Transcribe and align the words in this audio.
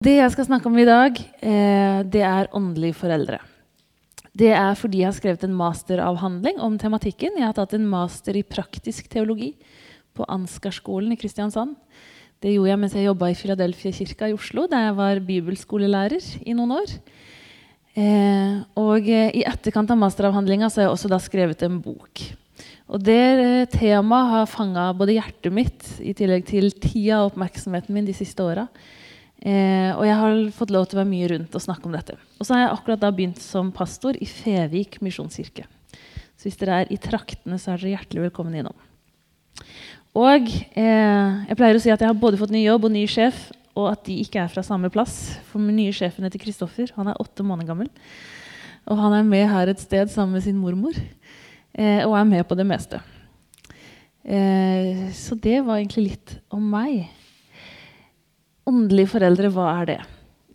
Det 0.00 0.14
jeg 0.14 0.32
skal 0.32 0.46
snakke 0.46 0.64
om 0.64 0.78
i 0.80 0.86
dag, 0.88 1.18
eh, 1.44 1.98
det 2.08 2.22
er 2.24 2.46
åndelige 2.56 2.96
foreldre. 2.96 3.36
Det 4.32 4.48
er 4.48 4.72
fordi 4.72 5.02
jeg 5.02 5.10
har 5.10 5.16
skrevet 5.18 5.42
en 5.44 5.52
masteravhandling 5.52 6.56
om 6.56 6.78
tematikken. 6.80 7.34
Jeg 7.36 7.44
har 7.44 7.52
tatt 7.52 7.74
en 7.76 7.84
master 7.84 8.32
i 8.32 8.40
praktisk 8.40 9.10
teologi 9.12 9.50
på 10.16 10.24
Ansgarskolen 10.24 11.12
i 11.12 11.18
Kristiansand. 11.20 11.74
Det 12.40 12.54
gjorde 12.54 12.70
jeg 12.70 12.80
mens 12.80 12.94
jeg 12.96 13.04
jobba 13.10 13.28
i 13.28 13.36
Philadelphia 13.36 13.92
kirka 13.92 14.30
i 14.30 14.32
Oslo, 14.32 14.64
der 14.66 14.86
jeg 14.86 14.94
var 14.96 15.20
bibelskolelærer 15.20 16.24
i 16.48 16.54
noen 16.56 16.72
år. 16.78 16.94
Eh, 17.92 18.56
og 18.80 19.04
eh, 19.04 19.34
i 19.36 19.44
etterkant 19.44 19.92
av 19.92 20.00
masteravhandlinga 20.00 20.70
har 20.70 20.86
jeg 20.86 20.94
også 20.94 21.20
skrevet 21.26 21.66
en 21.68 21.76
bok. 21.84 22.22
Og 22.88 23.04
det 23.04 23.68
temaet 23.76 24.32
har 24.32 24.48
fanga 24.48 24.88
både 24.96 25.18
hjertet 25.18 25.52
mitt 25.52 25.92
i 26.00 26.16
tillegg 26.16 26.48
til 26.48 26.72
tida 26.72 27.20
og 27.20 27.34
oppmerksomheten 27.34 27.92
min 27.92 28.08
de 28.08 28.16
siste 28.16 28.40
åra. 28.40 28.64
Eh, 29.40 29.92
og 29.96 30.04
jeg 30.04 30.16
har 30.20 30.40
fått 30.52 30.72
lov 30.74 30.84
til 30.88 30.98
å 30.98 31.00
være 31.00 31.10
mye 31.10 31.28
rundt 31.32 31.54
og 31.56 31.64
snakke 31.64 31.88
om 31.88 31.94
dette. 31.96 32.16
Og 32.36 32.44
så 32.44 32.54
har 32.54 32.66
jeg 32.66 32.72
akkurat 32.74 33.00
da 33.00 33.12
begynt 33.14 33.40
som 33.40 33.70
pastor 33.72 34.18
i 34.20 34.28
Fevik 34.28 34.98
misjonskirke. 35.04 35.64
Så 36.36 36.48
hvis 36.48 36.58
dere 36.60 36.82
er 36.82 36.92
i 36.92 36.98
traktene, 37.00 37.56
så 37.60 37.72
er 37.72 37.80
dere 37.80 37.94
hjertelig 37.94 38.26
velkommen 38.28 38.58
innom. 38.60 38.76
Og 40.16 40.50
eh, 40.50 41.30
jeg 41.48 41.56
pleier 41.56 41.78
å 41.78 41.82
si 41.82 41.92
at 41.92 42.02
jeg 42.02 42.10
har 42.10 42.18
både 42.18 42.40
fått 42.40 42.52
ny 42.52 42.64
jobb 42.64 42.88
og 42.88 42.94
ny 42.94 43.06
sjef, 43.08 43.48
og 43.78 43.92
at 43.92 44.02
de 44.08 44.18
ikke 44.24 44.42
er 44.42 44.50
fra 44.52 44.64
samme 44.66 44.90
plass. 44.92 45.38
For 45.48 45.62
den 45.62 45.78
nye 45.78 45.94
sjefen 45.94 46.26
heter 46.26 46.42
Kristoffer. 46.42 46.90
Han 46.96 47.08
er 47.08 47.20
åtte 47.22 47.46
måneder 47.46 47.70
gammel. 47.70 47.88
Og 48.90 48.98
han 48.98 49.14
er 49.14 49.28
med 49.28 49.46
her 49.48 49.70
et 49.70 49.80
sted 49.80 50.10
sammen 50.12 50.36
med 50.36 50.44
sin 50.44 50.58
mormor. 50.58 50.96
Eh, 51.76 52.02
og 52.04 52.16
er 52.18 52.28
med 52.28 52.44
på 52.48 52.58
det 52.58 52.66
meste. 52.66 53.00
Eh, 54.24 55.06
så 55.16 55.38
det 55.38 55.60
var 55.64 55.78
egentlig 55.78 56.10
litt 56.10 56.34
om 56.52 56.64
meg. 56.72 57.06
Åndelige 58.70 59.10
foreldre, 59.16 59.50
hva 59.50 59.66
er 59.80 59.88
det? 59.88 60.00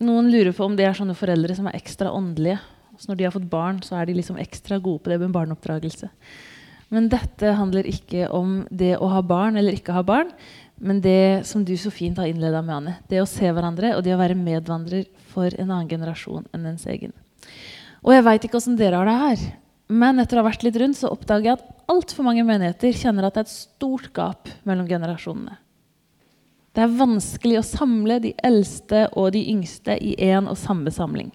Noen 0.05 0.29
lurer 0.31 0.53
på 0.55 0.63
om 0.63 0.75
det 0.77 0.85
er 0.87 0.95
sånne 0.95 1.15
foreldre 1.17 1.55
som 1.57 1.67
er 1.67 1.75
ekstra 1.75 2.13
åndelige. 2.15 2.61
Så 2.95 3.09
når 3.09 3.17
de 3.19 3.25
har 3.27 3.33
fått 3.35 3.49
barn, 3.51 3.81
så 3.83 3.97
er 3.99 4.07
de 4.07 4.15
liksom 4.15 4.37
ekstra 4.39 4.77
gode 4.79 5.03
på 5.03 5.11
det 5.11 5.17
med 5.19 5.33
barneoppdragelse. 5.35 6.07
Men 6.95 7.09
dette 7.11 7.55
handler 7.57 7.87
ikke 7.89 8.29
om 8.31 8.61
det 8.71 8.93
å 9.01 9.09
ha 9.11 9.19
barn 9.25 9.59
eller 9.59 9.75
ikke 9.75 9.95
ha 9.97 10.03
barn, 10.05 10.31
men 10.79 11.01
det 11.03 11.47
som 11.47 11.63
du 11.65 11.73
så 11.79 11.91
fint 11.91 12.19
har 12.19 12.29
innleda 12.29 12.61
med, 12.63 12.75
Anne. 12.75 12.95
Det 13.11 13.19
å 13.19 13.27
se 13.27 13.49
hverandre 13.51 13.95
og 13.97 14.03
det 14.05 14.13
å 14.15 14.21
være 14.21 14.37
medvandrer 14.37 15.09
for 15.33 15.51
en 15.51 15.71
annen 15.71 15.91
generasjon 15.91 16.47
enn 16.55 16.71
ens 16.71 16.87
egen. 16.91 17.15
Og 18.05 18.13
jeg 18.13 18.25
veit 18.27 18.47
ikke 18.47 18.59
åssen 18.61 18.79
dere 18.79 19.01
har 19.01 19.09
det 19.09 19.19
her, 19.23 19.45
men 19.91 20.21
etter 20.21 20.37
å 20.37 20.43
ha 20.43 20.49
vært 20.49 20.63
litt 20.65 20.77
rundt, 20.81 20.99
så 20.99 21.11
oppdager 21.11 21.49
jeg 21.49 21.59
at 21.59 21.91
altfor 21.91 22.27
mange 22.27 22.45
menigheter 22.47 22.95
kjenner 22.95 23.27
at 23.27 23.35
det 23.35 23.43
er 23.43 23.49
et 23.49 23.55
stort 23.55 24.11
gap 24.15 24.51
mellom 24.67 24.87
generasjonene. 24.89 25.59
Det 26.75 26.83
er 26.83 26.97
vanskelig 26.99 27.61
å 27.61 27.67
samle 27.67 28.19
de 28.19 28.33
eldste 28.43 29.05
og 29.15 29.31
de 29.31 29.45
yngste 29.53 29.95
i 29.95 30.17
én 30.27 30.49
og 30.51 30.57
samme 30.59 30.91
samling. 30.91 31.31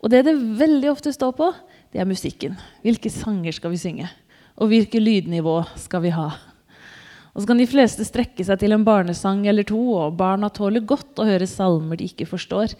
Og 0.00 0.08
det 0.08 0.22
det 0.24 0.32
veldig 0.34 0.88
ofte 0.94 1.12
står 1.12 1.34
på, 1.36 1.50
det 1.92 2.00
er 2.00 2.08
musikken. 2.08 2.56
Hvilke 2.80 3.12
sanger 3.12 3.52
skal 3.52 3.74
vi 3.74 3.80
synge? 3.82 4.08
Og 4.56 4.72
hvilket 4.72 5.04
lydnivå 5.04 5.58
skal 5.80 6.06
vi 6.06 6.14
ha? 6.14 6.30
Og 7.30 7.42
så 7.42 7.50
kan 7.50 7.60
de 7.60 7.68
fleste 7.68 8.04
strekke 8.08 8.44
seg 8.46 8.58
til 8.62 8.74
en 8.74 8.86
barnesang 8.86 9.44
eller 9.46 9.68
to, 9.68 9.78
og 10.00 10.16
barna 10.18 10.48
tåler 10.50 10.82
godt 10.82 11.20
å 11.20 11.28
høre 11.28 11.46
salmer 11.46 12.00
de 12.00 12.08
ikke 12.10 12.26
forstår. 12.26 12.74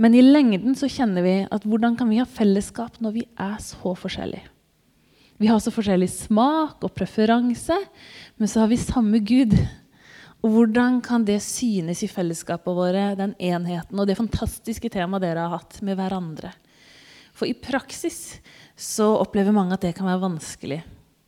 Men 0.00 0.14
i 0.16 0.24
lengden 0.24 0.78
så 0.78 0.88
kjenner 0.88 1.26
vi 1.26 1.34
at 1.44 1.66
hvordan 1.66 1.98
kan 1.98 2.08
vi 2.08 2.22
ha 2.22 2.28
fellesskap 2.28 3.02
når 3.02 3.18
vi 3.18 3.26
er 3.36 3.58
så 3.64 3.92
forskjellige? 3.98 4.46
Vi 5.40 5.48
har 5.48 5.60
så 5.60 5.72
forskjellig 5.72 6.08
smak 6.12 6.84
og 6.84 6.92
preferanse, 6.96 7.76
men 8.36 8.48
så 8.48 8.62
har 8.62 8.72
vi 8.72 8.80
samme 8.80 9.22
Gud. 9.24 9.54
Og 10.40 10.54
hvordan 10.54 11.00
kan 11.04 11.26
det 11.28 11.40
synes 11.44 12.00
i 12.04 12.08
fellesskapet 12.08 12.76
våre, 12.76 13.10
den 13.18 13.34
enheten 13.36 14.00
og 14.00 14.08
det 14.08 14.16
fantastiske 14.16 14.88
temaet 14.92 15.26
dere 15.26 15.44
har 15.44 15.60
hatt 15.60 15.80
med 15.84 15.98
hverandre? 16.00 16.54
For 17.36 17.48
i 17.48 17.56
praksis 17.56 18.40
så 18.76 19.12
opplever 19.20 19.54
mange 19.54 19.76
at 19.76 19.84
det 19.84 19.94
kan 19.98 20.08
være 20.08 20.24
vanskelig 20.24 20.80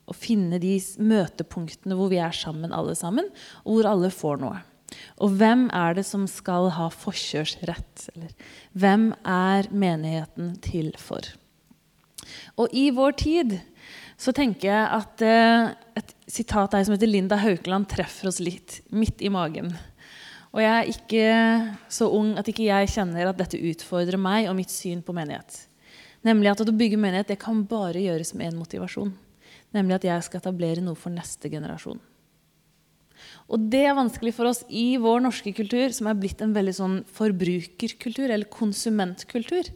å 0.08 0.16
finne 0.16 0.58
de 0.60 0.74
møtepunktene 1.00 1.96
hvor 1.96 2.10
vi 2.12 2.20
er 2.20 2.34
sammen, 2.36 2.72
alle 2.74 2.96
sammen, 2.98 3.28
og 3.64 3.78
hvor 3.78 3.90
alle 3.92 4.10
får 4.12 4.40
noe. 4.42 4.62
Og 5.24 5.36
hvem 5.40 5.68
er 5.72 5.96
det 5.96 6.04
som 6.08 6.26
skal 6.28 6.68
ha 6.76 6.88
forkjørsrett? 6.92 8.08
Eller 8.12 8.32
hvem 8.76 9.10
er 9.24 9.68
menigheten 9.72 10.56
til 10.64 10.92
for? 11.00 11.24
Og 12.60 12.72
i 12.76 12.90
vår 12.94 13.16
tid 13.20 13.56
så 14.20 14.34
tenker 14.36 14.68
jeg 14.68 14.84
at 14.98 15.24
eh, 15.26 15.72
et 15.98 16.14
sitat 16.30 16.74
av 16.74 16.84
som 16.84 16.94
heter 16.94 17.10
Linda 17.10 17.38
Haukeland, 17.40 17.88
treffer 17.90 18.30
oss 18.30 18.40
litt 18.42 18.80
midt 18.94 19.22
i 19.24 19.30
magen. 19.32 19.72
Og 20.52 20.60
jeg 20.60 20.72
er 20.72 20.90
ikke 20.92 21.26
så 21.92 22.08
ung 22.12 22.34
at 22.40 22.48
ikke 22.48 22.66
jeg 22.66 22.90
kjenner 22.92 23.30
at 23.30 23.38
dette 23.40 23.60
utfordrer 23.60 24.20
meg 24.20 24.50
og 24.50 24.56
mitt 24.58 24.72
syn 24.72 25.00
på 25.04 25.14
menighet. 25.16 25.64
Nemlig 26.26 26.52
at 26.52 26.62
å 26.62 26.76
bygge 26.76 27.00
menighet 27.00 27.32
det 27.32 27.40
kan 27.42 27.64
bare 27.68 28.02
gjøres 28.02 28.34
med 28.36 28.50
én 28.50 28.58
motivasjon. 28.60 29.12
Nemlig 29.72 29.96
at 29.96 30.08
jeg 30.10 30.26
skal 30.26 30.42
etablere 30.42 30.84
noe 30.84 30.98
for 30.98 31.14
neste 31.14 31.48
generasjon. 31.50 32.00
Og 33.52 33.64
det 33.72 33.84
er 33.86 33.96
vanskelig 33.96 34.34
for 34.36 34.50
oss 34.50 34.62
i 34.68 34.98
vår 35.00 35.22
norske 35.24 35.52
kultur, 35.56 35.92
som 35.94 36.08
er 36.08 36.18
blitt 36.18 36.42
en 36.44 36.54
veldig 36.54 36.74
sånn 36.76 36.98
forbrukerkultur, 37.16 38.28
eller 38.28 38.48
konsumentkultur. 38.52 39.72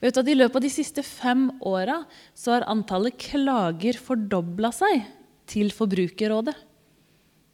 Vet 0.00 0.16
du 0.16 0.20
at 0.22 0.30
I 0.32 0.36
løpet 0.36 0.58
av 0.58 0.64
de 0.64 0.72
siste 0.72 1.04
fem 1.04 1.48
åra 1.66 2.02
har 2.46 2.68
antallet 2.72 3.18
klager 3.20 3.98
fordobla 4.00 4.72
seg 4.74 5.04
til 5.50 5.72
Forbrukerrådet. 5.74 6.56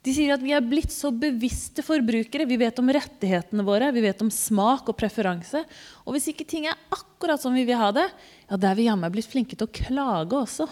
De 0.07 0.12
sier 0.15 0.37
at 0.37 0.43
vi 0.45 0.53
er 0.55 0.62
blitt 0.62 0.93
så 0.95 1.11
bevisste 1.11 1.83
forbrukere. 1.83 2.47
Vi 2.47 2.59
vet 2.61 2.79
om 2.79 2.91
rettighetene 2.95 3.65
våre, 3.67 3.89
vi 3.91 4.05
vet 4.05 4.21
om 4.23 4.31
smak 4.31 4.87
og 4.93 4.95
preferanse. 5.01 5.65
Og 6.07 6.15
hvis 6.15 6.29
ikke 6.31 6.47
ting 6.47 6.69
er 6.71 6.79
akkurat 6.95 7.43
som 7.43 7.57
vi 7.57 7.65
vil 7.67 7.81
ha 7.81 7.91
det, 7.97 8.07
ja, 8.47 8.55
da 8.55 8.71
er 8.71 8.79
vi 8.79 8.87
jammen 8.87 9.11
blitt 9.11 9.33
flinke 9.33 9.59
til 9.59 9.67
å 9.67 9.75
klage 9.75 10.39
også. 10.39 10.69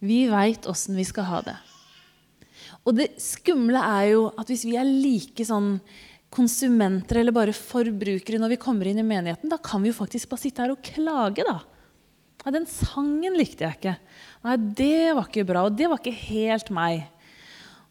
Vi 0.00 0.24
veit 0.32 0.68
åssen 0.70 0.96
vi 0.96 1.04
skal 1.04 1.28
ha 1.28 1.42
det. 1.44 1.56
Og 2.88 2.96
det 2.96 3.10
skumle 3.20 3.82
er 3.84 4.12
jo 4.14 4.26
at 4.32 4.48
hvis 4.48 4.64
vi 4.64 4.78
er 4.80 4.88
like 4.88 5.44
sånn 5.44 5.74
konsumenter 6.32 7.20
eller 7.20 7.36
bare 7.36 7.54
forbrukere 7.56 8.40
når 8.40 8.54
vi 8.54 8.62
kommer 8.64 8.88
inn 8.88 9.02
i 9.02 9.06
menigheten, 9.06 9.52
da 9.52 9.60
kan 9.60 9.84
vi 9.84 9.92
jo 9.92 10.00
faktisk 10.00 10.32
bare 10.32 10.42
sitte 10.46 10.64
her 10.64 10.72
og 10.72 10.80
klage, 10.84 11.44
da. 11.44 11.60
Nei, 12.46 12.52
den 12.54 12.66
sangen 12.70 13.34
likte 13.34 13.66
jeg 13.66 13.74
ikke. 13.74 13.96
Nei, 14.46 14.56
det 14.78 15.14
var 15.18 15.26
ikke 15.26 15.42
bra. 15.48 15.64
Og 15.66 15.74
det 15.74 15.88
var 15.90 15.98
ikke 15.98 16.14
helt 16.28 16.68
meg. 16.70 17.08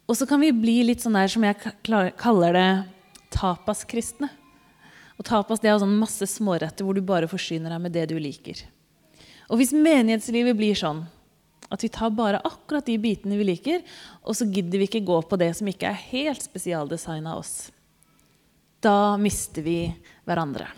Og 0.07 0.15
så 0.15 0.23
kan 0.29 0.39
vi 0.39 0.53
bli 0.55 0.77
litt 0.87 1.03
sånn 1.03 1.17
der 1.17 1.27
som 1.27 1.43
jeg 1.43 1.73
kaller 1.83 2.55
det 2.55 2.69
tapaskristne. 3.35 4.29
Og 5.19 5.27
tapas 5.27 5.59
det 5.59 5.71
er 5.71 5.81
sånn 5.81 5.97
masse 5.99 6.23
småretter 6.31 6.87
hvor 6.87 6.95
du 6.95 7.03
bare 7.03 7.27
forsyner 7.27 7.75
deg 7.75 7.83
med 7.83 7.95
det 7.95 8.05
du 8.13 8.15
liker. 8.15 8.63
Og 9.51 9.59
hvis 9.59 9.75
menighetslivet 9.75 10.55
blir 10.55 10.79
sånn 10.79 11.03
at 11.67 11.83
vi 11.83 11.91
tar 11.91 12.15
bare 12.15 12.39
akkurat 12.45 12.87
de 12.87 12.95
bitene 13.01 13.35
vi 13.41 13.49
liker, 13.49 13.83
og 14.23 14.39
så 14.39 14.47
gidder 14.47 14.79
vi 14.79 14.87
ikke 14.87 15.03
gå 15.03 15.19
på 15.27 15.39
det 15.41 15.51
som 15.57 15.67
ikke 15.67 15.89
er 15.89 16.03
helt 16.13 16.47
spesialdesigna 16.47 17.35
av 17.35 17.43
oss, 17.43 17.55
da 18.79 19.17
mister 19.19 19.65
vi 19.65 19.79
hverandre. 20.23 20.69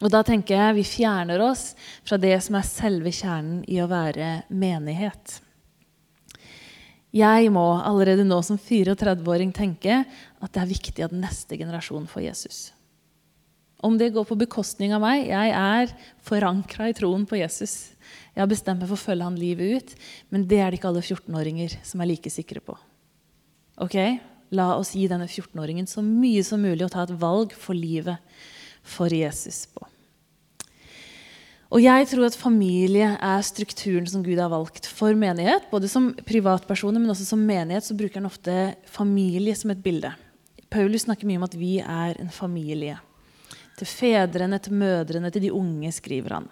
Og 0.00 0.08
da 0.12 0.22
tenker 0.24 0.56
jeg 0.56 0.78
vi 0.78 0.86
fjerner 0.88 1.42
oss 1.44 1.74
fra 2.08 2.16
det 2.20 2.36
som 2.44 2.56
er 2.56 2.66
selve 2.68 3.12
kjernen 3.12 3.60
i 3.68 3.80
å 3.82 3.88
være 3.90 4.42
menighet. 4.48 5.40
Jeg 7.10 7.50
må 7.50 7.64
allerede 7.74 8.24
nå 8.24 8.38
som 8.46 8.58
34-åring 8.60 9.50
tenke 9.52 10.04
at 10.04 10.52
det 10.54 10.60
er 10.62 10.70
viktig 10.70 11.04
at 11.04 11.16
neste 11.16 11.58
generasjon 11.58 12.06
får 12.08 12.24
Jesus. 12.28 12.60
Om 13.82 13.96
det 13.98 14.12
går 14.14 14.26
på 14.28 14.36
bekostning 14.36 14.92
av 14.92 15.00
meg 15.02 15.24
Jeg 15.30 15.52
er 15.56 15.92
forankra 16.22 16.90
i 16.90 16.94
troen 16.96 17.24
på 17.26 17.38
Jesus. 17.40 17.92
Jeg 18.36 18.44
har 18.44 18.50
bestemt 18.50 18.80
meg 18.80 18.90
for 18.90 18.98
å 18.98 19.04
følge 19.04 19.26
han 19.26 19.38
livet 19.40 19.80
ut, 19.80 19.94
men 20.30 20.46
det 20.46 20.60
er 20.60 20.70
det 20.70 20.78
ikke 20.78 20.92
alle 20.92 21.02
14-åringer 21.02 21.80
som 21.84 22.00
er 22.00 22.12
like 22.12 22.32
sikre 22.32 22.62
på. 22.62 22.76
Ok? 23.80 23.96
La 24.54 24.74
oss 24.76 24.94
gi 24.94 25.08
denne 25.10 25.26
14-åringen 25.26 25.88
så 25.90 26.04
mye 26.04 26.44
som 26.46 26.62
mulig 26.62 26.86
å 26.86 26.92
ta 26.92 27.06
et 27.06 27.16
valg 27.18 27.56
for 27.56 27.74
livet 27.74 28.20
for 28.86 29.12
Jesus 29.12 29.64
på. 29.74 29.89
Og 31.70 31.78
jeg 31.84 32.08
tror 32.10 32.26
at 32.26 32.34
familie 32.34 33.12
er 33.14 33.44
strukturen 33.46 34.08
som 34.10 34.24
Gud 34.26 34.40
har 34.42 34.50
valgt 34.50 34.88
for 34.90 35.14
menighet. 35.14 35.68
Både 35.70 35.86
som 35.90 36.08
privatpersoner, 36.26 36.98
men 36.98 37.12
også 37.12 37.28
som 37.28 37.44
menighet 37.46 37.86
så 37.86 37.94
bruker 37.94 38.18
han 38.18 38.26
ofte 38.26 38.56
familie 38.90 39.54
som 39.54 39.70
et 39.70 39.82
bilde. 39.84 40.10
Paulus 40.70 41.06
snakker 41.06 41.30
mye 41.30 41.38
om 41.38 41.46
at 41.46 41.54
vi 41.58 41.76
er 41.78 42.18
en 42.18 42.32
familie. 42.34 42.98
Til 43.78 43.86
fedrene, 43.86 44.58
til 44.58 44.74
mødrene, 44.82 45.30
til 45.30 45.46
de 45.46 45.54
unge, 45.54 45.92
skriver 45.94 46.40
han. 46.40 46.50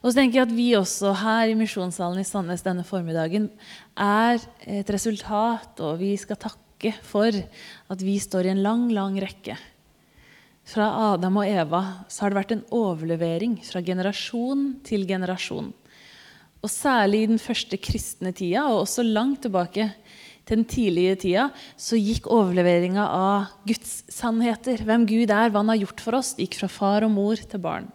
Og 0.00 0.08
så 0.08 0.16
tenker 0.16 0.40
jeg 0.40 0.48
at 0.48 0.56
vi 0.56 0.68
også 0.78 1.12
her 1.20 1.52
i 1.52 1.56
Misjonssalen 1.58 2.22
i 2.22 2.26
Sandnes 2.26 2.64
denne 2.64 2.86
formiddagen 2.88 3.50
er 3.98 4.40
et 4.64 4.90
resultat, 4.94 5.74
og 5.84 5.98
vi 6.00 6.14
skal 6.16 6.40
takke 6.40 6.94
for 7.04 7.34
at 7.34 8.04
vi 8.04 8.16
står 8.22 8.48
i 8.48 8.54
en 8.54 8.62
lang, 8.64 8.86
lang 8.94 9.18
rekke. 9.20 9.58
Fra 10.68 10.86
Adam 11.14 11.38
og 11.40 11.48
Eva 11.48 11.82
så 12.12 12.24
har 12.24 12.32
det 12.32 12.40
vært 12.42 12.50
en 12.52 12.64
overlevering 12.76 13.54
fra 13.64 13.80
generasjon 13.84 14.66
til 14.84 15.06
generasjon. 15.08 15.70
Og 16.58 16.70
særlig 16.72 17.22
i 17.22 17.28
den 17.30 17.40
første 17.40 17.78
kristne 17.80 18.34
tida, 18.36 18.66
og 18.68 18.82
også 18.82 19.04
langt 19.06 19.46
tilbake 19.46 19.86
til 20.44 20.60
den 20.60 20.66
tidlige 20.68 21.14
tida, 21.22 21.46
så 21.78 21.96
gikk 21.96 22.28
overleveringa 22.34 23.06
av 23.06 23.54
Guds 23.68 24.02
sannheter, 24.12 24.82
hvem 24.84 25.06
Gud 25.08 25.32
er, 25.32 25.48
hva 25.48 25.62
han 25.62 25.72
har 25.72 25.80
gjort 25.86 26.02
for 26.04 26.18
oss, 26.18 26.34
gikk 26.36 26.58
fra 26.60 26.68
far 26.72 27.06
og 27.06 27.14
mor 27.14 27.40
til 27.40 27.62
barn. 27.64 27.88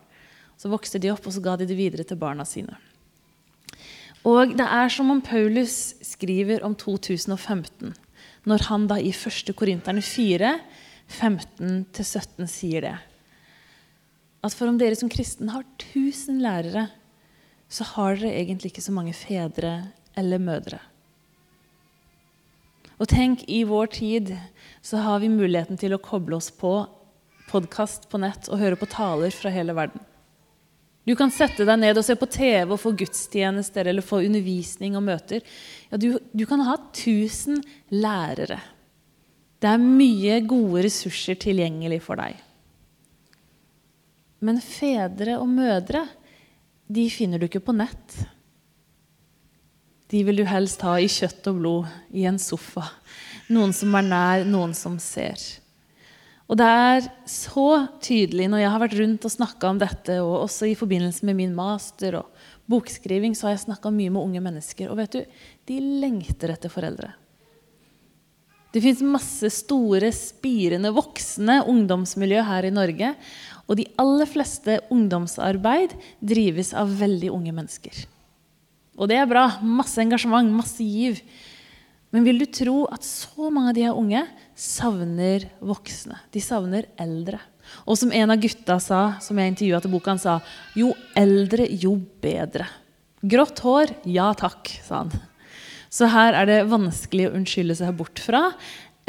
Så 0.57 0.71
vokste 0.71 1.01
de 1.01 1.11
opp, 1.13 1.27
og 1.27 1.35
så 1.35 1.43
ga 1.45 1.57
de 1.59 1.67
det 1.69 1.77
videre 1.77 2.07
til 2.07 2.17
barna 2.17 2.45
sine. 2.47 2.79
Og 4.23 4.55
det 4.55 4.65
er 4.65 4.89
som 4.89 5.11
om 5.11 5.21
Paulus 5.21 5.93
skriver 6.01 6.63
om 6.65 6.73
2015, 6.79 7.93
når 8.49 8.65
han 8.69 8.87
da 8.89 8.97
i 8.97 9.11
1. 9.11 9.51
Korinterne 9.59 10.01
4, 10.01 10.55
15-17 11.09 12.47
sier 12.49 12.85
det. 12.85 12.95
At 14.43 14.55
for 14.55 14.67
om 14.67 14.79
dere 14.79 14.97
som 14.99 15.11
kristen 15.11 15.51
har 15.53 15.65
1000 15.79 16.41
lærere, 16.43 16.87
så 17.71 17.85
har 17.95 18.17
dere 18.19 18.35
egentlig 18.41 18.73
ikke 18.73 18.85
så 18.85 18.93
mange 18.95 19.15
fedre 19.15 19.75
eller 20.19 20.41
mødre. 20.41 20.79
Og 23.01 23.09
tenk, 23.09 23.43
i 23.49 23.63
vår 23.67 23.89
tid 23.95 24.33
så 24.85 25.01
har 25.03 25.23
vi 25.23 25.31
muligheten 25.31 25.79
til 25.79 25.95
å 25.95 26.01
koble 26.01 26.37
oss 26.37 26.51
på 26.53 26.75
podkast 27.49 28.07
på 28.11 28.19
nett 28.21 28.49
og 28.49 28.61
høre 28.61 28.77
på 28.79 28.89
taler 28.91 29.33
fra 29.33 29.51
hele 29.53 29.75
verden. 29.75 30.03
Du 31.03 31.11
kan 31.19 31.31
sette 31.35 31.65
deg 31.67 31.81
ned 31.81 31.97
og 31.99 32.05
se 32.07 32.15
på 32.15 32.29
TV 32.31 32.69
og 32.71 32.79
få 32.79 32.93
gudstjenester 32.95 33.89
eller 33.91 34.05
få 34.05 34.21
undervisning 34.23 34.95
og 34.95 35.03
møter. 35.03 35.43
Ja, 35.91 35.99
du, 35.99 36.15
du 36.31 36.45
kan 36.47 36.63
ha 36.63 36.77
1000 36.79 37.59
lærere. 37.91 38.61
Det 39.63 39.71
er 39.71 39.79
mye 39.79 40.41
gode 40.43 40.81
ressurser 40.83 41.37
tilgjengelig 41.39 42.01
for 42.03 42.19
deg. 42.19 42.35
Men 44.43 44.59
fedre 44.59 45.37
og 45.39 45.47
mødre 45.47 46.03
de 46.91 47.05
finner 47.07 47.39
du 47.39 47.47
ikke 47.47 47.63
på 47.63 47.75
nett. 47.75 48.17
De 50.11 50.19
vil 50.27 50.41
du 50.41 50.43
helst 50.45 50.83
ha 50.83 50.97
i 50.99 51.07
kjøtt 51.07 51.47
og 51.49 51.61
blod, 51.61 51.93
i 52.11 52.27
en 52.27 52.41
sofa. 52.41 52.83
Noen 53.55 53.71
som 53.73 53.95
er 53.95 54.05
nær, 54.09 54.43
noen 54.43 54.75
som 54.75 54.99
ser. 55.01 55.39
Og 56.51 56.59
det 56.59 56.67
er 56.67 57.07
så 57.29 57.67
tydelig 58.03 58.49
når 58.51 58.65
jeg 58.65 58.73
har 58.75 58.83
vært 58.83 58.99
rundt 58.99 59.25
og 59.25 59.33
snakka 59.37 59.71
om 59.71 59.79
dette, 59.81 60.19
og 60.19 60.43
også 60.43 60.67
i 60.69 60.77
forbindelse 60.77 61.23
med 61.25 61.39
min 61.39 61.55
master 61.55 62.19
og 62.19 62.45
bokskriving, 62.69 63.31
så 63.31 63.47
har 63.47 63.55
jeg 63.55 63.65
snakka 63.69 63.95
mye 63.95 64.11
med 64.11 64.27
unge 64.27 64.43
mennesker. 64.43 64.91
Og 64.91 64.99
vet 64.99 65.15
du, 65.15 65.41
de 65.71 65.79
lengter 66.03 66.51
etter 66.51 66.73
foreldre. 66.73 67.13
Det 68.73 68.81
fins 68.81 69.03
masse 69.05 69.51
store, 69.53 70.09
spirende, 70.15 70.89
voksne 70.95 71.59
ungdomsmiljø 71.69 72.41
her 72.47 72.65
i 72.65 72.73
Norge. 72.73 73.11
Og 73.69 73.77
de 73.77 73.85
aller 74.01 74.27
fleste 74.27 74.79
ungdomsarbeid 74.91 75.93
drives 76.25 76.73
av 76.75 76.91
veldig 76.99 77.29
unge 77.35 77.53
mennesker. 77.53 78.03
Og 78.97 79.09
det 79.09 79.19
er 79.21 79.29
bra. 79.29 79.45
Masse 79.61 80.01
engasjement, 80.01 80.49
masse 80.53 80.81
giv. 80.81 81.21
Men 82.13 82.25
vil 82.25 82.41
du 82.41 82.47
tro 82.49 82.83
at 82.93 83.05
så 83.05 83.49
mange 83.53 83.71
av 83.71 83.77
de 83.77 83.85
her 83.87 83.97
unge 83.97 84.21
savner 84.57 85.47
voksne? 85.61 86.19
De 86.33 86.41
savner 86.43 86.89
eldre. 87.01 87.39
Og 87.85 87.97
som 87.97 88.11
en 88.13 88.33
av 88.33 88.41
gutta 88.41 88.77
sa, 88.83 89.03
som 89.23 89.37
jeg 89.39 89.53
intervjua 89.53 89.81
til 89.81 89.93
boka, 89.93 90.13
han 90.13 90.21
sa 90.21 90.39
jo 90.77 90.91
eldre, 91.17 91.65
jo 91.69 91.95
bedre. 92.21 92.67
Grått 93.23 93.61
hår, 93.63 93.95
ja 94.09 94.27
takk, 94.37 94.69
sa 94.83 95.05
han. 95.05 95.13
Så 95.93 96.09
her 96.09 96.33
er 96.33 96.49
det 96.49 96.61
vanskelig 96.71 97.29
å 97.29 97.35
unnskylde 97.37 97.77
seg 97.77 97.93
bort 97.99 98.21
fra 98.21 98.47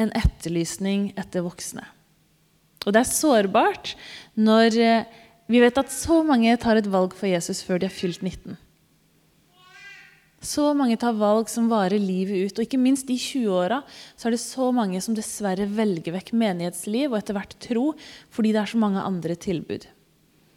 en 0.00 0.10
etterlysning 0.18 1.12
etter 1.20 1.44
voksne. 1.46 1.86
Og 2.84 2.92
det 2.92 3.00
er 3.00 3.08
sårbart 3.08 3.94
når 4.36 4.76
eh, 4.82 5.22
vi 5.48 5.62
vet 5.62 5.80
at 5.80 5.92
så 5.92 6.20
mange 6.26 6.52
tar 6.60 6.80
et 6.80 6.90
valg 6.90 7.16
for 7.16 7.30
Jesus 7.30 7.62
før 7.64 7.80
de 7.80 7.88
har 7.88 7.96
fylt 7.96 8.20
19. 8.20 8.58
Så 10.44 10.66
mange 10.76 10.98
tar 11.00 11.16
valg 11.16 11.48
som 11.48 11.70
varer 11.70 12.00
livet 12.00 12.50
ut. 12.50 12.58
Og 12.58 12.66
ikke 12.66 12.80
minst 12.80 13.08
i 13.08 13.16
20-åra 13.16 13.80
er 13.80 14.34
det 14.34 14.42
så 14.42 14.68
mange 14.76 15.00
som 15.00 15.16
dessverre 15.16 15.64
velger 15.72 16.12
vekk 16.18 16.34
menighetsliv 16.36 17.08
og 17.08 17.16
etter 17.22 17.38
hvert 17.38 17.56
tro 17.64 17.86
fordi 18.34 18.52
det 18.52 18.60
er 18.60 18.72
så 18.74 18.80
mange 18.82 19.04
andre 19.04 19.38
tilbud. 19.40 19.88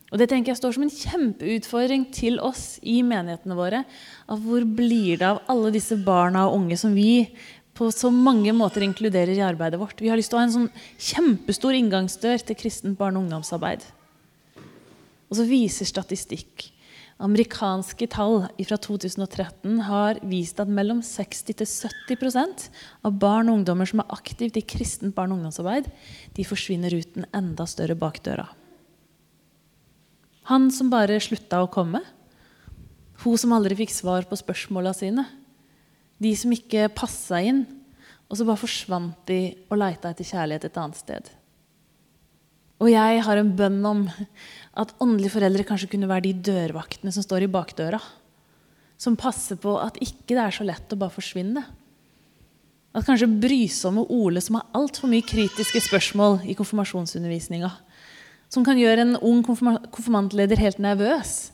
Og 0.07 0.21
Det 0.21 0.30
tenker 0.31 0.54
jeg 0.54 0.62
står 0.62 0.77
som 0.77 0.86
en 0.86 0.94
kjempeutfordring 0.94 2.06
til 2.15 2.39
oss 2.39 2.77
i 2.80 3.01
menighetene 3.04 3.57
våre. 3.57 3.83
Av 4.31 4.39
hvor 4.39 4.63
blir 4.63 5.19
det 5.19 5.27
av 5.27 5.42
alle 5.51 5.74
disse 5.75 5.98
barna 6.00 6.45
og 6.48 6.62
unge 6.62 6.77
som 6.80 6.95
vi 6.95 7.27
på 7.77 7.89
så 7.94 8.09
mange 8.09 8.54
måter 8.56 8.86
inkluderer 8.86 9.36
i 9.36 9.44
arbeidet 9.44 9.81
vårt? 9.81 10.00
Vi 10.00 10.07
har 10.07 10.18
lyst 10.18 10.31
til 10.31 10.39
å 10.39 10.42
ha 10.42 10.48
en 10.48 10.56
sånn 10.56 10.71
kjempestor 10.95 11.75
inngangsdør 11.75 12.39
til 12.48 12.59
kristent 12.59 12.98
barne- 13.00 13.19
og 13.19 13.27
ungdomsarbeid. 13.27 13.83
Og 15.27 15.36
så 15.36 15.44
viser 15.50 15.89
statistikk 15.89 16.71
Amerikanske 17.18 18.06
tall 18.13 18.44
fra 18.45 18.77
2013 18.77 19.80
har 19.88 20.19
vist 20.30 20.60
at 20.62 20.69
mellom 20.69 21.00
60-70% 21.01 22.68
av 23.01 23.18
barn 23.18 23.50
og 23.50 23.60
ungdommer 23.60 23.89
som 23.89 24.03
er 24.03 24.13
aktivt 24.13 24.60
i 24.60 24.62
kristent 24.62 25.15
barne- 25.18 25.33
og 25.33 25.42
ungdomsarbeid, 25.42 25.89
de 26.38 26.45
forsvinner 26.45 26.94
ut 26.94 27.18
den 27.18 27.25
enda 27.33 27.65
større 27.65 27.98
bakdøra. 27.98 28.45
Han 30.48 30.70
som 30.72 30.92
bare 30.92 31.20
slutta 31.20 31.60
å 31.64 31.72
komme. 31.72 32.00
Hun 33.24 33.40
som 33.40 33.56
aldri 33.56 33.76
fikk 33.82 33.92
svar 33.92 34.28
på 34.30 34.38
spørsmåla 34.40 34.94
sine. 34.96 35.26
De 36.24 36.32
som 36.40 36.54
ikke 36.54 36.88
passa 36.96 37.42
inn, 37.44 37.66
og 38.28 38.40
så 38.40 38.46
bare 38.48 38.62
forsvant 38.62 39.28
de 39.28 39.42
og 39.68 39.80
leita 39.80 40.12
etter 40.12 40.28
kjærlighet 40.28 40.70
et 40.70 40.80
annet 40.80 41.00
sted. 41.00 41.28
Og 42.78 42.92
jeg 42.92 43.22
har 43.26 43.40
en 43.42 43.52
bønn 43.58 43.80
om 43.90 44.06
at 44.78 44.94
åndelige 45.02 45.34
foreldre 45.34 45.66
kanskje 45.66 45.90
kunne 45.94 46.10
være 46.10 46.28
de 46.28 46.34
dørvaktene 46.52 47.14
som 47.14 47.26
står 47.26 47.48
i 47.48 47.52
bakdøra. 47.52 48.00
Som 49.02 49.18
passer 49.18 49.58
på 49.62 49.76
at 49.82 49.98
ikke 50.02 50.36
det 50.36 50.44
er 50.44 50.54
så 50.54 50.66
lett 50.68 50.94
å 50.94 51.00
bare 51.00 51.14
forsvinne. 51.14 51.64
At 52.98 53.06
kanskje 53.06 53.30
brysomme 53.30 54.06
Ole 54.14 54.42
som 54.42 54.60
har 54.60 54.70
altfor 54.78 55.10
mye 55.10 55.26
kritiske 55.26 55.82
spørsmål 55.90 56.40
i 56.50 56.56
konfirmasjonsundervisninga, 56.58 57.72
som 58.52 58.66
kan 58.66 58.80
gjøre 58.80 59.04
en 59.04 59.16
ung 59.20 59.44
konfirmantleder 59.46 60.60
helt 60.62 60.82
nervøs. 60.84 61.52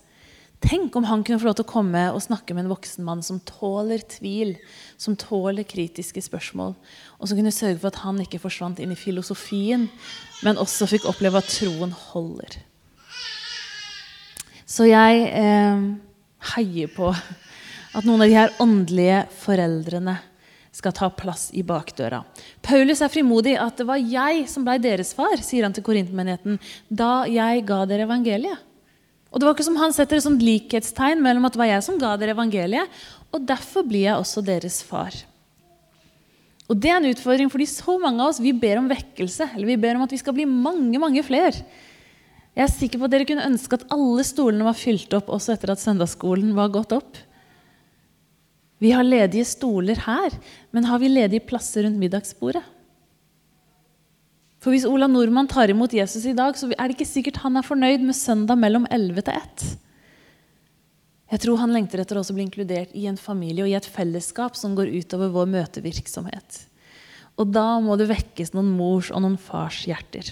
Tenk 0.63 0.95
om 0.95 1.03
han 1.09 1.25
kunne 1.25 1.41
få 1.41 1.49
lov 1.49 1.57
til 1.59 1.65
å 1.65 1.73
komme 1.73 2.01
og 2.13 2.21
snakke 2.23 2.55
med 2.55 2.63
en 2.63 2.71
voksen 2.71 3.03
mann 3.03 3.23
som 3.25 3.41
tåler 3.43 4.05
tvil, 4.07 4.53
som 4.95 5.17
tåler 5.19 5.67
kritiske 5.67 6.23
spørsmål, 6.23 6.71
og 7.19 7.27
som 7.27 7.39
kunne 7.39 7.51
sørge 7.51 7.81
for 7.81 7.91
at 7.91 7.99
han 8.05 8.21
ikke 8.23 8.39
forsvant 8.39 8.79
inn 8.79 8.93
i 8.95 8.99
filosofien, 8.99 9.89
men 10.45 10.61
også 10.61 10.87
fikk 10.87 11.09
oppleve 11.11 11.41
at 11.41 11.51
troen 11.51 11.91
holder. 12.13 12.61
Så 14.63 14.87
jeg 14.87 15.27
eh, 15.35 15.83
heier 16.55 16.93
på 16.95 17.11
at 17.11 18.07
noen 18.07 18.23
av 18.23 18.29
de 18.29 18.37
her 18.37 18.55
åndelige 18.63 19.25
foreldrene 19.43 20.15
skal 20.73 20.93
ta 20.97 21.09
plass 21.13 21.49
i 21.53 21.61
bakdøra. 21.65 22.23
Paulus 22.65 23.03
er 23.05 23.11
frimodig 23.13 23.53
at 23.61 23.77
det 23.77 23.85
var 23.87 24.01
jeg 24.01 24.47
som 24.49 24.65
ble 24.65 24.79
deres 24.81 25.13
far, 25.15 25.37
sier 25.45 25.67
han 25.67 25.75
til 25.75 25.85
korintmenigheten, 25.85 26.57
da 26.89 27.25
jeg 27.29 27.65
ga 27.69 27.83
dere 27.89 28.07
evangeliet. 28.07 28.69
Og 29.33 29.41
det 29.41 29.47
var 29.47 29.55
ikke 29.55 29.65
som 29.65 29.77
Han 29.81 29.93
setter 29.95 30.19
et 30.19 30.25
sånt 30.25 30.43
likhetstegn 30.45 31.21
mellom 31.21 31.45
at 31.47 31.55
det 31.55 31.61
var 31.61 31.71
jeg 31.71 31.85
som 31.85 31.97
ga 32.01 32.15
dere 32.21 32.35
evangeliet, 32.35 32.89
og 33.33 33.45
derfor 33.49 33.85
blir 33.85 34.05
jeg 34.05 34.17
også 34.17 34.43
deres 34.45 34.81
far. 34.85 35.13
Og 36.69 36.79
Det 36.79 36.89
er 36.89 37.01
en 37.01 37.11
utfordring, 37.11 37.49
fordi 37.51 37.67
så 37.69 37.97
mange 37.99 38.21
av 38.23 38.31
oss 38.31 38.41
vi 38.41 38.53
ber 38.55 38.79
om 38.79 38.87
vekkelse. 38.89 39.49
Eller 39.53 39.73
vi 39.73 39.77
ber 39.77 39.97
om 39.97 40.05
at 40.05 40.13
vi 40.13 40.21
skal 40.21 40.33
bli 40.33 40.45
mange, 40.47 40.97
mange 40.97 41.21
flere. 41.25 41.59
Jeg 42.53 42.63
er 42.63 42.71
sikker 42.71 43.01
på 43.01 43.05
at 43.05 43.13
dere 43.13 43.27
kunne 43.27 43.45
ønske 43.49 43.77
at 43.77 43.85
alle 43.93 44.23
stolene 44.25 44.65
var 44.65 44.77
fylt 44.77 45.13
opp 45.17 45.29
også 45.33 45.55
etter 45.55 45.73
at 45.73 45.81
søndagsskolen 45.81 46.53
var 46.57 46.71
gått 46.73 46.95
opp. 46.95 47.17
Vi 48.83 48.91
har 48.91 49.05
ledige 49.07 49.47
stoler 49.47 50.01
her, 50.03 50.33
men 50.75 50.89
har 50.89 50.99
vi 50.99 51.11
ledige 51.11 51.45
plasser 51.47 51.85
rundt 51.85 52.01
middagsbordet? 52.01 52.63
For 54.63 54.71
Hvis 54.71 54.87
Ola 54.87 55.07
Nordmann 55.11 55.47
tar 55.51 55.71
imot 55.71 55.95
Jesus 55.95 56.25
i 56.27 56.35
dag, 56.35 56.55
så 56.55 56.69
er 56.71 56.87
det 56.87 56.95
ikke 56.95 57.07
sikkert 57.07 57.41
han 57.43 57.59
er 57.59 57.67
fornøyd 57.67 58.03
med 58.03 58.15
søndag 58.15 58.59
mellom 58.59 58.87
11 58.91 59.25
til 59.27 59.39
1. 59.39 59.63
Jeg 61.33 61.41
tror 61.43 61.59
han 61.59 61.73
lengter 61.75 62.03
etter 62.03 62.19
å 62.19 62.23
bli 62.29 62.45
inkludert 62.45 62.91
i 62.95 63.07
en 63.09 63.19
familie 63.19 63.65
og 63.65 63.71
i 63.71 63.75
et 63.75 63.87
fellesskap 63.89 64.55
som 64.59 64.75
går 64.77 64.91
utover 64.93 65.31
vår 65.33 65.49
møtevirksomhet. 65.51 66.59
Og 67.41 67.49
da 67.51 67.79
må 67.83 67.97
det 67.99 68.11
vekkes 68.11 68.53
noen 68.53 68.71
mors 68.77 69.09
og 69.11 69.23
noen 69.23 69.39
fars 69.41 69.81
hjerter. 69.89 70.31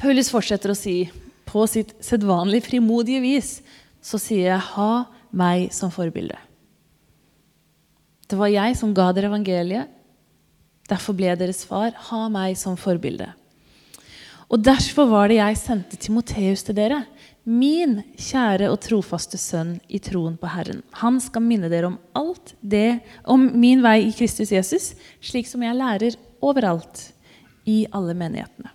Paulus 0.00 0.32
fortsetter 0.32 0.72
å 0.72 0.78
si 0.78 0.98
på 1.46 1.64
sitt 1.70 1.94
sedvanlig 2.04 2.64
frimodige 2.66 3.22
vis 3.22 3.52
så 4.02 4.18
sier 4.20 4.50
jeg 4.50 4.66
'ha 4.72 5.06
meg 5.32 5.72
som 5.72 5.90
forbilde'. 5.90 6.45
Det 8.26 8.38
var 8.38 8.50
jeg 8.50 8.76
som 8.78 8.94
ga 8.94 9.12
dere 9.14 9.30
evangeliet. 9.30 9.92
Derfor 10.90 11.16
ble 11.18 11.34
deres 11.38 11.64
far. 11.66 11.94
Ha 12.10 12.26
meg 12.32 12.56
som 12.58 12.78
forbilde. 12.78 13.28
Og 14.46 14.62
derfor 14.62 15.08
var 15.10 15.30
det 15.30 15.40
jeg 15.40 15.58
sendte 15.58 15.98
Timoteus 15.98 16.62
til 16.66 16.76
dere, 16.78 17.00
min 17.46 18.00
kjære 18.18 18.68
og 18.70 18.78
trofaste 18.82 19.38
sønn 19.38 19.76
i 19.86 19.98
troen 20.02 20.36
på 20.38 20.50
Herren. 20.50 20.82
Han 21.02 21.18
skal 21.22 21.44
minne 21.46 21.70
dere 21.70 21.90
om 21.90 21.98
alt 22.18 22.54
det, 22.60 23.00
om 23.22 23.48
min 23.58 23.82
vei 23.82 24.00
i 24.06 24.14
Kristus 24.14 24.54
Jesus, 24.54 24.92
slik 25.22 25.50
som 25.50 25.62
jeg 25.66 25.78
lærer 25.78 26.18
overalt 26.42 27.08
i 27.66 27.84
alle 27.94 28.14
menighetene. 28.18 28.70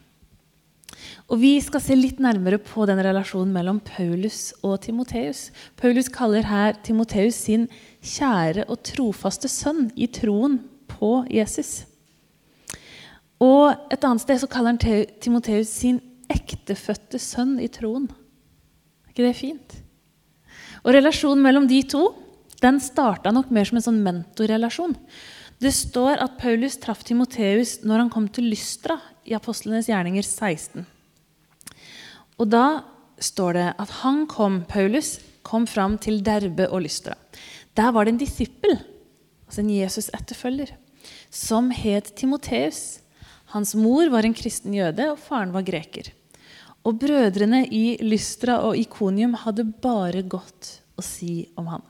Og 1.31 1.39
Vi 1.39 1.53
skal 1.63 1.79
se 1.79 1.96
litt 1.96 2.20
nærmere 2.20 2.60
på 2.60 2.84
den 2.88 3.00
relasjonen 3.00 3.53
mellom 3.55 3.79
Paulus 3.79 4.51
og 4.67 4.81
Timoteus. 4.84 5.50
Paulus 5.79 6.12
kaller 6.12 6.43
her 6.43 6.75
Timoteus 6.84 7.39
sin 7.48 7.70
kjære 7.70 7.90
og 8.01 8.81
trofaste 8.84 9.48
sønn 9.48 9.91
i 9.96 10.08
troen 10.08 10.60
på 10.88 11.25
Jesus. 11.29 11.86
Og 13.41 13.74
et 13.93 14.03
annet 14.03 14.22
sted 14.22 14.41
så 14.41 14.50
kaller 14.50 14.74
han 14.74 15.05
Timoteus 15.22 15.70
sin 15.70 16.01
ektefødte 16.29 17.20
sønn 17.20 17.60
i 17.60 17.67
troen. 17.67 18.10
Er 19.05 19.13
ikke 19.13 19.25
det 19.25 19.38
fint? 19.38 19.77
Og 20.84 20.93
relasjonen 20.96 21.43
mellom 21.43 21.67
de 21.70 21.81
to 21.84 22.08
den 22.62 22.77
starta 22.81 23.31
nok 23.34 23.50
mer 23.50 23.65
som 23.65 23.79
en 23.79 23.86
sånn 23.86 24.03
mentorrelasjon. 24.05 24.93
Det 25.62 25.72
står 25.74 26.22
at 26.22 26.38
Paulus 26.41 26.77
traff 26.81 27.03
Timoteus 27.05 27.79
når 27.86 28.03
han 28.03 28.12
kom 28.13 28.27
til 28.34 28.50
Lystra 28.50 28.98
i 29.25 29.36
Apostlenes 29.38 29.89
gjerninger 29.89 30.25
16. 30.25 30.86
Og 32.41 32.50
da 32.50 32.81
står 33.22 33.58
det 33.58 33.67
at 33.81 33.98
han 34.01 34.24
kom, 34.29 34.63
Paulus 34.70 35.20
kom 35.46 35.67
fram 35.70 35.98
til 36.01 36.22
Derbe 36.25 36.67
og 36.70 36.86
Lystra. 36.86 37.13
Der 37.78 37.92
var 37.96 38.06
det 38.06 38.16
en 38.16 38.22
disippel, 38.22 38.75
altså 39.48 39.62
en 39.63 39.72
Jesus-etterfølger, 39.72 40.74
som 41.32 41.70
het 41.72 42.12
Timoteus. 42.20 43.00
Hans 43.54 43.75
mor 43.75 44.10
var 44.12 44.28
en 44.28 44.36
kristen 44.36 44.75
jøde, 44.75 45.12
og 45.13 45.20
faren 45.20 45.54
var 45.56 45.66
greker. 45.68 46.12
Og 46.84 46.98
brødrene 47.00 47.63
i 47.70 47.98
Lystra 48.04 48.60
og 48.66 48.78
Ikonium 48.80 49.36
hadde 49.44 49.68
bare 49.84 50.24
godt 50.24 50.78
å 50.98 51.06
si 51.06 51.46
om 51.60 51.70
ham. 51.72 51.84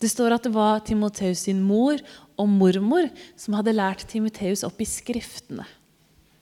Det 0.00 0.10
står 0.10 0.34
at 0.36 0.46
det 0.46 0.52
var 0.54 0.82
Timoteus 0.84 1.46
sin 1.46 1.62
mor 1.64 2.00
og 2.36 2.50
mormor 2.50 3.08
som 3.40 3.56
hadde 3.56 3.76
lært 3.76 4.04
Timoteus 4.10 4.64
opp 4.66 4.80
i 4.82 4.88
Skriftene. 4.88 5.64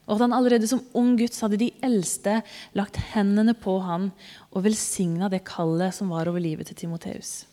Og 0.09 0.17
at 0.17 0.25
han 0.25 0.35
allerede 0.35 0.67
som 0.67 0.83
ung 0.99 1.15
gutt 1.17 1.39
hadde 1.45 1.61
de 1.61 1.71
eldste 1.85 2.41
lagt 2.77 2.99
hendene 3.13 3.55
på 3.55 3.77
han 3.85 4.11
og 4.51 4.65
velsigna 4.67 5.31
det 5.33 5.45
kallet 5.47 5.95
som 5.95 6.11
var 6.13 6.29
over 6.29 6.43
livet 6.43 6.69
til 6.69 6.81
Timoteus. 6.83 7.45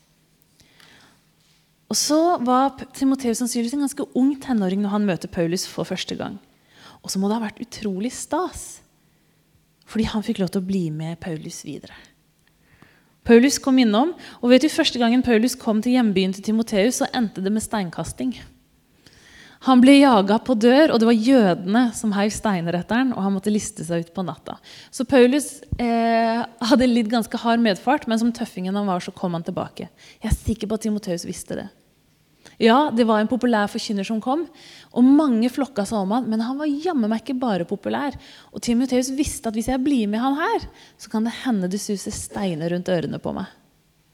Og 1.89 1.97
så 1.97 2.19
var 2.45 2.77
Timoteus 2.93 3.39
sannsynligvis 3.41 3.73
en 3.73 3.85
ganske 3.87 4.05
ung 4.17 4.35
tenåring 4.41 4.83
når 4.83 4.93
han 4.93 5.07
møter 5.09 5.31
Paulus 5.31 5.65
for 5.67 5.87
første 5.89 6.15
gang. 6.19 6.37
Og 7.01 7.09
så 7.09 7.17
må 7.17 7.29
det 7.29 7.39
ha 7.39 7.47
vært 7.47 7.63
utrolig 7.63 8.11
stas, 8.13 8.83
fordi 9.89 10.05
han 10.11 10.25
fikk 10.25 10.43
lov 10.43 10.51
til 10.53 10.61
å 10.61 10.69
bli 10.69 10.83
med 10.93 11.17
Paulus 11.23 11.63
videre. 11.65 11.95
Paulus 13.25 13.57
kom 13.61 13.77
innom, 13.81 14.13
og 14.41 14.53
vet 14.53 14.63
du, 14.65 14.69
Første 14.71 15.01
gangen 15.01 15.25
Paulus 15.25 15.57
kom 15.57 15.81
til 15.81 15.97
hjembyen 15.97 16.33
til 16.33 16.45
Timoteus, 16.45 17.01
så 17.01 17.09
endte 17.13 17.41
det 17.45 17.51
med 17.53 17.65
steinkasting. 17.65 18.35
Han 19.67 19.81
ble 19.83 19.97
jaga 19.97 20.37
på 20.39 20.55
dør, 20.55 20.93
og 20.93 21.01
det 21.01 21.07
var 21.09 21.17
jødene 21.17 21.81
som 21.95 22.13
heiv 22.15 22.31
steiner 22.31 22.77
etter 22.79 23.01
han, 23.01 23.09
og 23.11 23.25
han 23.25 23.33
måtte 23.35 23.51
liste 23.51 23.83
seg 23.83 24.05
ut 24.05 24.13
på 24.15 24.23
natta. 24.23 24.55
Så 24.87 25.03
Paulus 25.09 25.49
eh, 25.75 26.45
hadde 26.69 26.87
litt 26.87 27.09
ganske 27.11 27.41
hard 27.43 27.59
medfart, 27.63 28.07
men 28.07 28.21
som 28.21 28.31
tøffingen 28.35 28.77
han 28.79 28.87
var, 28.87 29.03
så 29.03 29.11
kom 29.11 29.35
han 29.35 29.43
tilbake. 29.43 29.89
Jeg 30.21 30.31
er 30.31 30.37
sikker 30.37 30.71
på 30.71 30.79
at 30.79 30.87
Timoteus 30.87 31.27
visste 31.27 31.59
det. 31.59 31.67
Ja, 32.59 32.89
det 32.91 33.05
var 33.07 33.19
en 33.19 33.29
populær 33.31 33.67
forkynner 33.71 34.07
som 34.07 34.21
kom, 34.23 34.45
og 34.91 35.11
mange 35.19 35.51
flokka 35.51 35.85
seg 35.87 36.01
om 36.01 36.15
han, 36.15 36.25
men 36.31 36.43
han 36.43 36.59
var 36.59 36.71
jammen 36.71 37.11
meg 37.11 37.23
ikke 37.23 37.37
bare 37.39 37.67
populær. 37.67 38.15
Og 38.51 38.63
Timoteus 38.63 39.11
visste 39.15 39.51
at 39.51 39.59
hvis 39.59 39.69
jeg 39.71 39.83
blir 39.83 40.07
med 40.11 40.23
han 40.23 40.39
her, 40.39 40.65
så 40.99 41.11
kan 41.11 41.27
det 41.27 41.35
hende 41.43 41.71
det 41.71 41.79
suser 41.83 42.15
steiner 42.15 42.71
rundt 42.75 42.91
ørene 42.91 43.19
på 43.19 43.35
meg. 43.35 43.51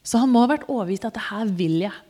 Så 0.06 0.22
han 0.22 0.30
må 0.30 0.44
ha 0.44 0.52
vært 0.54 0.68
overbevist 0.70 1.08
at 1.10 1.18
det 1.18 1.26
her 1.30 1.54
vil 1.58 1.80
jeg. 1.88 2.05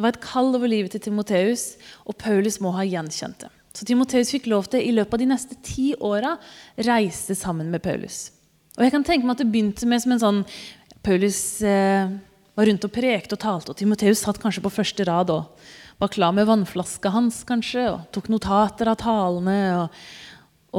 Det 0.00 0.06
var 0.06 0.14
et 0.14 0.24
kall 0.24 0.54
over 0.56 0.70
livet 0.72 0.94
til 0.94 1.02
Timoteus, 1.04 1.74
og 2.08 2.16
Paulus 2.16 2.54
må 2.64 2.70
ha 2.72 2.86
gjenkjent 2.88 3.42
det. 3.42 3.50
Så 3.76 3.84
Timoteus 3.84 4.30
fikk 4.32 4.46
lov 4.48 4.70
til 4.72 4.80
i 4.80 4.94
løpet 4.96 5.12
av 5.12 5.20
de 5.20 5.26
neste 5.28 5.58
ti 5.60 5.90
åra 6.00 6.30
reise 6.88 7.36
sammen 7.36 7.68
med 7.68 7.82
Paulus. 7.84 8.30
Og 8.78 8.86
jeg 8.86 8.94
kan 8.94 9.04
tenke 9.04 9.28
meg 9.28 9.36
at 9.36 9.42
det 9.42 9.50
begynte 9.52 9.90
med 9.90 10.00
som 10.00 10.14
en 10.16 10.22
sånn 10.22 10.40
Paulus 11.04 11.42
eh, 11.60 12.08
var 12.56 12.70
rundt 12.70 12.88
og 12.88 12.94
prekte 12.96 13.36
og 13.36 13.44
talte. 13.44 13.74
Og 13.74 13.76
Timoteus 13.76 14.24
satt 14.24 14.40
kanskje 14.40 14.64
på 14.64 14.72
første 14.72 15.04
rad 15.04 15.34
og 15.36 15.68
var 16.00 16.14
klar 16.16 16.32
med 16.32 16.48
vannflaska 16.48 17.12
hans 17.12 17.42
kanskje, 17.44 17.84
og 17.92 18.08
tok 18.16 18.32
notater 18.32 18.88
av 18.88 18.96
talene. 19.04 19.60
Og, 19.82 20.02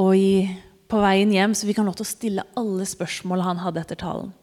og 0.02 0.12
i, 0.18 0.50
på 0.90 1.06
veien 1.06 1.30
hjem 1.30 1.54
så 1.54 1.70
fikk 1.70 1.78
han 1.78 1.92
lov 1.92 2.00
til 2.02 2.08
å 2.08 2.12
stille 2.16 2.50
alle 2.58 2.90
spørsmål 2.90 3.46
han 3.46 3.62
hadde 3.62 3.86
etter 3.86 4.02
talen. 4.02 4.34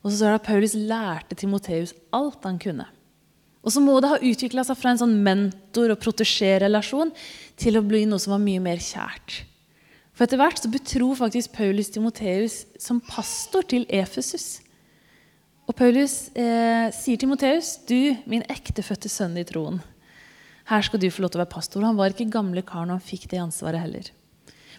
Og 0.00 0.08
så 0.08 0.22
står 0.22 0.38
det 0.38 0.40
at 0.40 0.48
Paulus 0.48 0.80
lærte 0.80 1.36
Timoteus 1.36 1.92
alt 2.16 2.48
han 2.48 2.64
kunne. 2.64 2.88
Og 3.66 3.74
så 3.74 3.82
må 3.82 3.96
det 3.98 4.12
ha 4.12 4.22
utvikla 4.22 4.62
seg 4.66 4.78
fra 4.78 4.92
en 4.92 5.00
sånn 5.00 5.16
mentor- 5.26 5.90
og 5.90 5.98
protesjé-relasjon 6.04 7.10
til 7.58 7.78
å 7.78 7.82
bli 7.82 8.04
noe 8.06 8.22
som 8.22 8.36
var 8.36 8.44
mye 8.44 8.62
mer 8.62 8.78
kjært. 8.78 9.40
For 10.14 10.24
etter 10.24 10.38
hvert 10.40 10.62
så 10.62 10.70
betror 10.72 11.18
faktisk 11.18 11.56
Paulus 11.58 11.90
Timoteus 11.92 12.62
som 12.80 13.02
pastor 13.04 13.66
til 13.68 13.84
Efesus. 13.92 14.62
Og 15.66 15.74
Paulus 15.76 16.30
eh, 16.38 16.94
sier 16.94 17.18
Timoteus, 17.20 17.74
du, 17.90 18.14
min 18.30 18.46
ektefødte 18.48 19.10
sønn 19.12 19.34
i 19.36 19.44
troen. 19.44 19.82
Her 20.70 20.86
skal 20.86 21.02
du 21.02 21.10
få 21.10 21.26
lov 21.26 21.34
til 21.34 21.40
å 21.40 21.44
være 21.44 21.52
pastor. 21.52 21.84
Han 21.84 21.98
var 21.98 22.14
ikke 22.14 22.30
gamle 22.30 22.62
kar 22.66 22.86
når 22.86 23.00
han 23.00 23.04
fikk 23.10 23.26
det 23.34 23.42
ansvaret 23.42 23.82
heller. 23.82 24.08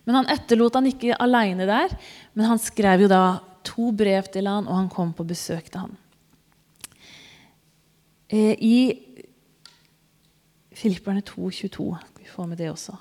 Men 0.07 0.21
han 0.21 0.31
etterlot 0.31 0.79
han 0.79 0.87
ikke 0.87 1.19
aleine 1.19 1.67
der, 1.67 1.91
men 2.33 2.47
han 2.47 2.63
skrev 2.63 3.03
jo 3.03 3.11
da 3.11 3.39
to 3.67 3.91
brev 3.91 4.31
til 4.31 4.47
han, 4.47 4.63
og 4.63 4.79
han 4.79 4.91
kom 4.91 5.11
på 5.15 5.27
besøk 5.27 5.67
til 5.67 5.83
han. 5.83 5.97
Eh, 8.29 8.55
I 8.59 8.77
Filipperne 10.77 11.21
2,22 11.25 11.95
vi 12.19 12.29
får 12.29 12.47
med 12.47 12.59
det 12.59 12.69
også, 12.69 12.95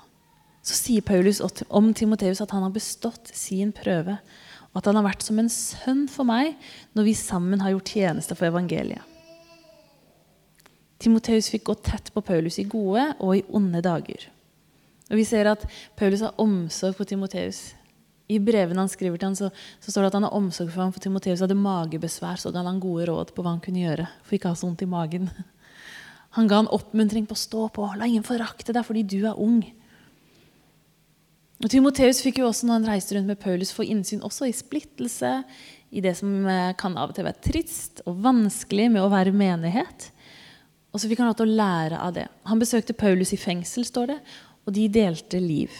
så 0.63 0.75
sier 0.75 1.05
Paulus 1.05 1.41
om 1.69 1.93
Timoteus 1.93 2.41
at 2.41 2.51
han 2.55 2.63
har 2.65 2.73
bestått 2.73 3.29
sin 3.35 3.73
prøve 3.75 4.17
og 4.77 4.81
at 4.81 4.87
han 4.91 4.97
har 4.99 5.07
vært 5.07 5.23
som 5.25 5.39
en 5.41 5.49
sønn 5.49 6.05
for 6.11 6.27
meg 6.27 6.55
når 6.93 7.07
vi 7.07 7.13
sammen 7.17 7.61
har 7.63 7.73
gjort 7.73 7.93
tjeneste 7.95 8.35
for 8.37 8.49
evangeliet. 8.49 9.01
Timoteus 11.01 11.49
fikk 11.53 11.67
gå 11.69 11.75
tett 11.85 12.11
på 12.13 12.21
Paulus 12.25 12.57
i 12.61 12.65
gode 12.69 13.03
og 13.17 13.35
i 13.37 13.43
onde 13.53 13.81
dager. 13.85 14.27
Og 15.09 15.15
Vi 15.17 15.23
ser 15.23 15.49
at 15.49 15.65
Paulus 15.95 16.21
har 16.21 16.37
omsorg 16.37 16.97
for 16.97 17.09
Timoteus. 17.09 17.73
I 18.27 18.39
brevene 18.43 18.83
han 18.83 18.91
skriver 18.91 19.19
til 19.19 19.29
ham, 19.29 19.37
så, 19.39 19.49
så, 19.79 19.91
står 19.91 20.03
det 20.03 20.09
at 20.11 20.17
han 20.19 20.25
har 20.27 20.35
omsorg 20.35 20.71
for 20.73 20.83
ham, 20.83 20.91
for 20.95 21.03
Timoteus 21.03 21.43
hadde 21.43 21.55
magebesvær, 21.55 22.39
så 22.41 22.51
ga 22.51 22.65
han 22.65 22.81
gode 22.83 23.07
råd 23.07 23.31
på 23.31 23.43
hva 23.43 23.53
han 23.53 23.63
kunne 23.63 23.85
gjøre 23.85 24.07
for 24.25 24.35
ikke 24.35 24.51
ha 24.51 24.57
så 24.57 24.67
vondt 24.67 24.83
i 24.83 24.89
magen. 24.91 25.29
Han 26.35 26.45
ga 26.45 26.59
han 26.59 26.67
oppmuntring 26.69 27.23
på 27.25 27.33
å 27.33 27.39
stå 27.39 27.63
på. 27.73 27.85
La 27.97 28.05
ingen 28.05 28.21
forakte 28.21 28.73
deg 28.75 28.85
fordi 28.85 29.01
du 29.09 29.23
er 29.25 29.39
ung. 29.41 29.61
Og 31.63 31.71
Timoteus 31.71 32.19
fikk 32.21 32.43
jo 32.43 32.49
også 32.51 32.67
når 32.67 32.75
han 32.77 32.89
reiste 32.91 33.15
rundt 33.15 33.31
med 33.31 33.39
Paulus, 33.41 33.71
få 33.73 33.87
innsyn 33.87 34.21
også 34.21 34.45
i 34.45 34.53
splittelse, 34.53 35.31
i 35.89 36.03
det 36.03 36.13
som 36.19 36.29
eh, 36.45 36.75
kan 36.77 36.93
av 36.99 37.09
og 37.09 37.17
til 37.17 37.25
være 37.25 37.41
trist 37.41 38.03
og 38.03 38.19
vanskelig 38.21 38.89
med 38.93 39.01
å 39.01 39.09
være 39.09 39.33
menighet. 39.33 40.11
Og 40.93 41.01
så 41.01 41.09
fikk 41.09 41.23
han 41.23 41.31
lov 41.31 41.39
til 41.39 41.49
å 41.49 41.57
lære 41.63 42.03
av 42.05 42.13
det. 42.19 42.27
Han 42.51 42.61
besøkte 42.61 42.93
Paulus 42.97 43.33
i 43.33 43.41
fengsel, 43.41 43.87
står 43.87 44.11
det, 44.11 44.19
og 44.67 44.75
de 44.75 44.85
delte 44.93 45.41
liv. 45.41 45.73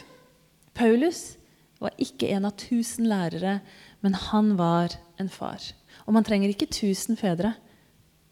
Paulus 0.78 1.36
var 1.82 1.96
ikke 2.02 2.30
en 2.34 2.48
av 2.50 2.56
tusen 2.60 3.08
lærere, 3.10 3.60
men 4.02 4.18
han 4.18 4.56
var 4.60 4.96
en 5.22 5.30
far. 5.30 5.62
Og 6.06 6.16
man 6.16 6.26
trenger 6.26 6.54
ikke 6.54 6.70
tusen 6.74 7.18
fedre, 7.20 7.54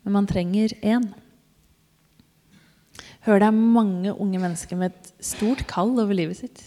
men 0.05 0.15
man 0.17 0.29
trenger 0.29 0.73
én. 0.81 1.09
Hør, 3.25 3.41
det 3.41 3.49
er 3.49 3.57
mange 3.57 4.13
unge 4.13 4.39
mennesker 4.41 4.77
med 4.77 4.93
et 4.93 5.11
stort 5.25 5.65
kall 5.69 5.95
over 5.97 6.13
livet 6.13 6.39
sitt. 6.43 6.61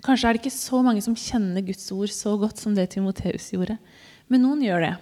Kanskje 0.00 0.28
er 0.28 0.36
det 0.36 0.40
ikke 0.40 0.56
så 0.56 0.80
mange 0.84 1.02
som 1.04 1.16
kjenner 1.18 1.64
Guds 1.64 1.84
ord 1.92 2.12
så 2.14 2.32
godt 2.40 2.60
som 2.60 2.72
det 2.76 2.88
Timoteus 2.94 3.50
gjorde. 3.52 3.76
Men 4.32 4.46
noen 4.46 4.64
gjør 4.64 4.86
det. 4.86 4.94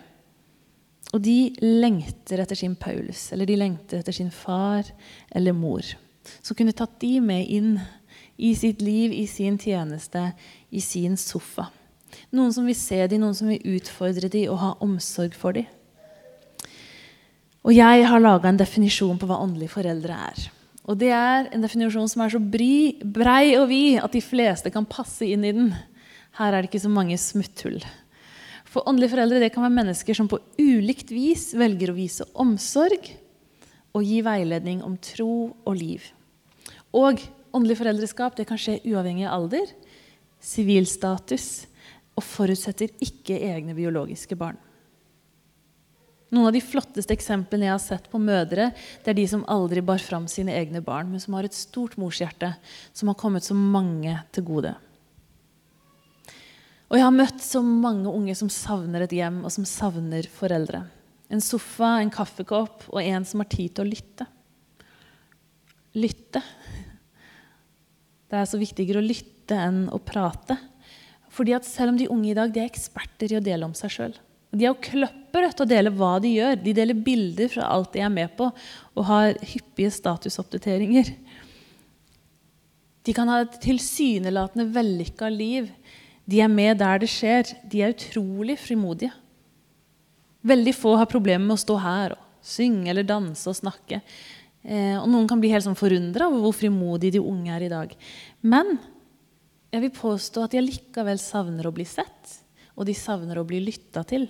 Og 1.14 1.22
de 1.24 1.36
lengter 1.62 2.42
etter 2.42 2.58
sin 2.58 2.74
Paulus, 2.76 3.28
eller 3.32 3.48
de 3.48 3.56
lengter 3.56 4.02
etter 4.02 4.16
sin 4.16 4.32
far 4.34 4.88
eller 5.30 5.54
mor. 5.56 5.86
Som 6.42 6.58
kunne 6.58 6.74
tatt 6.76 6.98
de 7.00 7.14
med 7.24 7.46
inn 7.46 7.78
i 8.38 8.54
sitt 8.54 8.82
liv, 8.84 9.12
i 9.12 9.26
sin 9.26 9.58
tjeneste, 9.58 10.30
i 10.70 10.80
sin 10.80 11.16
sofa. 11.18 11.68
Noen 12.32 12.54
som 12.54 12.68
vil 12.68 12.76
se 12.78 13.00
dem, 13.10 13.22
noen 13.22 13.36
som 13.36 13.50
vil 13.50 13.76
utfordre 13.76 14.30
dem 14.32 14.52
og 14.52 14.62
ha 14.62 14.70
omsorg 14.84 15.34
for 15.36 15.58
dem. 15.58 15.66
Og 17.66 17.74
jeg 17.74 18.06
har 18.08 18.22
laga 18.22 18.48
en 18.48 18.60
definisjon 18.60 19.18
på 19.20 19.26
hva 19.28 19.40
åndelige 19.44 19.74
foreldre 19.74 20.16
er. 20.30 20.44
Og 20.88 20.96
det 20.96 21.10
er 21.12 21.50
en 21.52 21.64
definisjon 21.64 22.08
som 22.08 22.22
er 22.24 22.32
så 22.32 22.40
brei 22.40 23.56
og 23.58 23.66
vid 23.68 23.98
at 24.00 24.14
de 24.14 24.22
fleste 24.24 24.72
kan 24.72 24.88
passe 24.88 25.26
inn 25.26 25.44
i 25.44 25.52
den. 25.52 25.72
Her 26.38 26.54
er 26.54 26.62
det 26.62 26.70
ikke 26.70 26.86
så 26.86 26.92
mange 26.92 27.18
smutthull. 27.20 27.82
For 28.68 28.88
åndelige 28.88 29.12
foreldre 29.12 29.42
det 29.42 29.50
kan 29.52 29.66
være 29.66 29.76
mennesker 29.80 30.16
som 30.16 30.30
på 30.30 30.40
ulikt 30.60 31.12
vis 31.12 31.50
velger 31.58 31.92
å 31.92 31.96
vise 31.96 32.24
omsorg 32.40 33.10
og 33.96 34.04
gi 34.04 34.22
veiledning 34.24 34.80
om 34.84 34.96
tro 35.02 35.50
og 35.66 35.74
liv. 35.76 36.04
Og 36.96 37.20
åndelig 37.58 37.80
foreldreskap 37.80 38.38
det 38.38 38.46
kan 38.48 38.60
skje 38.60 38.78
uavhengig 38.88 39.26
av 39.26 39.42
alder, 39.42 39.74
sivilstatus 40.40 41.66
og 42.18 42.24
forutsetter 42.26 42.94
ikke 43.04 43.38
egne 43.50 43.76
biologiske 43.76 44.38
barn. 44.38 44.58
Noen 46.28 46.50
av 46.50 46.52
de 46.52 46.60
flotteste 46.60 47.14
eksemplene 47.14 47.68
jeg 47.70 47.72
har 47.72 47.80
sett 47.80 48.08
på 48.12 48.20
mødre, 48.20 48.68
det 49.04 49.12
er 49.12 49.16
de 49.16 49.24
som 49.30 49.46
aldri 49.48 49.80
bar 49.84 50.00
fram 50.02 50.26
sine 50.28 50.52
egne 50.58 50.82
barn, 50.84 51.08
men 51.08 51.22
som 51.22 51.38
har 51.38 51.48
et 51.48 51.56
stort 51.56 51.96
morshjerte, 52.00 52.52
som 52.92 53.08
har 53.08 53.16
kommet 53.20 53.46
så 53.46 53.56
mange 53.56 54.12
til 54.36 54.44
gode. 54.44 54.74
Og 56.88 56.96
jeg 56.96 57.04
har 57.04 57.16
møtt 57.16 57.40
så 57.44 57.62
mange 57.64 58.12
unge 58.12 58.36
som 58.36 58.50
savner 58.52 59.04
et 59.04 59.14
hjem, 59.16 59.40
og 59.44 59.52
som 59.52 59.64
savner 59.68 60.28
foreldre. 60.32 60.84
En 61.32 61.42
sofa, 61.44 61.98
en 62.00 62.12
kaffekopp 62.12 62.86
og 62.88 63.00
en 63.02 63.24
som 63.28 63.42
har 63.44 63.48
tid 63.52 63.74
til 63.76 63.84
å 63.84 63.88
lytte. 63.88 64.28
lytte. 65.96 66.42
Det 68.28 68.36
er 68.36 68.48
så 68.48 68.60
viktigere 68.60 69.00
å 69.00 69.04
lytte 69.04 69.56
enn 69.56 69.86
å 69.92 70.00
prate. 70.04 70.58
Fordi 71.32 71.54
at 71.56 71.68
Selv 71.68 71.94
om 71.94 72.00
de 72.00 72.08
unge 72.12 72.32
i 72.32 72.36
dag 72.36 72.52
de 72.52 72.62
er 72.62 72.68
eksperter 72.68 73.32
i 73.32 73.38
å 73.38 73.44
dele 73.44 73.68
om 73.68 73.76
seg 73.76 73.94
sjøl. 73.94 74.16
De 74.48 74.64
er 74.64 74.70
jo 74.70 74.80
kløpper 74.80 75.50
til 75.52 75.64
å 75.66 75.68
dele 75.68 75.92
hva 75.92 76.14
de 76.24 76.32
gjør. 76.32 76.56
De 76.62 76.72
deler 76.76 76.96
bilder 77.04 77.50
fra 77.52 77.68
alt 77.68 77.92
de 77.92 78.00
er 78.00 78.12
med 78.12 78.32
på, 78.36 78.48
og 78.96 79.08
har 79.10 79.36
hyppige 79.44 79.92
statusoppdateringer. 79.98 81.12
De 83.04 83.14
kan 83.16 83.28
ha 83.28 83.42
et 83.44 83.58
tilsynelatende 83.64 84.68
vellykka 84.72 85.28
liv. 85.32 85.68
De 86.28 86.40
er 86.44 86.52
med 86.52 86.80
der 86.80 87.00
det 87.00 87.10
skjer. 87.12 87.52
De 87.68 87.84
er 87.84 87.94
utrolig 87.94 88.58
frimodige. 88.60 89.12
Veldig 90.48 90.74
få 90.76 90.94
har 90.96 91.08
problemer 91.10 91.44
med 91.44 91.56
å 91.56 91.62
stå 91.64 91.76
her 91.82 92.16
og 92.16 92.24
synge 92.44 92.92
eller 92.92 93.04
danse 93.04 93.48
og 93.50 93.56
snakke. 93.58 94.00
Eh, 94.66 94.96
og 94.98 95.06
noen 95.10 95.28
kan 95.30 95.40
bli 95.40 95.52
helt 95.52 95.66
sånn 95.66 95.78
forundra 95.78 96.26
over 96.28 96.42
hvor 96.46 96.56
frimodige 96.56 97.18
de 97.18 97.22
unge 97.22 97.52
er 97.54 97.66
i 97.66 97.72
dag. 97.72 97.94
Men 98.42 98.76
jeg 99.72 99.84
vil 99.84 99.94
påstå 99.94 100.44
at 100.44 100.54
de 100.54 100.62
allikevel 100.62 101.20
savner 101.22 101.68
å 101.68 101.74
bli 101.74 101.86
sett, 101.88 102.38
og 102.78 102.88
de 102.88 102.96
savner 102.96 103.38
å 103.38 103.46
bli 103.46 103.60
lytta 103.62 104.04
til. 104.08 104.28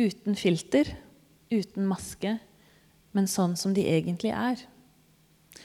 Uten 0.00 0.36
filter, 0.38 0.88
uten 1.52 1.88
maske, 1.88 2.38
men 3.16 3.26
sånn 3.30 3.56
som 3.58 3.74
de 3.74 3.84
egentlig 3.90 4.32
er. 4.34 4.60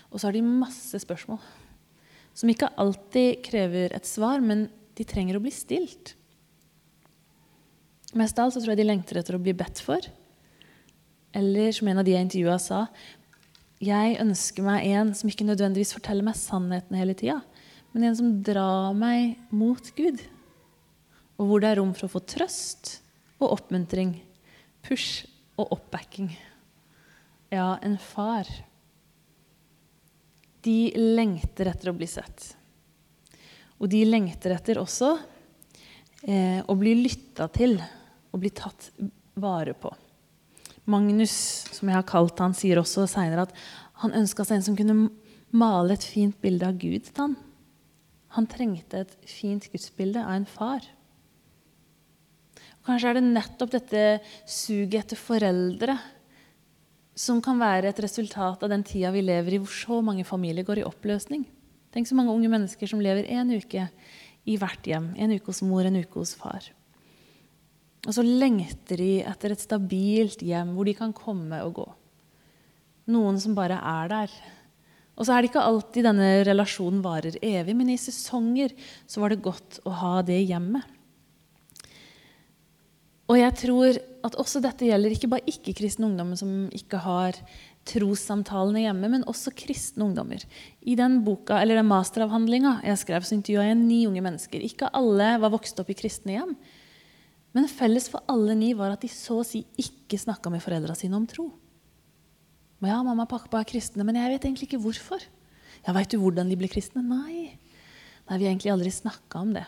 Og 0.09 0.19
så 0.19 0.27
har 0.27 0.35
de 0.35 0.45
masse 0.45 0.97
spørsmål 1.03 1.41
som 2.35 2.51
ikke 2.51 2.73
alltid 2.81 3.39
krever 3.45 3.93
et 3.95 4.07
svar, 4.07 4.41
men 4.43 4.67
de 4.97 5.05
trenger 5.07 5.37
å 5.37 5.43
bli 5.43 5.53
stilt. 5.55 6.15
Mest 8.15 8.39
av 8.39 8.47
alt 8.47 8.55
så 8.55 8.61
tror 8.61 8.73
jeg 8.73 8.81
de 8.81 8.87
lengter 8.89 9.19
etter 9.19 9.37
å 9.37 9.41
bli 9.43 9.53
bedt 9.55 9.79
for. 9.83 10.03
Eller 11.35 11.71
som 11.75 11.87
en 11.87 12.01
av 12.01 12.07
de 12.07 12.15
jeg 12.15 12.27
intervjua, 12.27 12.57
sa 12.59 12.85
Jeg 13.84 14.15
ønsker 14.24 14.63
meg 14.63 14.86
en 14.96 15.12
som 15.17 15.29
ikke 15.29 15.48
nødvendigvis 15.48 15.96
forteller 15.98 16.24
meg 16.24 16.38
sannheten 16.39 16.96
hele 16.96 17.15
tida, 17.17 17.41
men 17.91 18.08
en 18.08 18.15
som 18.15 18.32
drar 18.46 18.96
meg 18.96 19.36
mot 19.51 19.89
Gud. 19.98 20.22
Og 21.36 21.50
hvor 21.50 21.63
det 21.63 21.74
er 21.74 21.82
rom 21.82 21.91
for 21.96 22.08
å 22.08 22.13
få 22.13 22.22
trøst 22.24 23.00
og 23.41 23.58
oppmuntring, 23.58 24.13
push 24.86 25.25
og 25.60 25.75
oppbacking. 25.75 26.32
Ja, 27.51 27.75
en 27.84 27.98
far. 28.00 28.48
De 30.63 30.94
lengter 30.96 31.70
etter 31.72 31.91
å 31.91 31.98
bli 31.98 32.08
sett. 32.10 32.53
Og 33.75 33.91
de 33.91 34.01
lengter 34.08 34.55
etter 34.55 34.79
også 34.79 35.12
eh, 36.24 36.63
å 36.63 36.75
bli 36.79 36.96
lytta 37.03 37.50
til 37.51 37.75
og 38.32 38.39
bli 38.39 38.51
tatt 38.55 38.89
vare 39.39 39.75
på. 39.75 39.91
Magnus, 40.85 41.33
som 41.73 41.89
jeg 41.89 41.97
har 41.97 42.07
kalt 42.07 42.39
han, 42.43 42.53
sier 42.57 42.79
også 42.81 43.07
seinere 43.09 43.47
at 43.47 43.55
han 44.03 44.13
ønska 44.17 44.45
seg 44.45 44.59
en 44.59 44.65
som 44.67 44.77
kunne 44.77 45.09
male 45.55 45.95
et 45.95 46.05
fint 46.05 46.35
bilde 46.43 46.67
av 46.67 46.77
Gud 46.81 47.07
til 47.07 47.21
han. 47.23 47.35
Han 48.35 48.49
trengte 48.51 49.05
et 49.05 49.15
fint 49.29 49.65
gudsbilde 49.71 50.21
av 50.21 50.35
en 50.35 50.49
far. 50.49 50.83
Kanskje 52.85 53.09
er 53.09 53.17
det 53.17 53.25
nettopp 53.25 53.71
dette 53.73 54.03
suget 54.45 54.99
etter 55.05 55.17
foreldre 55.17 55.95
som 57.15 57.39
kan 57.41 57.57
være 57.57 57.89
et 57.89 58.01
resultat 58.03 58.61
av 58.61 58.69
den 58.69 58.83
tida 58.85 59.09
vi 59.15 59.23
lever 59.23 59.55
i, 59.55 59.59
hvor 59.63 59.71
så 59.71 60.01
mange 60.03 60.27
familier 60.27 60.67
går 60.67 60.83
i 60.83 60.85
oppløsning. 60.87 61.45
Tenk 61.95 62.09
så 62.09 62.17
mange 62.17 62.33
unge 62.35 62.51
mennesker 62.51 62.91
som 62.91 63.01
lever 63.01 63.29
en 63.31 63.53
uke 63.55 63.87
i 64.45 64.57
hvert 64.59 64.85
hjem. 64.85 65.13
En 65.15 65.31
uke 65.31 65.47
hos 65.47 65.63
mor, 65.63 65.87
en 65.87 66.01
uke 66.03 66.19
hos 66.19 66.35
far. 66.37 66.67
Og 68.05 68.13
så 68.13 68.25
lengter 68.25 69.01
de 69.01 69.12
etter 69.25 69.55
et 69.55 69.62
stabilt 69.62 70.43
hjem 70.45 70.75
hvor 70.75 70.85
de 70.85 70.93
kan 70.97 71.13
komme 71.15 71.62
og 71.65 71.79
gå. 71.81 71.88
Noen 73.13 73.38
som 73.41 73.57
bare 73.57 73.77
er 73.81 74.12
der. 74.12 74.35
Og 75.15 75.25
så 75.25 75.33
er 75.33 75.41
det 75.41 75.51
ikke 75.51 75.63
alltid 75.63 76.05
denne 76.05 76.29
relasjonen 76.45 77.03
varer 77.05 77.38
evig, 77.45 77.75
men 77.77 77.93
i 77.93 78.00
sesonger 78.01 78.74
så 79.07 79.24
var 79.24 79.31
det 79.31 79.45
godt 79.45 79.79
å 79.88 79.93
ha 80.01 80.19
det 80.27 80.41
hjemmet. 80.43 80.83
Og 83.25 83.39
jeg 83.39 83.55
tror 83.57 83.98
at 84.25 84.35
også 84.41 84.61
dette 84.61 84.85
gjelder 84.85 85.13
ikke 85.15 85.29
bare 85.31 85.50
ikke-kristne 85.50 86.05
ungdommer 86.05 86.37
som 86.37 86.68
ikke 86.75 87.00
har 87.01 87.39
trossamtalene 87.89 88.83
hjemme, 88.83 89.09
men 89.09 89.25
også 89.29 89.53
kristne 89.57 90.05
ungdommer. 90.05 90.44
I 90.85 90.98
den 90.98 91.20
boka, 91.25 91.57
eller 91.61 91.79
den 91.79 91.89
masteravhandlinga 91.89 92.79
jeg 92.85 93.01
skrev, 93.01 93.25
så 93.25 93.37
intervjua 93.37 93.65
jeg 93.70 93.79
ni 93.81 94.03
unge 94.09 94.22
mennesker. 94.25 94.61
Ikke 94.65 94.91
alle 94.94 95.35
var 95.41 95.53
vokst 95.53 95.81
opp 95.81 95.89
i 95.94 95.98
kristne 95.98 96.37
hjem. 96.37 96.53
Men 97.55 97.70
felles 97.72 98.09
for 98.11 98.25
alle 98.31 98.55
ni 98.59 98.74
var 98.75 98.91
at 98.91 99.05
de 99.05 99.09
så 99.11 99.39
å 99.39 99.48
si 99.48 99.63
ikke 99.79 100.20
snakka 100.20 100.51
med 100.51 100.63
foreldra 100.63 100.96
sine 100.98 101.15
om 101.15 101.27
tro. 101.29 101.48
Og 102.83 102.89
ja, 102.89 103.00
mamma 103.01 103.24
og 103.24 103.31
pappa 103.31 103.61
er 103.61 103.70
kristne, 103.70 104.03
men 104.05 104.20
jeg 104.20 104.33
vet 104.33 104.44
egentlig 104.46 104.68
ikke 104.68 104.81
hvorfor. 104.83 105.24
Ja, 105.85 105.94
Veit 105.96 106.11
du 106.11 106.20
hvordan 106.20 106.51
de 106.51 106.57
ble 106.59 106.68
kristne? 106.70 107.01
Nei. 107.01 107.55
Nei, 108.27 108.37
Vi 108.37 108.46
har 108.46 108.51
egentlig 108.51 108.74
aldri 108.74 108.91
snakka 108.91 109.41
om 109.41 109.53
det. 109.55 109.65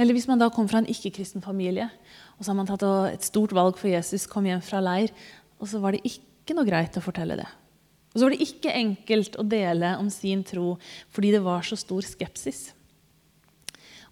Eller 0.00 0.16
hvis 0.16 0.26
man 0.26 0.40
da 0.40 0.48
kom 0.50 0.66
fra 0.70 0.80
en 0.80 0.90
ikke-kristen 0.90 1.44
familie, 1.44 1.86
og 2.34 2.42
så 2.42 2.50
har 2.50 2.58
man 2.58 2.66
tatt 2.70 2.82
et 3.12 3.26
stort 3.26 3.52
valg 3.54 3.76
for 3.78 3.92
Jesus, 3.92 4.26
kom 4.26 4.48
hjem 4.48 4.62
fra 4.64 4.80
leir, 4.82 5.12
og 5.60 5.70
så 5.70 5.78
var 5.82 5.94
det 5.94 6.02
ikke 6.08 6.56
noe 6.56 6.66
greit 6.66 6.96
å 6.98 7.04
fortelle 7.04 7.36
det. 7.38 7.46
Og 8.14 8.18
så 8.18 8.26
var 8.26 8.34
det 8.34 8.46
ikke 8.46 8.74
enkelt 8.74 9.36
å 9.38 9.46
dele 9.46 9.94
om 9.98 10.08
sin 10.10 10.42
tro 10.46 10.76
fordi 11.14 11.32
det 11.34 11.42
var 11.44 11.66
så 11.66 11.78
stor 11.78 12.06
skepsis. 12.06 12.68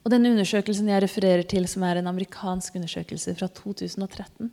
Og 0.02 0.10
den 0.10 0.26
undersøkelsen 0.32 0.90
jeg 0.90 1.04
refererer 1.04 1.46
til, 1.46 1.68
som 1.70 1.84
er 1.86 2.00
en 2.00 2.10
amerikansk 2.10 2.74
undersøkelse 2.78 3.36
fra 3.38 3.48
2013, 3.54 4.50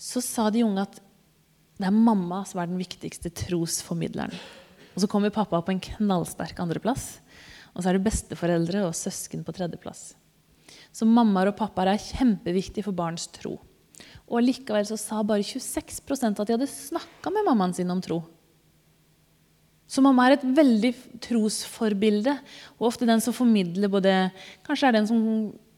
så 0.00 0.22
sa 0.24 0.48
de 0.52 0.64
unge 0.64 0.86
at 0.86 1.00
det 1.80 1.88
er 1.88 1.96
mamma 1.96 2.42
som 2.48 2.60
er 2.60 2.68
den 2.68 2.80
viktigste 2.80 3.32
trosformidleren. 3.32 4.32
Og 4.94 5.02
så 5.02 5.08
kommer 5.08 5.32
pappa 5.32 5.60
på 5.64 5.74
en 5.74 5.82
knallsterk 5.84 6.58
andreplass. 6.60 7.20
Og 7.72 7.82
så 7.82 7.90
er 7.90 7.96
det 7.96 8.04
besteforeldre 8.08 8.82
og 8.88 8.96
søsken 8.96 9.44
på 9.46 9.54
tredjeplass. 9.56 10.14
Så 10.92 11.06
mammaer 11.06 11.52
og 11.52 11.58
pappaer 11.60 11.92
er 11.92 12.02
kjempeviktige 12.02 12.84
for 12.84 12.96
barns 12.96 13.28
tro. 13.32 13.58
Og 14.30 14.44
likevel 14.44 14.86
så 14.88 14.98
sa 15.00 15.22
bare 15.26 15.44
26% 15.46 16.40
at 16.40 16.48
de 16.48 16.56
hadde 16.56 16.68
snakka 16.70 17.32
med 17.32 17.46
mammaen 17.46 17.76
sin 17.76 17.92
om 17.92 18.02
tro. 18.02 18.22
Så 19.90 20.02
mamma 20.04 20.28
er 20.28 20.36
et 20.36 20.46
veldig 20.54 20.92
trosforbilde, 21.24 22.36
og 22.78 22.92
ofte 22.92 23.08
den 23.08 23.22
som 23.24 23.34
formidler 23.34 23.90
både 23.90 24.14
Kanskje 24.66 24.86
er 24.86 24.96
den 25.00 25.08
som 25.10 25.24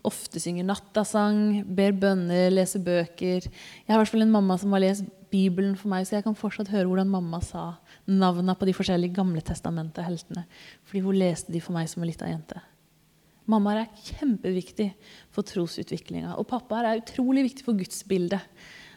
ofte 0.05 0.41
synger 0.43 0.67
nattasang, 0.67 1.63
ber 1.65 1.95
bønner, 1.97 2.51
leser 2.53 2.83
bøker. 2.85 3.47
Jeg 3.47 3.89
har 3.89 3.97
i 3.97 4.03
hvert 4.03 4.11
fall 4.11 4.27
en 4.27 4.35
mamma 4.35 4.59
som 4.61 4.75
har 4.75 4.83
lest 4.83 5.09
Bibelen 5.33 5.79
for 5.79 5.89
meg, 5.89 6.05
så 6.05 6.19
jeg 6.19 6.27
kan 6.27 6.37
fortsatt 6.37 6.69
høre 6.75 6.91
hvordan 6.91 7.09
mamma 7.09 7.39
sa 7.41 7.79
navnene 8.11 8.53
på 8.59 8.69
de 8.69 8.75
forskjellige 8.77 9.17
Gamle 9.17 9.41
testamentet-heltene. 9.47 10.45
Fordi 10.85 11.05
hun 11.07 11.17
leste 11.17 11.55
de 11.55 11.63
for 11.65 11.73
meg 11.77 11.89
som 11.89 12.03
en 12.03 12.11
lita 12.11 12.29
jente. 12.29 12.61
Mamma 13.49 13.79
er 13.79 14.03
kjempeviktig 14.11 14.91
for 15.33 15.47
trosutviklinga. 15.49 16.37
Og 16.37 16.47
pappa 16.51 16.83
er 16.83 17.01
utrolig 17.01 17.47
viktig 17.49 17.65
for 17.67 17.79
gudsbildet. 17.79 18.45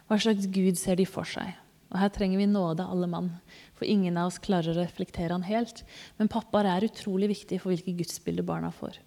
Hva 0.10 0.20
slags 0.22 0.50
Gud 0.52 0.76
ser 0.82 1.00
de 1.00 1.08
for 1.10 1.30
seg? 1.30 1.56
Og 1.94 2.02
her 2.02 2.12
trenger 2.12 2.42
vi 2.42 2.50
nåde, 2.50 2.84
alle 2.84 3.08
mann. 3.08 3.32
For 3.76 3.88
ingen 3.88 4.16
av 4.18 4.32
oss 4.32 4.40
klarer 4.44 4.72
å 4.72 4.84
reflektere 4.84 5.36
han 5.36 5.46
helt. 5.48 5.84
Men 6.20 6.32
pappaer 6.32 6.70
er 6.72 6.88
utrolig 6.88 7.32
viktig 7.34 7.60
for 7.62 7.74
hvilke 7.74 7.96
gudsbilder 7.98 8.48
barna 8.48 8.72
får. 8.76 9.02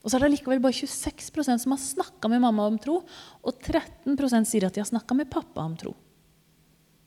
Og 0.00 0.08
så 0.08 0.16
er 0.16 0.24
det 0.24 0.36
likevel 0.36 0.62
bare 0.64 0.76
26% 0.76 1.64
som 1.64 1.74
har 1.74 1.80
snakka 1.82 2.30
med 2.32 2.40
mamma 2.40 2.68
om 2.70 2.78
tro, 2.80 3.02
og 3.44 3.58
13 3.60 4.46
sier 4.48 4.64
at 4.64 4.76
de 4.76 4.80
har 4.80 4.88
snakka 4.88 5.16
med 5.18 5.28
pappa 5.32 5.66
om 5.66 5.74
tro. 5.76 5.92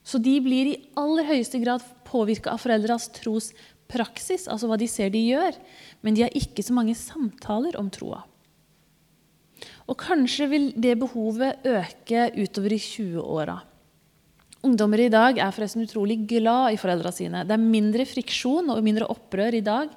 Så 0.04 0.20
de 0.20 0.36
blir 0.44 0.70
i 0.70 0.80
aller 1.00 1.26
høyeste 1.26 1.62
grad 1.64 1.84
påvirka 2.06 2.52
av 2.54 2.62
foreldras 2.62 3.08
trospraksis, 3.16 4.46
altså 4.52 4.70
hva 4.70 4.78
de 4.78 4.90
ser 4.92 5.10
de 5.14 5.24
gjør, 5.24 5.58
men 6.04 6.14
de 6.14 6.26
har 6.26 6.38
ikke 6.38 6.66
så 6.66 6.76
mange 6.76 6.94
samtaler 7.00 7.80
om 7.80 7.90
troa. 7.94 8.22
Og 9.88 9.98
kanskje 10.00 10.50
vil 10.52 10.70
det 10.80 10.98
behovet 11.00 11.66
øke 11.66 12.28
utover 12.36 12.76
i 12.76 12.82
20-åra. 12.84 13.58
Ungdommer 14.64 15.02
i 15.04 15.12
dag 15.12 15.40
er 15.44 15.52
forresten 15.52 15.84
utrolig 15.84 16.22
glad 16.30 16.72
i 16.72 16.78
foreldra 16.80 17.12
sine. 17.12 17.42
Det 17.44 17.52
er 17.52 17.64
mindre 17.64 18.06
friksjon 18.08 18.72
og 18.72 18.84
mindre 18.86 19.10
opprør 19.12 19.58
i 19.58 19.64
dag 19.66 19.92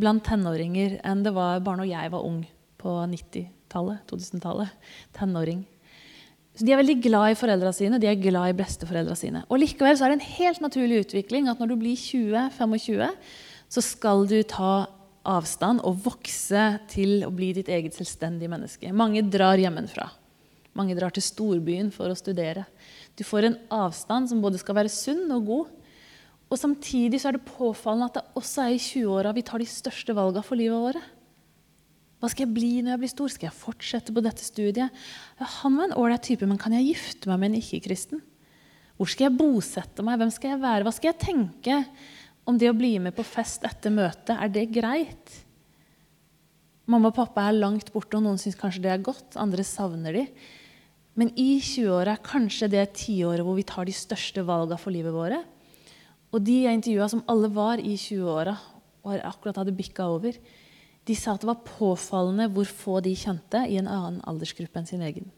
blant 0.00 0.24
tenåringer 0.26 0.96
enn 1.06 1.22
det 1.22 1.30
var 1.36 1.60
bare 1.62 1.78
når 1.82 1.90
jeg 1.92 2.10
var 2.10 2.24
ung 2.26 2.40
på 2.80 2.94
90-tallet, 3.12 4.00
2000-tallet. 4.10 4.72
Tenåring. 5.14 5.62
Så 6.58 6.66
De 6.66 6.74
er 6.74 6.80
veldig 6.80 6.98
glad 7.04 7.32
i 7.32 7.38
foreldra 7.38 7.70
sine, 7.76 8.00
de 8.02 8.08
er 8.10 8.18
glad 8.18 8.50
i 8.50 8.56
besteforeldra 8.58 9.14
sine. 9.14 9.44
Og 9.46 9.62
Likevel 9.62 9.94
så 9.94 10.08
er 10.08 10.12
det 10.12 10.18
en 10.18 10.32
helt 10.40 10.64
naturlig 10.64 11.04
utvikling 11.04 11.46
at 11.48 11.62
når 11.62 11.70
du 11.70 11.76
blir 11.78 11.94
20-25, 11.94 13.14
så 13.70 13.84
skal 13.84 14.26
du 14.26 14.40
ta 14.42 14.72
avstand 15.30 15.84
og 15.86 16.00
vokse 16.02 16.64
til 16.90 17.20
å 17.22 17.30
bli 17.30 17.52
ditt 17.54 17.70
eget 17.70 17.94
selvstendige 17.94 18.50
menneske. 18.50 18.90
Mange 18.90 19.22
drar 19.22 19.60
hjemmefra. 19.60 20.08
Mange 20.74 20.96
drar 20.98 21.14
til 21.14 21.22
storbyen 21.22 21.90
for 21.94 22.10
å 22.10 22.18
studere. 22.18 22.64
Du 23.20 23.26
får 23.28 23.44
en 23.44 23.58
avstand 23.82 24.30
som 24.30 24.40
både 24.40 24.58
skal 24.62 24.78
være 24.78 24.92
sunn 24.92 25.28
og 25.34 25.44
god. 25.44 25.72
Og 26.50 26.58
Samtidig 26.58 27.20
så 27.20 27.28
er 27.28 27.36
det 27.36 27.46
påfallende 27.46 28.08
at 28.08 28.16
det 28.16 28.38
også 28.40 28.64
er 28.64 28.74
i 28.74 28.80
20-åra 28.80 29.34
vi 29.36 29.44
tar 29.46 29.60
de 29.60 29.68
største 29.68 30.16
valga 30.16 30.42
for 30.42 30.58
livet 30.58 30.80
våre. 30.80 31.02
Hva 32.20 32.28
skal 32.32 32.46
jeg 32.46 32.54
bli 32.56 32.70
når 32.80 32.94
jeg 32.94 33.02
blir 33.02 33.12
stor? 33.12 33.32
Skal 33.32 33.48
jeg 33.48 33.56
fortsette 33.56 34.12
på 34.12 34.24
dette 34.24 34.44
studiet? 34.44 34.96
Ja, 35.40 35.50
han 35.60 35.76
var 35.76 35.88
en 35.88 35.94
ålreit 36.00 36.24
type, 36.26 36.48
men 36.48 36.58
kan 36.60 36.74
jeg 36.76 36.90
gifte 36.90 37.30
meg 37.30 37.40
med 37.40 37.52
en 37.52 37.60
ikke-kristen? 37.60 38.24
Hvor 39.00 39.08
skal 39.08 39.28
jeg 39.28 39.38
bosette 39.38 40.04
meg? 40.04 40.18
Hvem 40.20 40.32
skal 40.34 40.54
jeg 40.54 40.62
være? 40.64 40.84
Hva 40.84 40.92
skal 40.96 41.12
jeg 41.12 41.20
tenke 41.22 41.78
om 42.48 42.58
det 42.60 42.68
å 42.68 42.76
bli 42.76 42.94
med 43.00 43.16
på 43.16 43.24
fest 43.24 43.64
etter 43.68 43.94
møtet? 43.94 44.34
Er 44.36 44.52
det 44.52 44.66
greit? 44.74 45.36
Mamma 46.90 47.12
og 47.12 47.16
pappa 47.16 47.46
er 47.46 47.56
langt 47.56 47.92
borte, 47.94 48.18
og 48.18 48.26
noen 48.26 48.40
syns 48.40 48.58
kanskje 48.60 48.84
det 48.84 48.92
er 48.92 49.06
godt. 49.06 49.38
Andre 49.40 49.64
savner 49.64 50.18
de. 50.18 50.26
Men 51.20 51.32
i 51.36 51.58
20-åra 51.60 52.14
er 52.16 52.24
kanskje 52.24 52.70
det 52.72 52.86
tiåret 53.02 53.44
hvor 53.44 53.58
vi 53.58 53.66
tar 53.68 53.84
de 53.84 53.92
største 53.92 54.44
valga 54.48 54.78
for 54.80 54.94
livet 54.94 55.12
våre. 55.12 55.42
Og 56.32 56.40
de 56.46 56.62
jeg 56.62 56.78
intervjua, 56.78 57.10
som 57.12 57.24
alle 57.28 57.50
var 57.52 57.82
i 57.82 57.96
20-åra 57.98 58.54
og 59.04 59.24
akkurat 59.28 59.60
hadde 59.60 59.76
bikka 59.76 60.06
over, 60.08 60.36
de 61.08 61.16
sa 61.16 61.34
at 61.34 61.42
det 61.42 61.48
var 61.50 61.64
påfallende 61.66 62.46
hvor 62.54 62.68
få 62.68 63.00
de 63.04 63.12
kjente 63.18 63.64
i 63.68 63.78
en 63.80 63.88
annen 63.90 64.20
aldersgruppe 64.28 64.80
enn 64.80 64.88
sin 64.88 65.04
egen. 65.04 65.28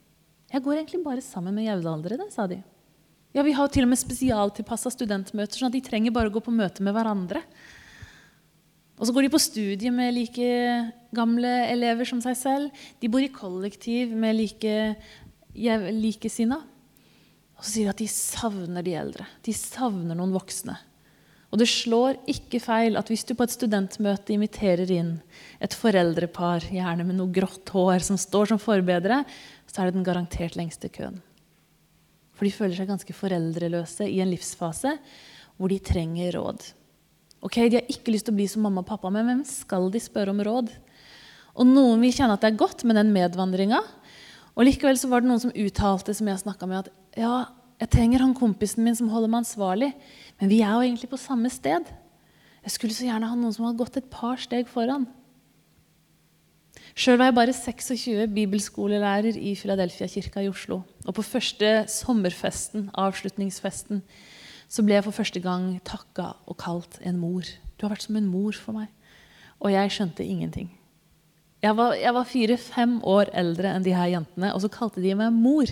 Jeg 0.52 0.62
går 0.62 0.76
egentlig 0.76 1.00
bare 1.04 1.24
sammen 1.24 1.54
med 1.56 1.66
jevnaldrende, 1.66 2.28
sa 2.30 2.46
de. 2.50 2.60
Ja, 3.32 3.42
Vi 3.42 3.54
har 3.56 3.70
til 3.72 3.86
og 3.86 3.88
med 3.88 4.00
spesialtilpassa 4.00 4.92
studentmøter, 4.92 5.56
sånn 5.56 5.70
at 5.70 5.76
de 5.78 5.80
trenger 5.80 6.12
bare 6.12 6.28
å 6.28 6.34
gå 6.34 6.42
på 6.44 6.52
møte 6.52 6.84
med 6.84 6.92
hverandre. 6.92 7.40
Og 9.00 9.08
så 9.08 9.14
går 9.16 9.24
de 9.24 9.32
på 9.32 9.40
studie 9.40 9.90
med 9.90 10.12
like 10.14 10.48
gamle 11.16 11.52
elever 11.72 12.04
som 12.04 12.20
seg 12.20 12.36
selv. 12.36 12.84
De 13.00 13.08
bor 13.08 13.24
i 13.24 13.32
kollektiv 13.32 14.12
med 14.12 14.36
like 14.36 14.74
likesinna. 15.54 16.60
Og 17.58 17.64
så 17.64 17.76
sier 17.76 17.90
de 17.90 17.94
at 17.94 18.00
de 18.02 18.08
savner 18.10 18.82
de 18.82 18.96
eldre. 18.98 19.26
De 19.44 19.54
savner 19.54 20.18
noen 20.18 20.34
voksne. 20.34 20.78
Og 21.52 21.60
det 21.60 21.68
slår 21.68 22.16
ikke 22.32 22.62
feil 22.64 22.96
at 22.96 23.10
hvis 23.12 23.26
du 23.28 23.34
på 23.36 23.44
et 23.44 23.52
studentmøte 23.52 24.32
inviterer 24.32 24.88
inn 24.90 25.10
et 25.60 25.74
foreldrepar, 25.76 26.64
gjerne 26.72 27.04
med 27.04 27.18
noe 27.18 27.28
grått 27.34 27.68
hår, 27.74 28.00
som 28.00 28.16
står 28.16 28.54
som 28.54 28.60
forbedre, 28.62 29.20
så 29.68 29.82
er 29.82 29.90
det 29.90 29.98
den 29.98 30.06
garantert 30.06 30.56
lengste 30.56 30.88
køen. 30.92 31.20
For 32.32 32.48
de 32.48 32.54
føler 32.56 32.78
seg 32.78 32.88
ganske 32.88 33.14
foreldreløse 33.14 34.08
i 34.08 34.22
en 34.24 34.32
livsfase 34.32 34.96
hvor 35.60 35.68
de 35.68 35.76
trenger 35.84 36.32
råd. 36.38 36.64
Ok, 37.44 37.58
De 37.68 37.76
har 37.76 37.90
ikke 37.90 38.14
lyst 38.14 38.26
til 38.26 38.32
å 38.34 38.38
bli 38.38 38.48
som 38.48 38.64
mamma 38.64 38.80
og 38.80 38.88
pappa, 38.88 39.10
men 39.12 39.28
hvem 39.28 39.44
skal 39.46 39.90
de 39.92 40.00
spørre 40.00 40.32
om 40.32 40.40
råd? 40.46 40.72
Og 41.52 41.68
Noen 41.68 42.00
vil 42.00 42.14
kjenne 42.16 42.38
at 42.38 42.42
det 42.42 42.52
er 42.52 42.60
godt 42.62 42.86
med 42.88 42.96
den 42.96 43.12
medvandringa. 43.12 43.82
Og 44.52 44.66
likevel 44.68 44.98
så 45.00 45.08
var 45.08 45.22
det 45.22 45.30
noen 45.30 45.40
som 45.40 45.54
uttalte 45.56 46.14
som 46.16 46.28
jeg 46.28 46.40
med, 46.44 46.78
at 46.78 47.18
ja, 47.18 47.36
jeg 47.80 47.90
trenger 47.90 48.22
han 48.22 48.34
kompisen 48.36 48.84
min 48.84 48.96
som 48.96 49.08
holder 49.10 49.30
meg 49.32 49.42
ansvarlig. 49.42 49.90
Men 50.40 50.52
vi 50.52 50.60
er 50.60 50.74
jo 50.74 50.84
egentlig 50.84 51.10
på 51.10 51.20
samme 51.20 51.50
sted. 51.50 51.88
Jeg 52.62 52.74
skulle 52.76 52.94
så 52.94 53.08
gjerne 53.08 53.26
ha 53.26 53.38
noen 53.38 53.54
som 53.54 53.66
hadde 53.66 53.80
gått 53.80 53.98
et 53.98 54.12
par 54.12 54.38
steg 54.38 54.68
foran. 54.70 55.08
Sjøl 56.92 57.16
var 57.16 57.30
jeg 57.30 57.36
bare 57.38 57.54
26, 57.56 58.26
bibelskolelærer 58.36 59.38
i 59.40 59.54
Filadelfia-kirka 59.56 60.44
i 60.44 60.50
Oslo. 60.52 60.82
Og 61.08 61.16
på 61.16 61.24
første 61.24 61.72
sommerfesten, 61.88 62.90
avslutningsfesten, 63.00 64.02
så 64.68 64.84
ble 64.84 64.98
jeg 64.98 65.06
for 65.06 65.16
første 65.16 65.40
gang 65.40 65.72
takka 65.88 66.34
og 66.46 66.58
kalt 66.60 67.00
en 67.00 67.18
mor. 67.20 67.48
Du 67.76 67.86
har 67.86 67.94
vært 67.96 68.04
som 68.04 68.20
en 68.20 68.28
mor 68.28 68.52
for 68.56 68.76
meg. 68.76 68.92
Og 69.58 69.72
jeg 69.72 69.94
skjønte 69.96 70.26
ingenting. 70.26 70.70
Jeg 71.62 71.76
var, 71.78 71.94
var 71.94 72.26
fire-fem 72.26 72.96
år 73.06 73.30
eldre 73.38 73.70
enn 73.70 73.84
de 73.84 73.92
her 73.94 74.08
jentene, 74.16 74.50
og 74.50 74.64
så 74.64 74.70
kalte 74.72 75.02
de 75.02 75.12
meg 75.14 75.30
mor. 75.30 75.70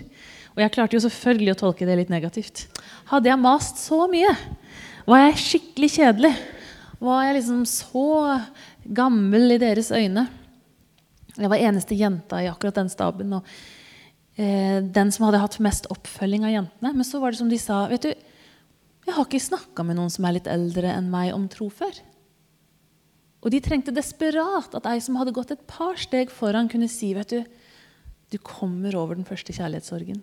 Og 0.55 0.61
jeg 0.63 0.73
klarte 0.75 0.95
jo 0.95 1.03
selvfølgelig 1.03 1.55
å 1.57 1.61
tolke 1.65 1.87
det 1.89 1.97
litt 1.99 2.13
negativt. 2.13 2.69
Hadde 3.11 3.31
jeg 3.31 3.43
mast 3.43 3.81
så 3.83 4.05
mye? 4.11 4.31
Var 5.11 5.25
jeg 5.25 5.41
skikkelig 5.43 5.91
kjedelig? 5.97 6.31
Var 7.01 7.25
jeg 7.27 7.37
liksom 7.41 7.65
så 7.67 8.07
gammel 8.85 9.57
i 9.57 9.59
deres 9.63 9.91
øyne? 9.91 10.29
Jeg 11.35 11.51
var 11.51 11.63
eneste 11.63 11.99
jenta 11.99 12.39
i 12.43 12.51
akkurat 12.51 12.79
den 12.79 12.93
staben. 12.93 13.35
og 13.41 13.51
eh, 14.37 14.79
Den 14.85 15.11
som 15.11 15.27
hadde 15.27 15.43
hatt 15.43 15.59
mest 15.65 15.89
oppfølging 15.91 16.47
av 16.47 16.55
jentene. 16.55 16.93
Men 16.93 17.09
så 17.09 17.19
var 17.23 17.33
det 17.33 17.41
som 17.41 17.51
de 17.51 17.59
sa 17.59 17.87
vet 17.91 18.07
du, 18.07 18.15
Jeg 19.09 19.17
har 19.17 19.27
ikke 19.27 19.43
snakka 19.43 19.83
med 19.83 19.99
noen 19.99 20.13
som 20.13 20.27
er 20.29 20.39
litt 20.39 20.47
eldre 20.51 20.93
enn 20.93 21.11
meg 21.11 21.33
om 21.35 21.49
tro 21.51 21.67
før. 21.73 21.99
Og 23.41 23.53
de 23.55 23.61
trengte 23.65 23.95
desperat 23.97 24.75
at 24.77 24.87
ei 24.91 25.01
som 25.01 25.17
hadde 25.17 25.35
gått 25.37 25.55
et 25.55 25.63
par 25.71 25.97
steg 26.01 26.33
foran, 26.35 26.69
kunne 26.69 26.91
si 26.93 27.15
vet 27.17 27.33
du, 27.33 27.41
du 28.31 28.39
kommer 28.45 28.95
over 28.99 29.17
den 29.17 29.27
første 29.27 29.55
kjærlighetssorgen. 29.57 30.21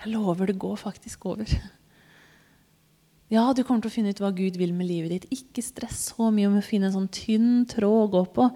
Jeg 0.00 0.12
lover, 0.12 0.50
det 0.50 0.58
går 0.60 0.76
faktisk 0.76 1.24
over. 1.30 1.48
Ja, 3.32 3.46
du 3.56 3.62
kommer 3.64 3.80
til 3.80 3.88
å 3.88 3.94
finne 3.94 4.12
ut 4.12 4.20
hva 4.20 4.28
Gud 4.36 4.58
vil 4.60 4.74
med 4.76 4.86
livet 4.86 5.14
ditt. 5.14 5.30
Ikke 5.32 5.62
stress 5.64 6.10
så 6.10 6.28
mye 6.34 6.50
om 6.50 6.58
å 6.58 6.64
finne 6.64 6.90
en 6.90 6.96
sånn 6.98 7.08
tynn 7.14 7.64
tråd 7.70 8.02
å 8.02 8.10
gå 8.12 8.22
på. 8.36 8.48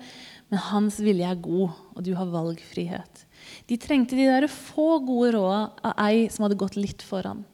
Men 0.52 0.62
hans 0.68 0.98
vilje 1.02 1.30
er 1.30 1.40
god, 1.40 1.78
og 1.96 2.04
du 2.04 2.12
har 2.18 2.28
valgfrihet. 2.30 3.24
De 3.70 3.78
trengte 3.80 4.18
de 4.18 4.26
der 4.28 4.46
få 4.52 4.98
gode 5.06 5.32
råda 5.38 5.62
av 5.88 6.04
ei 6.04 6.28
som 6.32 6.44
hadde 6.44 6.60
gått 6.60 6.76
litt 6.76 7.04
foran. 7.06 7.46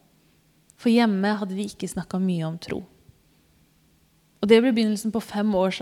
For 0.75 0.91
hjemme 0.91 1.37
hadde 1.39 1.55
de 1.55 1.69
ikke 1.69 1.89
snakka 1.89 2.19
mye 2.19 2.49
om 2.49 2.59
tro. 2.61 2.81
Og 4.45 4.49
Det 4.51 4.59
ble 4.61 4.75
begynnelsen 4.77 5.09
på 5.09 5.23
fem 5.25 5.55
års 5.57 5.79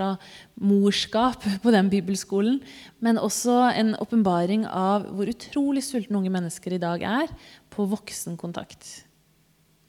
morskap 0.55 1.43
på 1.59 1.71
den 1.75 1.89
bibelskolen. 1.91 2.61
Men 3.03 3.19
også 3.19 3.57
en 3.75 3.91
åpenbaring 3.99 4.63
av 4.63 5.09
hvor 5.11 5.27
utrolig 5.27 5.83
sultne 5.83 6.21
unge 6.21 6.31
mennesker 6.31 6.77
i 6.77 6.79
dag 6.79 7.03
er 7.03 7.33
på 7.67 7.83
voksenkontakt. 7.91 9.03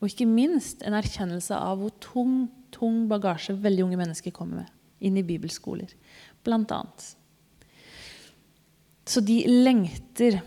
Og 0.02 0.10
ikke 0.10 0.26
minst 0.26 0.82
en 0.82 0.98
erkjennelse 0.98 1.54
av 1.54 1.78
hvor 1.78 1.94
tung, 2.02 2.48
tung 2.74 3.06
bagasje 3.06 3.54
veldig 3.54 3.86
unge 3.86 4.00
mennesker 4.02 4.34
kommer 4.34 4.64
med 4.64 4.74
inn 5.06 5.22
i 5.22 5.26
bibelskoler, 5.26 5.94
blant 6.42 6.74
annet. 6.74 7.08
Så 9.06 9.22
de 9.22 9.38
lengter 9.46 10.40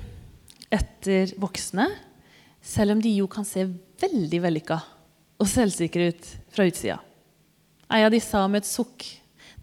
etter 0.68 1.32
voksne, 1.40 1.88
selv 2.60 2.98
om 2.98 3.08
de 3.08 3.16
jo 3.22 3.32
kan 3.32 3.48
se 3.48 3.70
veldig 4.04 4.44
vellykka 4.50 4.84
og 5.40 5.48
selvsikre 5.48 6.12
ut 6.12 6.34
fra 6.52 6.68
utsida. 6.68 7.06
Ei 7.88 8.04
av 8.04 8.12
de 8.12 8.20
sa 8.20 8.42
med 8.52 8.66
et 8.66 8.68
sukk, 8.68 9.06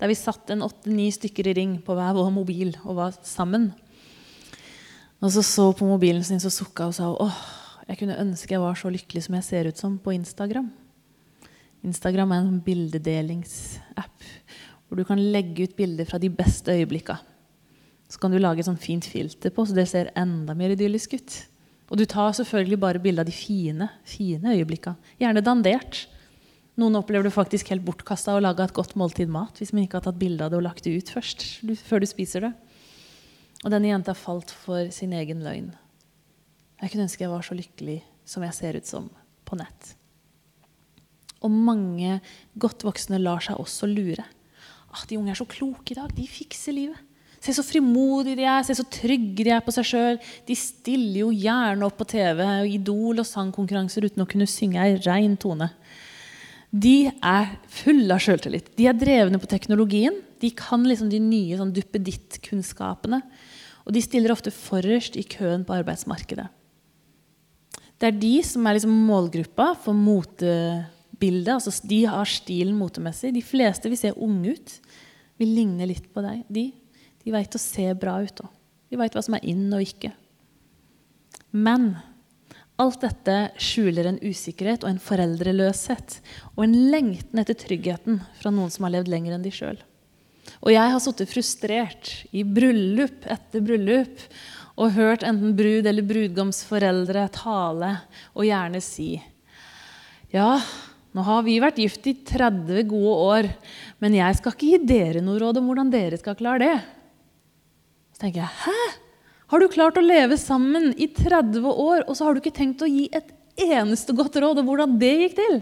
der 0.01 0.09
vi 0.09 0.17
satt 0.17 0.49
en 0.51 0.65
åtte-ni 0.65 1.11
stykker 1.13 1.51
i 1.51 1.57
ring 1.59 1.75
på 1.85 1.97
hver 1.97 2.15
vår 2.17 2.31
mobil 2.33 2.73
og 2.83 2.97
var 2.97 3.19
sammen. 3.27 3.69
Og 5.21 5.33
så 5.33 5.43
så 5.45 5.67
på 5.77 5.89
mobilen 5.89 6.25
sin, 6.25 6.41
så 6.41 6.53
sukka 6.53 6.89
og 6.89 6.97
sa 6.97 7.11
åh, 7.13 7.37
jeg 7.89 8.01
kunne 8.01 8.17
ønske 8.21 8.57
jeg 8.57 8.63
var 8.63 8.79
så 8.81 8.91
lykkelig 8.93 9.27
som 9.27 9.37
jeg 9.37 9.47
ser 9.47 9.69
ut 9.69 9.81
som 9.81 9.99
på 10.01 10.15
Instagram. 10.17 10.71
Instagram 11.85 12.33
er 12.33 12.43
en 12.47 12.63
bildedelingsapp 12.65 14.29
hvor 14.89 15.01
du 15.01 15.05
kan 15.09 15.21
legge 15.21 15.69
ut 15.69 15.77
bilder 15.77 16.09
fra 16.09 16.21
de 16.21 16.31
beste 16.33 16.73
øyeblikka. 16.73 17.19
Så 18.09 18.21
kan 18.21 18.33
du 18.33 18.39
lage 18.41 18.63
et 18.63 18.69
sånt 18.69 18.81
fint 18.81 19.05
filter 19.05 19.53
på, 19.53 19.65
så 19.67 19.77
det 19.77 19.89
ser 19.91 20.13
enda 20.17 20.55
mer 20.57 20.73
idyllisk 20.73 21.17
ut. 21.19 21.37
Og 21.93 22.01
du 22.01 22.05
tar 22.09 22.33
selvfølgelig 22.37 22.81
bare 22.81 23.01
bilde 23.03 23.21
av 23.25 23.29
de 23.29 23.37
fine, 23.37 23.89
fine 24.09 24.55
øyeblikka. 24.55 24.95
Gjerne 25.21 25.45
dandert. 25.45 26.05
Noen 26.81 26.99
opplever 26.99 27.29
du 27.29 27.31
faktisk 27.31 27.71
helt 27.71 27.85
bortkasta 27.87 28.35
å 28.35 28.43
lage 28.43 28.65
et 28.65 28.75
godt 28.75 28.97
måltid 28.99 29.31
mat 29.31 29.61
hvis 29.61 29.71
man 29.75 29.85
ikke 29.85 30.01
har 30.01 30.07
tatt 30.09 30.19
bilde 30.19 30.43
av 30.43 30.51
det 30.51 30.59
og 30.59 30.67
lagt 30.67 30.87
det 30.87 30.97
ut 30.97 31.13
først. 31.15 31.45
før 31.87 32.03
du 32.03 32.09
spiser 32.11 32.49
det. 32.49 32.53
Og 33.63 33.71
denne 33.71 33.93
jenta 33.93 34.15
falt 34.19 34.51
for 34.51 34.91
sin 34.93 35.15
egen 35.15 35.45
løgn. 35.47 35.71
Jeg 36.83 36.91
kunne 36.91 37.07
ønske 37.07 37.23
jeg 37.23 37.33
var 37.33 37.47
så 37.47 37.55
lykkelig 37.57 38.01
som 38.27 38.43
jeg 38.43 38.57
ser 38.57 38.77
ut 38.77 38.89
som 38.89 39.07
på 39.47 39.57
nett. 39.61 39.95
Og 41.45 41.53
mange 41.53 42.19
godt 42.59 42.83
voksne 42.85 43.21
lar 43.23 43.45
seg 43.45 43.61
også 43.61 43.87
lure. 43.87 44.25
Ah, 44.91 45.05
de 45.07 45.19
unge 45.21 45.31
er 45.31 45.39
så 45.39 45.47
kloke 45.47 45.95
i 45.95 45.99
dag. 45.99 46.11
De 46.17 46.27
fikser 46.27 46.75
livet. 46.75 46.99
Se 47.45 47.53
så 47.53 47.65
frimodige 47.67 48.39
de 48.39 48.47
er, 48.49 48.63
se 48.65 48.75
så 48.77 48.87
trygge 48.89 49.45
de 49.45 49.53
er 49.53 49.63
på 49.65 49.73
seg 49.75 49.87
sjøl. 49.87 50.21
De 50.49 50.57
stiller 50.57 51.21
jo 51.21 51.33
gjerne 51.37 51.85
opp 51.85 51.99
på 52.01 52.07
TV 52.09 52.41
og 52.41 52.71
Idol 52.73 53.21
og 53.21 53.29
sangkonkurranser 53.29 54.07
uten 54.09 54.25
å 54.25 54.29
kunne 54.29 54.49
synge 54.49 54.81
ei 54.81 54.97
rein 55.05 55.37
tone 55.37 55.69
de 56.75 57.07
er 57.07 57.53
fulle 57.71 58.11
av 58.11 58.23
sjøltillit. 58.23 58.73
De 58.75 58.89
er 58.91 58.97
drevne 58.99 59.39
på 59.39 59.47
teknologien. 59.51 60.17
De 60.43 60.51
kan 60.59 60.83
liksom 60.83 61.11
de 61.13 61.21
nye 61.23 61.59
sånn 61.59 61.73
duppeditt-kunnskapene. 61.77 63.21
Og 63.85 63.95
de 63.95 64.03
stiller 64.03 64.35
ofte 64.35 64.51
forrest 64.55 65.15
i 65.21 65.23
køen 65.29 65.63
på 65.67 65.77
arbeidsmarkedet. 65.77 66.49
Det 68.01 68.09
er 68.09 68.17
de 68.19 68.33
som 68.43 68.67
er 68.67 68.75
liksom 68.77 68.95
målgruppa 69.07 69.69
for 69.85 69.95
motebildet. 69.95 71.53
Altså 71.55 71.87
de 71.87 72.01
har 72.11 72.27
stilen 72.29 72.75
motemessig. 72.79 73.31
De 73.37 73.45
fleste 73.45 73.93
vil 73.93 74.01
se 74.01 74.11
unge 74.17 74.57
ut. 74.57 74.75
Vil 75.39 75.55
ligne 75.55 75.87
litt 75.87 76.11
på 76.11 76.25
deg. 76.27 76.43
De, 76.51 76.67
de 77.23 77.35
veit 77.35 77.55
å 77.55 77.63
se 77.63 77.87
bra 77.99 78.17
ut 78.25 78.43
òg. 78.43 78.51
De 78.91 78.99
veit 78.99 79.15
hva 79.15 79.23
som 79.23 79.39
er 79.39 79.47
inn 79.51 79.69
og 79.71 79.87
ikke. 79.87 80.11
Men 81.55 81.93
Alt 82.83 83.05
dette 83.05 83.37
skjuler 83.63 84.09
en 84.11 84.19
usikkerhet 84.19 84.83
og 84.83 84.91
en 84.91 85.03
foreldreløshet 85.03 86.17
og 86.57 86.65
en 86.65 86.75
lengten 86.91 87.39
etter 87.39 87.55
tryggheten 87.59 88.19
fra 88.41 88.51
noen 88.51 88.73
som 88.75 88.89
har 88.89 88.97
levd 88.97 89.13
lenger 89.13 89.37
enn 89.37 89.45
de 89.45 89.53
sjøl. 89.55 89.79
Og 90.59 90.73
jeg 90.75 90.91
har 90.95 91.03
sittet 91.03 91.31
frustrert 91.31 92.11
i 92.35 92.43
bryllup 92.43 93.29
etter 93.31 93.63
bryllup 93.65 94.25
og 94.75 94.97
hørt 94.97 95.23
enten 95.27 95.55
brud 95.55 95.87
eller 95.87 96.07
brudgomsforeldre 96.09 97.29
tale 97.37 97.93
og 98.35 98.49
gjerne 98.49 98.83
si 98.83 99.13
Ja, 100.35 100.59
nå 101.15 101.23
har 101.23 101.45
vi 101.47 101.61
vært 101.63 101.79
gift 101.79 102.09
i 102.11 102.17
30 102.27 102.89
gode 102.91 103.15
år, 103.23 103.49
men 104.03 104.17
jeg 104.19 104.41
skal 104.41 104.57
ikke 104.57 104.73
gi 104.73 104.81
dere 104.83 105.23
noe 105.23 105.39
råd 105.39 105.61
om 105.61 105.71
hvordan 105.71 105.93
dere 105.95 106.19
skal 106.19 106.35
klare 106.35 106.65
det. 106.65 106.77
Så 108.17 108.25
tenker 108.25 108.43
jeg 108.43 108.55
Hæ? 108.65 109.04
Har 109.53 109.61
du 109.61 109.69
klart 109.69 109.99
å 110.01 110.05
leve 110.05 110.39
sammen 110.41 110.93
i 110.97 111.09
30 111.13 111.65
år, 111.69 112.05
og 112.09 112.17
så 112.17 112.27
har 112.27 112.35
du 112.35 112.41
ikke 112.41 112.57
tenkt 112.57 112.85
å 112.85 112.89
gi 112.91 113.09
et 113.13 113.33
eneste 113.61 114.15
godt 114.17 114.39
råd, 114.41 114.63
og 114.63 114.71
hvordan 114.71 114.97
det 115.01 115.13
gikk 115.21 115.37
til. 115.39 115.59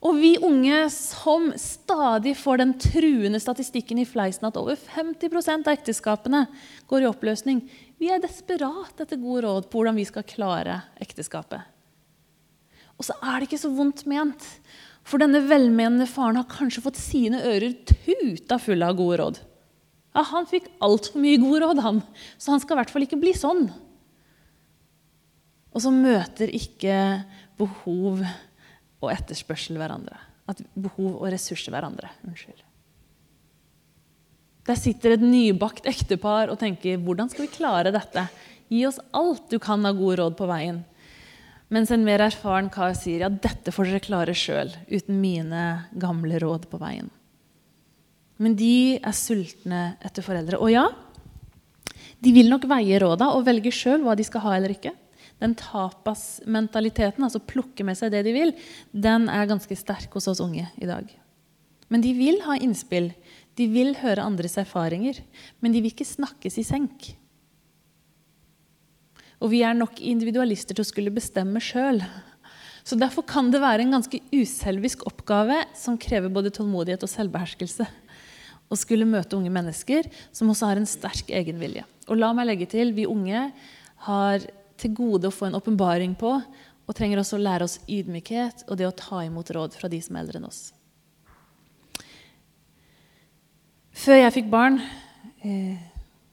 Og 0.00 0.16
vi 0.16 0.32
unge 0.40 0.86
som 0.94 1.50
stadig 1.60 2.32
får 2.40 2.62
den 2.62 2.70
truende 2.80 3.40
statistikken 3.42 4.00
i 4.00 4.06
fleisen 4.08 4.46
at 4.48 4.56
over 4.56 4.78
50 4.80 5.36
av 5.52 5.74
ekteskapene 5.74 6.46
går 6.88 7.04
i 7.04 7.10
oppløsning, 7.10 7.60
vi 8.00 8.08
er 8.08 8.22
desperat 8.22 9.02
etter 9.04 9.20
gode 9.20 9.44
råd 9.44 9.68
på 9.68 9.80
hvordan 9.80 10.00
vi 10.00 10.06
skal 10.08 10.24
klare 10.24 10.78
ekteskapet. 11.04 11.60
Og 12.96 13.04
så 13.04 13.16
er 13.20 13.40
det 13.40 13.50
ikke 13.50 13.60
så 13.60 13.72
vondt 13.76 14.06
ment. 14.08 14.44
For 15.04 15.20
denne 15.20 15.42
velmenende 15.48 16.08
faren 16.08 16.40
har 16.40 16.48
kanskje 16.48 16.84
fått 16.84 17.00
sine 17.00 17.40
ører 17.44 17.76
tuta 17.88 18.58
fulle 18.60 18.88
av 18.88 18.96
gode 18.96 19.20
råd. 19.20 19.40
Ja, 20.14 20.24
Han 20.26 20.48
fikk 20.50 20.66
altfor 20.82 21.22
mye 21.22 21.38
gode 21.38 21.62
råd, 21.64 21.82
han. 21.84 22.02
så 22.38 22.54
han 22.54 22.62
skal 22.62 22.76
i 22.76 22.80
hvert 22.80 22.90
fall 22.90 23.06
ikke 23.06 23.20
bli 23.20 23.34
sånn. 23.36 23.68
Og 25.70 25.84
så 25.84 25.92
møter 25.94 26.50
ikke 26.50 26.96
behov 27.60 28.24
og 28.24 29.12
etterspørsel 29.12 29.78
hverandre. 29.78 30.18
At 30.50 30.62
behov 30.74 31.20
og 31.20 31.28
ressurser 31.30 31.70
hverandre. 31.70 32.10
Unnskyld. 32.26 32.64
Der 34.66 34.78
sitter 34.78 35.14
et 35.14 35.22
nybakt 35.24 35.86
ektepar 35.88 36.50
og 36.50 36.58
tenker 36.60 36.98
hvordan 37.00 37.30
skal 37.30 37.46
vi 37.46 37.54
klare 37.54 37.94
dette? 37.94 38.26
Gi 38.70 38.82
oss 38.86 39.00
alt 39.16 39.48
du 39.50 39.58
kan 39.62 39.86
av 39.86 39.96
gode 39.98 40.20
råd 40.20 40.36
på 40.38 40.48
veien. 40.50 40.82
Mens 41.70 41.90
en 41.94 42.04
mer 42.06 42.22
erfaren 42.24 42.68
kar 42.70 42.96
sier 42.98 43.24
ja, 43.24 43.30
dette 43.30 43.70
får 43.74 43.86
dere 43.88 44.02
klare 44.02 44.34
sjøl, 44.34 44.72
uten 44.90 45.20
mine 45.22 45.64
gamle 46.02 46.38
råd 46.42 46.66
på 46.70 46.80
veien. 46.82 47.10
Men 48.40 48.56
de 48.56 48.96
er 48.96 49.16
sultne 49.16 49.82
etter 50.04 50.24
foreldre. 50.24 50.58
Og 50.60 50.72
ja, 50.72 50.86
de 52.20 52.32
vil 52.34 52.50
nok 52.52 52.66
veie 52.70 52.98
råda 53.00 53.30
og 53.36 53.46
velge 53.46 53.72
sjøl 53.74 54.04
hva 54.04 54.16
de 54.16 54.26
skal 54.26 54.44
ha 54.46 54.56
eller 54.56 54.74
ikke. 54.74 54.94
Den 55.40 55.54
tapas-mentaliteten, 55.56 57.24
altså 57.24 57.40
plukke 57.40 57.84
med 57.86 57.96
seg 57.96 58.12
det 58.12 58.24
de 58.26 58.34
vil, 58.36 58.52
den 58.92 59.28
er 59.32 59.48
ganske 59.48 59.76
sterk 59.76 60.12
hos 60.16 60.28
oss 60.28 60.42
unge 60.44 60.66
i 60.76 60.88
dag. 60.88 61.06
Men 61.90 62.04
de 62.04 62.12
vil 62.16 62.42
ha 62.44 62.58
innspill. 62.60 63.10
De 63.58 63.66
vil 63.72 63.94
høre 63.98 64.24
andres 64.24 64.58
erfaringer. 64.60 65.22
Men 65.60 65.72
de 65.72 65.80
vil 65.80 65.92
ikke 65.92 66.06
snakkes 66.06 66.60
i 66.60 66.66
senk. 66.66 67.08
Og 69.40 69.52
vi 69.54 69.62
er 69.64 69.76
nok 69.76 70.00
individualister 70.04 70.76
til 70.76 70.84
å 70.84 70.90
skulle 70.90 71.14
bestemme 71.14 71.62
sjøl. 71.64 72.02
Så 72.84 72.96
derfor 73.00 73.24
kan 73.28 73.48
det 73.52 73.62
være 73.62 73.84
en 73.84 73.96
ganske 73.96 74.20
uselvisk 74.32 75.06
oppgave 75.08 75.62
som 75.76 75.98
krever 76.00 76.32
både 76.32 76.52
tålmodighet 76.54 77.04
og 77.06 77.12
selvbeherskelse. 77.12 77.88
Å 78.70 78.78
skulle 78.78 79.08
møte 79.08 79.34
unge 79.36 79.50
mennesker 79.52 80.06
som 80.30 80.50
også 80.52 80.70
har 80.70 80.80
en 80.80 80.88
sterk 80.88 81.32
egenvilje. 81.34 81.82
Og 82.08 82.18
la 82.18 82.30
meg 82.36 82.48
legge 82.48 82.68
til, 82.70 82.94
vi 82.94 83.08
unge 83.10 83.48
har 84.06 84.46
til 84.80 84.94
gode 84.96 85.28
å 85.28 85.34
få 85.34 85.48
en 85.48 85.58
åpenbaring 85.58 86.14
på 86.18 86.36
og 86.38 86.96
trenger 86.96 87.20
også 87.20 87.38
å 87.38 87.42
lære 87.44 87.66
oss 87.66 87.78
ydmykhet 87.90 88.64
og 88.68 88.78
det 88.80 88.88
å 88.88 88.96
ta 88.96 89.22
imot 89.26 89.50
råd 89.54 89.76
fra 89.78 89.90
de 89.90 90.00
som 90.02 90.16
er 90.16 90.24
eldre 90.24 90.40
enn 90.40 90.48
oss. 90.48 90.62
Før 94.00 94.16
jeg 94.22 94.34
fikk 94.38 94.48
barn, 94.50 94.80
eh, 95.44 95.76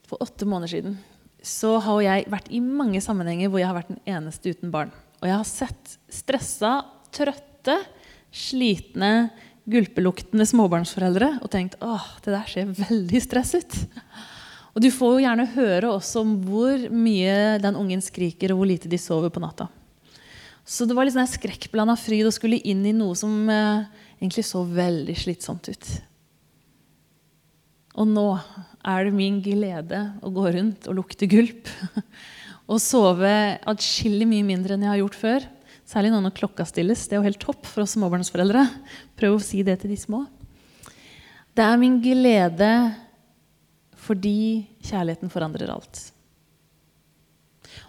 for 0.07 0.21
åtte 0.23 0.47
måneder 0.47 0.71
siden, 0.71 0.97
så 1.43 1.77
har 1.83 2.01
jeg 2.01 2.29
vært 2.31 2.49
i 2.49 2.61
mange 2.63 3.01
sammenhenger 3.03 3.51
hvor 3.51 3.61
jeg 3.61 3.67
har 3.69 3.77
vært 3.77 3.91
den 3.91 4.01
eneste 4.07 4.53
uten 4.55 4.71
barn. 4.71 4.93
Og 5.21 5.27
jeg 5.27 5.35
har 5.35 5.49
sett 5.49 5.97
stressa, 6.09 6.73
trøtte, 7.11 7.77
slitne, 8.31 9.29
gulpeluktende 9.67 10.47
småbarnsforeldre 10.47 11.37
og 11.41 11.51
tenkt 11.51 11.75
åh, 11.83 12.05
det 12.23 12.33
der 12.33 12.51
ser 12.51 12.73
veldig 12.77 13.21
stress 13.23 13.53
ut. 13.57 13.75
Og 14.77 14.83
du 14.83 14.91
får 14.93 15.15
jo 15.15 15.23
gjerne 15.25 15.47
høre 15.55 15.89
også 15.89 16.21
om 16.21 16.35
hvor 16.45 16.87
mye 16.93 17.57
den 17.63 17.79
ungen 17.79 18.03
skriker, 18.03 18.53
og 18.53 18.61
hvor 18.61 18.69
lite 18.69 18.91
de 18.91 18.99
sover 19.01 19.33
på 19.33 19.41
natta. 19.43 19.65
Så 20.67 20.85
det 20.85 20.93
var 20.97 21.07
litt 21.07 21.15
sånn 21.15 21.29
skrekkblanda 21.31 21.95
fryd 21.97 22.27
å 22.27 22.33
skulle 22.35 22.59
inn 22.67 22.83
i 22.85 22.93
noe 22.95 23.15
som 23.17 23.47
eh, 23.49 23.87
egentlig 24.19 24.43
så 24.45 24.61
veldig 24.67 25.15
slitsomt 25.17 25.69
ut. 25.71 25.91
Og 27.97 28.09
nå 28.11 28.27
er 28.85 29.07
det 29.07 29.15
min 29.15 29.39
glede 29.41 30.01
å 30.21 30.31
gå 30.33 30.51
rundt 30.53 30.89
og 30.91 30.99
lukte 30.99 31.29
gulp. 31.31 31.71
Og 32.67 32.81
sove 32.83 33.31
atskillig 33.63 34.27
mye 34.27 34.43
mindre 34.43 34.75
enn 34.75 34.83
jeg 34.83 34.91
har 34.91 34.99
gjort 34.99 35.17
før. 35.17 35.45
Særlig 35.87 36.11
nå 36.11 36.19
når 36.19 36.35
klokka 36.35 36.65
stilles. 36.67 37.05
Det 37.07 37.15
er 37.15 37.21
jo 37.21 37.27
helt 37.29 37.39
topp 37.39 37.63
for 37.67 37.85
oss 37.85 37.95
småbarnsforeldre. 37.95 38.65
Prøv 39.19 39.37
å 39.37 39.43
si 39.43 39.61
det 39.63 39.77
til 39.81 39.93
de 39.93 39.99
små. 39.99 40.25
Det 41.55 41.63
er 41.63 41.79
min 41.79 41.97
glede 42.03 42.71
fordi 44.07 44.67
kjærligheten 44.83 45.31
forandrer 45.31 45.71
alt. 45.73 46.01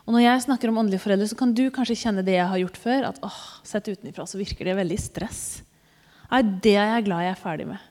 Og 0.06 0.14
Når 0.14 0.22
jeg 0.24 0.44
snakker 0.46 0.70
om 0.70 0.80
åndelige 0.80 1.02
foreldre, 1.02 1.26
så 1.28 1.37
kan 1.38 1.50
du 1.54 1.66
kanskje 1.74 1.98
kjenne 1.98 2.24
det 2.24 2.38
jeg 2.38 2.48
har 2.48 2.61
gjort 2.62 2.78
før. 2.80 3.08
At 3.11 3.18
åh, 3.26 3.40
sett 3.66 3.90
utenfra 3.90 4.26
så 4.30 4.40
virker 4.40 4.70
det 4.70 4.78
veldig 4.78 4.98
stress. 5.02 5.42
Nei, 6.30 6.42
det 6.64 6.76
er 6.76 6.94
jeg 6.94 7.06
glad 7.08 7.26
jeg 7.26 7.34
er 7.34 7.42
ferdig 7.42 7.66
med. 7.68 7.82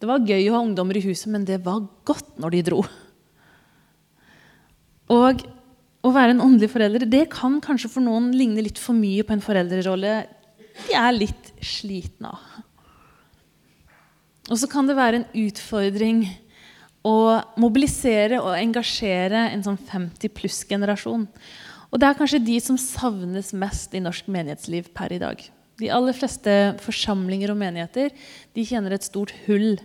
Det 0.00 0.08
var 0.08 0.24
gøy 0.24 0.46
å 0.48 0.54
ha 0.54 0.62
ungdommer 0.64 0.96
i 0.96 1.04
huset, 1.04 1.28
men 1.32 1.44
det 1.48 1.58
var 1.64 1.82
godt 2.08 2.38
når 2.40 2.54
de 2.54 2.62
dro. 2.70 2.80
Og 5.10 5.42
å 6.00 6.12
være 6.14 6.34
en 6.34 6.44
åndelig 6.44 6.70
forelder 6.72 7.04
det 7.08 7.26
kan 7.32 7.58
kanskje 7.62 7.90
for 7.92 8.04
noen 8.04 8.30
ligne 8.36 8.64
litt 8.64 8.80
for 8.80 8.96
mye 8.96 9.24
på 9.26 9.34
en 9.36 9.44
foreldrerolle 9.44 10.14
de 10.86 10.96
er 10.96 11.16
litt 11.16 11.50
slitne 11.64 12.30
av. 12.32 12.60
Og 14.50 14.58
så 14.58 14.68
kan 14.70 14.88
det 14.88 14.96
være 14.98 15.20
en 15.20 15.28
utfordring 15.44 16.24
å 17.06 17.40
mobilisere 17.60 18.40
og 18.42 18.56
engasjere 18.56 19.46
en 19.52 19.62
sånn 19.64 19.78
50 19.78 20.32
pluss-generasjon. 20.36 21.26
Og 21.90 22.00
det 22.00 22.08
er 22.08 22.18
kanskje 22.18 22.42
de 22.44 22.56
som 22.62 22.78
savnes 22.80 23.52
mest 23.56 23.94
i 23.94 24.02
norsk 24.02 24.28
menighetsliv 24.30 24.90
per 24.96 25.14
i 25.14 25.20
dag. 25.22 25.42
De 25.80 25.90
aller 25.92 26.16
fleste 26.16 26.56
forsamlinger 26.84 27.52
og 27.52 27.60
menigheter 27.60 28.12
de 28.56 28.66
kjenner 28.68 28.96
et 28.96 29.06
stort 29.06 29.32
hull 29.46 29.78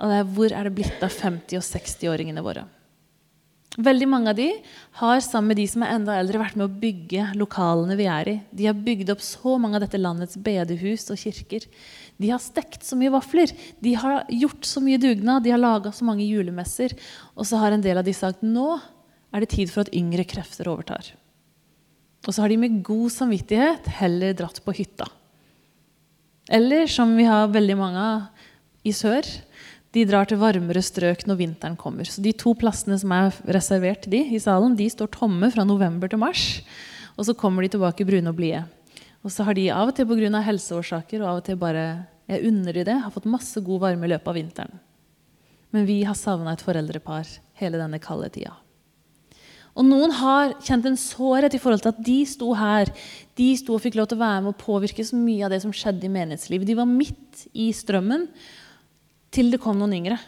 av 0.00 0.12
det 0.12 0.20
hvor 0.34 0.52
er 0.54 0.68
det 0.68 0.76
blitt 0.76 1.02
av 1.04 1.12
50- 1.12 1.58
og 1.58 1.66
60-åringene 1.66 2.44
våre. 2.44 2.66
Veldig 3.78 4.06
mange 4.10 4.32
av 4.32 4.34
de 4.34 4.48
har 4.98 5.20
sammen 5.22 5.52
med 5.52 5.60
de 5.60 5.64
som 5.70 5.84
er 5.86 5.92
enda 5.94 6.16
eldre, 6.18 6.40
vært 6.42 6.56
med 6.58 6.66
å 6.66 6.78
bygge 6.82 7.28
lokalene 7.38 7.94
vi 7.94 8.08
er 8.10 8.30
i. 8.32 8.34
De 8.50 8.66
har 8.66 8.74
bygd 8.74 9.12
opp 9.14 9.22
så 9.22 9.54
mange 9.62 9.78
av 9.78 9.84
dette 9.84 10.00
landets 10.00 10.34
bedehus 10.42 11.06
og 11.14 11.20
kirker. 11.20 11.68
De 12.18 12.32
har 12.32 12.42
stekt 12.42 12.82
så 12.84 12.98
mye 12.98 13.12
vafler, 13.14 13.52
de 13.78 13.92
har 13.94 14.24
gjort 14.34 14.66
så 14.66 14.82
mye 14.82 14.98
dugnad, 14.98 15.44
de 15.46 15.54
har 15.54 15.62
laga 15.62 15.92
så 15.94 16.08
mange 16.08 16.26
julemesser. 16.26 16.96
Og 17.38 17.46
så 17.46 17.62
har 17.62 17.76
en 17.76 17.84
del 17.84 18.00
av 18.00 18.08
de 18.08 18.16
sagt 18.16 18.42
nå 18.42 18.74
er 19.30 19.44
det 19.44 19.52
tid 19.54 19.70
for 19.70 19.84
at 19.84 19.94
yngre 19.94 20.26
krefter 20.26 20.68
overtar. 20.72 21.12
Og 22.26 22.34
så 22.34 22.42
har 22.42 22.50
de 22.50 22.58
med 22.60 22.82
god 22.84 23.14
samvittighet 23.14 23.86
heller 24.00 24.34
dratt 24.36 24.58
på 24.64 24.74
hytta. 24.76 25.06
Eller 26.50 26.90
som 26.90 27.14
vi 27.14 27.28
har 27.28 27.52
veldig 27.54 27.78
mange 27.78 28.02
av 28.02 28.48
i 28.82 28.92
sør, 28.96 29.22
de 29.94 30.04
drar 30.06 30.28
til 30.30 30.38
varmere 30.38 30.82
strøk 30.84 31.24
når 31.26 31.38
vinteren 31.40 31.78
kommer. 31.78 32.06
Så 32.06 32.22
de 32.22 32.32
to 32.38 32.52
plassene 32.58 32.98
som 33.00 33.10
er 33.14 33.34
reservert 33.50 34.04
til 34.04 34.14
de 34.14 34.20
i 34.36 34.38
salen, 34.42 34.76
de 34.78 34.86
står 34.90 35.10
tomme 35.16 35.50
fra 35.50 35.66
november 35.66 36.10
til 36.10 36.22
mars. 36.22 36.60
Og 37.18 37.26
så 37.26 37.34
kommer 37.34 37.66
de 37.66 37.72
tilbake 37.74 38.06
brune 38.06 38.30
og 38.30 38.38
blide. 38.38 38.62
Og 39.26 39.34
så 39.34 39.44
har 39.44 39.58
de 39.58 39.66
av 39.74 39.90
og 39.90 39.96
til 39.96 40.06
pga. 40.08 40.40
helseårsaker 40.46 41.20
og 41.20 41.28
av 41.28 41.40
og 41.42 41.44
til 41.44 41.58
bare 41.60 42.06
jeg 42.30 42.46
unner 42.46 42.72
de 42.72 42.86
det, 42.86 42.96
har 43.02 43.10
fått 43.10 43.26
masse 43.26 43.58
god 43.58 43.80
varme 43.82 44.06
i 44.06 44.12
løpet 44.12 44.30
av 44.30 44.38
vinteren. 44.38 44.80
Men 45.74 45.86
vi 45.86 46.02
har 46.06 46.14
savna 46.14 46.54
et 46.54 46.62
foreldrepar 46.62 47.26
hele 47.58 47.78
denne 47.78 47.98
kalde 48.02 48.30
tida. 48.30 48.54
Og 49.78 49.86
noen 49.86 50.12
har 50.14 50.54
kjent 50.66 50.86
en 50.86 50.98
sårhet 50.98 51.54
i 51.54 51.60
forhold 51.62 51.82
til 51.82 51.92
at 51.92 52.00
de 52.06 52.18
sto 52.26 52.52
her. 52.58 52.90
De 53.38 53.50
sto 53.58 53.76
og 53.76 53.82
fikk 53.82 53.98
lov 53.98 54.10
til 54.10 54.18
å 54.18 54.22
være 54.24 54.40
med 54.44 54.52
og 54.54 54.62
påvirke 54.62 55.04
så 55.06 55.18
mye 55.18 55.46
av 55.46 55.54
det 55.54 55.60
som 55.62 55.74
skjedde 55.74 56.06
i 56.06 56.12
menighetslivet. 56.12 56.66
De 56.66 56.78
var 56.78 56.90
midt 56.90 57.44
i 57.54 57.70
strømmen 57.74 58.26
til 59.34 59.50
det 59.52 59.60
kom 59.62 59.78
noen 59.78 59.96
yngre. 60.00 60.18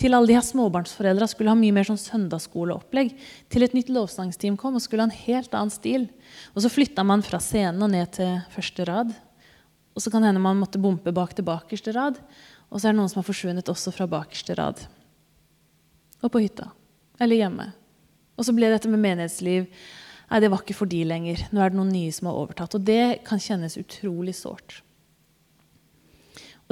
Til 0.00 0.16
alle 0.16 0.30
de 0.30 0.34
her 0.34 0.44
småbarnsforeldra 0.44 1.28
skulle 1.30 1.52
ha 1.52 1.58
mye 1.58 1.74
mer 1.74 1.86
sånn 1.86 2.00
søndagsskoleopplegg. 2.00 3.12
Til 3.52 3.66
et 3.66 3.74
nytt 3.76 3.90
lovsangsteam 3.92 4.56
kom 4.58 4.78
og 4.78 4.82
skulle 4.82 5.04
ha 5.04 5.10
en 5.10 5.20
helt 5.26 5.52
annen 5.54 5.70
stil. 5.74 6.08
Og 6.56 6.64
så 6.64 6.70
flytta 6.72 7.04
man 7.06 7.22
fra 7.26 7.38
scenen 7.42 7.84
og 7.84 7.92
ned 7.92 8.14
til 8.16 8.40
første 8.54 8.86
rad. 8.88 9.12
Og 9.92 10.02
så 10.02 10.10
kan 10.10 10.24
hende 10.26 10.42
man 10.42 10.58
måtte 10.58 10.80
bompe 10.82 11.12
bak 11.14 11.36
til 11.36 11.46
bakerste 11.46 11.94
rad. 11.94 12.18
Og 12.72 12.80
så 12.80 12.88
er 12.88 12.94
det 12.94 13.00
noen 13.02 13.12
som 13.12 13.20
har 13.20 13.28
forsvunnet 13.28 13.70
også 13.70 13.92
fra 13.94 14.08
bakerste 14.10 14.56
rad. 14.58 14.80
Og 16.22 16.32
på 16.32 16.42
hytta. 16.42 16.70
Eller 17.20 17.44
hjemme. 17.44 17.68
Og 18.38 18.48
så 18.48 18.54
ble 18.56 18.72
dette 18.72 18.90
med 18.90 19.02
menighetsliv 19.02 19.68
Nei, 20.32 20.38
det 20.40 20.48
var 20.48 20.62
ikke 20.62 20.78
for 20.78 20.88
de 20.88 21.02
lenger. 21.04 21.42
Nå 21.52 21.60
er 21.60 21.68
det 21.68 21.76
noen 21.76 21.90
nye 21.92 22.12
som 22.16 22.30
har 22.30 22.38
overtatt. 22.40 22.72
Og 22.78 22.84
det 22.88 23.20
kan 23.26 23.42
kjennes 23.42 23.76
utrolig 23.76 24.32
sårt. 24.38 24.78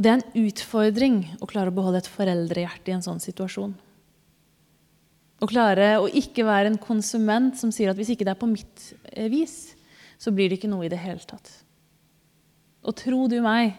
Og 0.01 0.05
det 0.07 0.15
er 0.15 0.23
en 0.23 0.47
utfordring 0.49 1.17
å 1.45 1.47
klare 1.49 1.69
å 1.69 1.75
beholde 1.77 1.99
et 2.01 2.07
foreldrehjerte 2.09 2.89
i 2.89 2.95
en 2.97 3.03
sånn 3.05 3.19
situasjon. 3.21 3.75
Å 5.45 5.49
klare 5.49 5.91
å 6.01 6.07
ikke 6.09 6.47
være 6.49 6.71
en 6.71 6.79
konsument 6.81 7.59
som 7.61 7.69
sier 7.69 7.93
at 7.93 7.99
hvis 8.01 8.15
ikke 8.15 8.25
det 8.25 8.33
er 8.33 8.39
på 8.41 8.49
mitt 8.49 8.87
vis, 9.29 9.75
så 10.17 10.33
blir 10.33 10.49
det 10.49 10.57
ikke 10.57 10.71
noe 10.73 10.87
i 10.89 10.89
det 10.89 11.03
hele 11.03 11.21
tatt. 11.29 11.51
Og 12.81 12.97
tro 12.97 13.27
du 13.29 13.43
meg, 13.45 13.77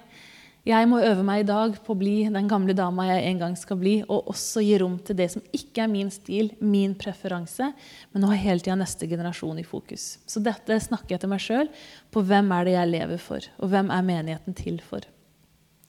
Jeg 0.62 0.86
må 0.86 1.00
øve 1.02 1.24
meg 1.26 1.40
i 1.42 1.46
dag 1.50 1.74
på 1.82 1.96
å 1.96 1.98
bli 1.98 2.28
den 2.30 2.46
gamle 2.46 2.76
dama 2.78 3.08
jeg 3.08 3.24
en 3.32 3.40
gang 3.40 3.56
skal 3.58 3.80
bli, 3.82 3.96
og 4.06 4.28
også 4.30 4.62
gi 4.62 4.76
rom 4.78 5.00
til 5.02 5.18
det 5.18 5.26
som 5.34 5.42
ikke 5.58 5.82
er 5.82 5.90
min 5.90 6.12
stil, 6.14 6.52
min 6.62 6.94
preferanse, 6.94 7.72
men 8.14 8.22
å 8.22 8.30
ha 8.30 8.38
hele 8.38 8.62
tida 8.62 8.76
neste 8.78 9.10
generasjon 9.10 9.58
i 9.58 9.66
fokus. 9.66 10.20
Så 10.30 10.38
dette 10.38 10.78
snakker 10.86 11.16
jeg 11.16 11.24
til 11.24 11.34
meg 11.34 11.42
sjøl 11.42 11.72
på 12.14 12.22
hvem 12.22 12.54
er 12.54 12.70
det 12.70 12.76
jeg 12.76 12.92
lever 12.94 13.26
for, 13.26 13.50
og 13.58 13.74
hvem 13.74 13.90
er 13.90 14.06
menigheten 14.06 14.54
til 14.62 14.78
for. 14.86 15.10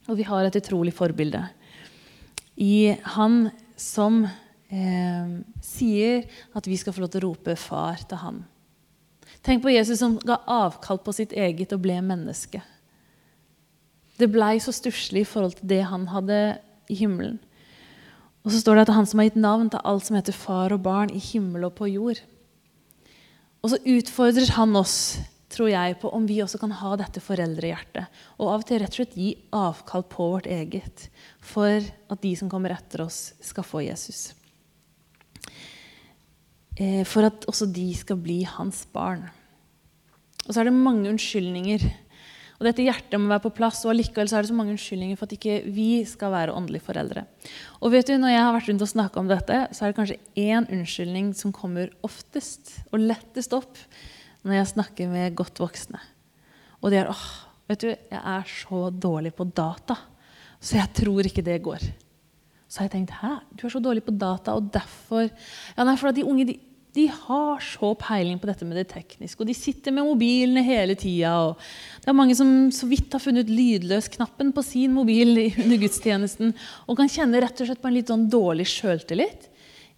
Og 0.09 0.17
vi 0.19 0.25
har 0.27 0.45
et 0.45 0.57
utrolig 0.59 0.93
forbilde 0.95 1.43
i 2.61 2.93
han 3.15 3.47
som 3.79 4.23
eh, 4.23 5.29
sier 5.63 6.25
at 6.53 6.67
vi 6.69 6.77
skal 6.77 6.93
få 6.93 7.01
lov 7.03 7.13
til 7.13 7.23
å 7.23 7.29
rope 7.29 7.55
'far' 7.57 8.03
til 8.07 8.21
han. 8.21 8.43
Tenk 9.43 9.63
på 9.63 9.73
Jesus 9.73 9.99
som 9.99 10.19
ga 10.19 10.39
avkall 10.47 11.01
på 11.03 11.13
sitt 11.15 11.33
eget 11.33 11.73
og 11.73 11.81
ble 11.83 11.97
menneske. 12.01 12.61
Det 14.19 14.29
blei 14.31 14.59
så 14.61 14.71
stusslig 14.71 15.25
i 15.25 15.27
forhold 15.27 15.57
til 15.57 15.67
det 15.67 15.81
han 15.89 16.07
hadde 16.07 16.59
i 16.89 16.95
himmelen. 16.95 17.39
Og 18.43 18.51
så 18.51 18.59
står 18.59 18.75
det 18.75 18.85
at 18.87 18.95
han 18.95 19.07
som 19.07 19.19
har 19.19 19.27
gitt 19.29 19.39
navn 19.39 19.69
til 19.71 19.81
alt 19.83 20.05
som 20.05 20.15
heter 20.15 20.35
far 20.35 20.75
og 20.75 20.83
barn 20.83 21.11
i 21.11 21.19
himmel 21.19 21.65
og 21.65 21.75
på 21.79 21.89
jord. 21.89 22.19
Og 23.63 23.71
så 23.71 23.79
utfordrer 23.79 24.51
han 24.57 24.75
oss, 24.75 25.17
tror 25.53 25.69
jeg, 25.71 25.97
på 26.01 26.11
om 26.13 26.25
vi 26.29 26.41
også 26.43 26.59
kan 26.61 26.73
ha 26.79 26.93
dette 26.99 27.21
foreldrehjertet. 27.23 28.21
Og 28.39 28.49
av 28.49 28.63
og 28.63 28.67
til 28.67 28.81
rett 28.81 28.93
og 28.93 28.99
slett 28.99 29.17
gi 29.17 29.29
avkall 29.55 30.05
på 30.09 30.29
vårt 30.35 30.49
eget 30.51 31.07
for 31.43 31.77
at 31.79 32.23
de 32.23 32.33
som 32.39 32.51
kommer 32.51 32.73
etter 32.75 33.05
oss, 33.05 33.33
skal 33.43 33.67
få 33.67 33.85
Jesus. 33.85 34.33
Eh, 36.77 37.03
for 37.05 37.29
at 37.29 37.45
også 37.49 37.69
de 37.69 37.89
skal 37.97 38.19
bli 38.21 38.41
hans 38.49 38.83
barn. 38.93 39.27
Og 40.43 40.51
så 40.51 40.61
er 40.61 40.67
det 40.67 40.75
mange 40.75 41.07
unnskyldninger 41.11 41.85
og 42.63 42.69
dette 42.69 42.85
hjertet 42.85 43.19
må 43.19 43.27
være 43.27 43.43
på 43.43 43.57
plass, 43.57 43.81
og 43.83 43.91
allikevel 43.91 44.29
så 44.31 44.37
er 44.37 44.45
det 44.45 44.53
så 44.53 44.55
mange 44.55 44.71
unnskyldninger 44.71 45.17
for 45.19 45.27
at 45.27 45.33
ikke 45.35 45.57
vi 45.75 45.87
skal 46.07 46.31
være 46.31 46.53
åndelige 46.55 46.85
foreldre. 46.85 47.25
Og 47.83 47.91
vet 47.91 48.07
du, 48.07 48.15
Når 48.15 48.31
jeg 48.31 48.39
har 48.39 48.53
vært 48.55 48.69
rundt 48.69 48.85
og 48.85 48.87
snakka 48.87 49.19
om 49.19 49.27
dette, 49.27 49.57
så 49.75 49.83
er 49.83 49.91
det 49.91 49.97
kanskje 49.97 50.19
én 50.39 50.69
unnskyldning 50.71 51.33
som 51.35 51.51
kommer 51.51 51.91
oftest 52.07 52.71
og 52.93 53.03
lettest 53.03 53.51
opp 53.51 53.75
når 54.43 54.59
jeg 54.59 54.71
snakker 54.73 55.11
med 55.11 55.35
godt 55.39 55.61
voksne. 55.63 56.01
Og 56.83 56.91
de 56.91 56.99
er 56.99 57.11
åh, 57.11 57.27
vet 57.71 57.83
du, 57.83 57.91
jeg 57.93 58.19
er 58.19 58.49
så 58.49 58.89
dårlig 58.91 59.33
på 59.37 59.47
data, 59.47 59.97
så 60.63 60.79
jeg 60.79 60.91
tror 60.99 61.27
ikke 61.27 61.45
det 61.45 61.61
går. 61.63 61.85
Så 62.67 62.81
har 62.81 62.89
jeg 62.89 62.95
tenkt 62.95 63.15
hæ, 63.21 63.35
du 63.53 63.67
er 63.67 63.73
så 63.73 63.81
dårlig 63.83 64.03
på 64.05 64.15
data, 64.17 64.55
og 64.57 64.71
derfor 64.73 65.27
Ja, 65.29 65.85
nei, 65.85 65.97
for 65.99 66.15
de 66.15 66.25
unge 66.25 66.47
de, 66.49 66.57
de 66.93 67.07
har 67.09 67.61
så 67.65 67.93
peiling 67.97 68.37
på 68.41 68.49
dette 68.49 68.65
med 68.67 68.77
det 68.77 68.87
tekniske. 68.91 69.39
Og 69.41 69.49
de 69.49 69.55
sitter 69.57 69.93
med 69.93 70.05
mobilene 70.05 70.61
hele 70.65 70.95
tida. 70.99 71.31
Det 72.03 72.11
er 72.11 72.17
mange 72.17 72.35
som 72.37 72.49
så 72.73 72.89
vidt 72.89 73.13
har 73.15 73.23
funnet 73.23 73.49
lydløs-knappen 73.49 74.51
på 74.53 74.65
sin 74.65 74.93
mobil 74.93 75.33
under 75.63 75.81
gudstjenesten. 75.81 76.53
Og 76.85 76.99
kan 76.99 77.09
kjenne 77.09 77.41
rett 77.41 77.63
og 77.63 77.69
slett 77.69 77.81
på 77.81 77.89
en 77.89 77.97
litt 77.97 78.13
sånn 78.13 78.27
dårlig 78.29 78.67
sjøltillit 78.69 79.49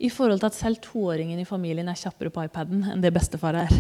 i 0.04 0.12
forhold 0.12 0.42
til 0.44 0.52
at 0.52 0.58
selv 0.58 0.80
toåringen 0.84 1.40
i 1.40 1.48
familien 1.48 1.92
er 1.92 2.00
kjappere 2.00 2.32
på 2.32 2.48
iPaden 2.48 2.88
enn 2.94 3.04
det 3.04 3.14
bestefar 3.16 3.60
er. 3.66 3.76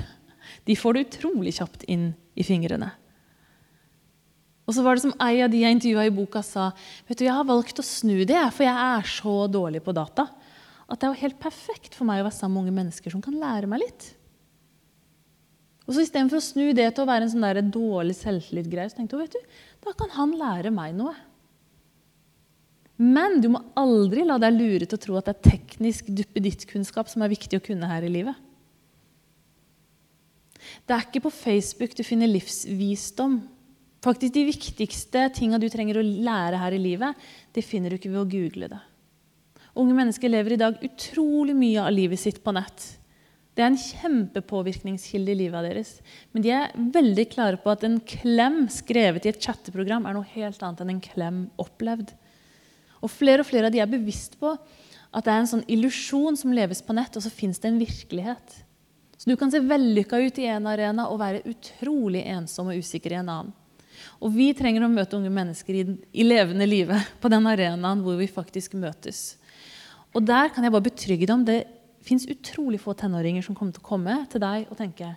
De 0.68 0.78
får 0.78 0.96
det 0.96 1.06
utrolig 1.08 1.56
kjapt 1.58 1.86
inn 1.92 2.12
i 2.36 2.46
fingrene. 2.46 2.92
Og 4.66 4.74
så 4.74 4.82
var 4.82 4.98
det 4.98 5.06
som 5.06 5.14
ei 5.22 5.44
av 5.46 5.52
de 5.54 5.62
jeg 5.62 5.78
intervjua 5.78 6.08
i 6.08 6.14
boka, 6.14 6.42
sa 6.42 6.72
vet 7.06 7.20
du, 7.20 7.28
jeg 7.28 7.38
har 7.38 7.46
valgt 7.48 7.80
å 7.82 7.86
snu 7.86 8.24
det, 8.26 8.42
for 8.56 8.66
jeg 8.66 8.74
er 8.74 9.10
så 9.10 9.36
dårlig 9.52 9.84
på 9.86 9.94
data 9.96 10.30
at 10.86 11.02
det 11.02 11.08
er 11.08 11.14
jo 11.14 11.24
helt 11.24 11.42
perfekt 11.42 11.96
for 11.98 12.06
meg 12.06 12.22
å 12.22 12.28
være 12.28 12.38
sammen 12.38 12.60
med 12.60 12.66
unge 12.68 12.78
mennesker 12.80 13.14
som 13.14 13.22
kan 13.24 13.38
lære 13.42 13.70
meg 13.70 13.82
litt. 13.82 14.10
Og 15.86 15.94
så 15.94 16.02
Istedenfor 16.02 16.42
å 16.42 16.46
snu 16.46 16.68
det 16.78 16.88
til 16.94 17.06
å 17.06 17.10
være 17.10 17.28
en 17.28 17.32
sånn 17.32 17.46
der 17.46 17.62
dårlig 17.74 18.16
selvtillit-greie, 18.18 18.90
så 18.90 19.00
tenkte 19.00 19.18
hun 19.18 19.26
vet 19.26 19.38
du, 19.38 19.56
da 19.86 19.94
kan 19.98 20.14
han 20.14 20.34
lære 20.38 20.74
meg 20.74 20.94
noe. 20.98 21.14
Men 23.02 23.42
du 23.44 23.50
må 23.54 23.62
aldri 23.78 24.24
la 24.26 24.38
deg 24.42 24.56
lure 24.56 24.88
til 24.88 24.98
å 24.98 25.04
tro 25.04 25.18
at 25.20 25.28
det 25.28 25.36
er 25.36 25.58
teknisk 25.58 26.10
duppeditt-kunnskap 26.16 27.10
som 27.12 27.26
er 27.26 27.34
viktig 27.34 27.60
å 27.60 27.66
kunne 27.66 27.90
her 27.90 28.06
i 28.08 28.14
livet. 28.14 28.45
Det 30.84 30.96
er 30.96 31.06
ikke 31.06 31.24
på 31.28 31.34
Facebook 31.34 31.96
du 31.96 32.04
finner 32.04 32.30
livsvisdom. 32.30 33.40
Faktisk 34.06 34.36
De 34.36 34.44
viktigste 34.50 35.30
tinga 35.34 35.58
du 35.62 35.70
trenger 35.72 36.02
å 36.02 36.06
lære 36.06 36.60
her 36.62 36.76
i 36.76 36.82
livet, 36.82 37.16
det 37.56 37.66
finner 37.66 37.90
du 37.90 37.98
ikke 37.98 38.12
ved 38.12 38.22
å 38.22 38.30
google 38.30 38.70
det. 38.76 38.82
Unge 39.76 39.96
mennesker 39.98 40.32
lever 40.32 40.56
i 40.56 40.60
dag 40.62 40.78
utrolig 40.86 41.56
mye 41.58 41.82
av 41.84 41.92
livet 41.96 42.22
sitt 42.22 42.38
på 42.44 42.54
nett. 42.56 42.86
Det 43.56 43.64
er 43.64 43.72
en 43.72 43.80
kjempepåvirkningskilde 43.80 45.32
i 45.32 45.38
livet 45.40 45.64
deres. 45.64 45.92
Men 46.36 46.44
de 46.44 46.52
er 46.52 46.74
veldig 46.76 47.26
klare 47.32 47.60
på 47.60 47.72
at 47.72 47.86
en 47.88 47.98
klem 48.04 48.66
skrevet 48.72 49.26
i 49.26 49.32
et 49.32 49.40
chatteprogram 49.42 50.08
er 50.08 50.18
noe 50.18 50.28
helt 50.36 50.64
annet 50.64 50.84
enn 50.84 50.94
en 50.96 51.04
klem 51.04 51.40
opplevd. 51.62 52.12
Og 53.00 53.12
Flere 53.12 53.44
og 53.44 53.48
flere 53.48 53.70
av 53.70 53.76
de 53.76 53.82
er 53.84 53.92
bevisst 53.92 54.36
på 54.42 54.52
at 54.52 55.24
det 55.24 55.32
er 55.32 55.42
en 55.42 55.52
sånn 55.54 55.68
illusjon 55.72 56.36
som 56.40 56.52
leves 56.56 56.82
på 56.84 56.96
nett, 56.98 57.16
og 57.16 57.24
så 57.24 57.32
fins 57.32 57.62
det 57.64 57.70
en 57.72 57.80
virkelighet. 57.80 58.58
Så 59.18 59.30
Du 59.30 59.36
kan 59.40 59.52
se 59.52 59.60
vellykka 59.60 60.20
ut 60.20 60.40
i 60.40 60.50
en 60.52 60.68
arena 60.68 61.08
og 61.10 61.22
være 61.22 61.46
utrolig 61.50 62.26
ensom 62.28 62.72
og 62.72 62.82
usikker 62.82 63.16
i 63.16 63.20
en 63.22 63.30
annen. 63.30 63.54
Og 64.20 64.34
Vi 64.36 64.52
trenger 64.54 64.84
å 64.84 64.92
møte 64.92 65.18
unge 65.18 65.32
mennesker 65.32 65.74
i, 65.74 65.86
i 66.12 66.24
levende 66.28 66.68
livet 66.68 67.12
på 67.22 67.32
den 67.32 67.48
arenaen 67.48 68.04
hvor 68.04 68.20
vi 68.20 68.28
faktisk 68.28 68.76
møtes. 68.80 69.38
Og 70.16 70.24
der 70.24 70.52
kan 70.54 70.64
jeg 70.64 70.72
bare 70.72 70.90
betrygge 70.90 71.28
deg 71.28 71.36
om 71.36 71.46
det 71.48 71.64
fins 72.06 72.28
utrolig 72.30 72.80
få 72.80 72.94
tenåringer 72.94 73.44
som 73.44 73.56
kommer 73.56 73.76
til 73.76 73.84
å 73.84 73.88
komme 73.88 74.20
til 74.32 74.44
deg 74.44 74.68
og 74.70 74.78
tenke 74.78 75.16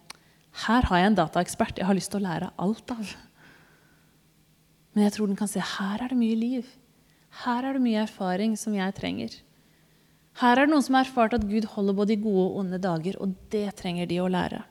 her 0.66 0.86
har 0.88 1.00
jeg 1.00 1.10
en 1.12 1.18
dataekspert 1.18 1.78
jeg 1.78 1.86
har 1.86 1.96
lyst 1.96 2.10
til 2.12 2.20
å 2.20 2.26
lære 2.26 2.50
alt 2.58 2.94
av. 2.94 3.10
Men 4.94 5.04
jeg 5.06 5.14
tror 5.14 5.30
den 5.30 5.38
kan 5.38 5.50
se 5.50 5.62
her 5.62 6.02
er 6.02 6.10
det 6.10 6.18
mye 6.18 6.38
liv. 6.38 6.70
Her 7.44 7.68
er 7.68 7.76
det 7.76 7.84
mye 7.84 8.02
erfaring 8.02 8.56
som 8.58 8.74
jeg 8.74 8.96
trenger. 8.96 9.36
Her 10.38 10.54
er 10.54 10.68
det 10.68 10.72
noen 10.72 10.84
som 10.86 10.94
har 10.94 11.06
erfart 11.06 11.34
at 11.34 11.46
Gud 11.48 11.66
holder 11.72 11.96
både 11.98 12.14
i 12.14 12.20
gode 12.22 12.44
og 12.44 12.58
onde 12.60 12.78
dager, 12.82 13.16
og 13.18 13.34
det 13.50 13.66
trenger 13.78 14.06
de 14.06 14.20
å 14.22 14.30
lære. 14.30 14.62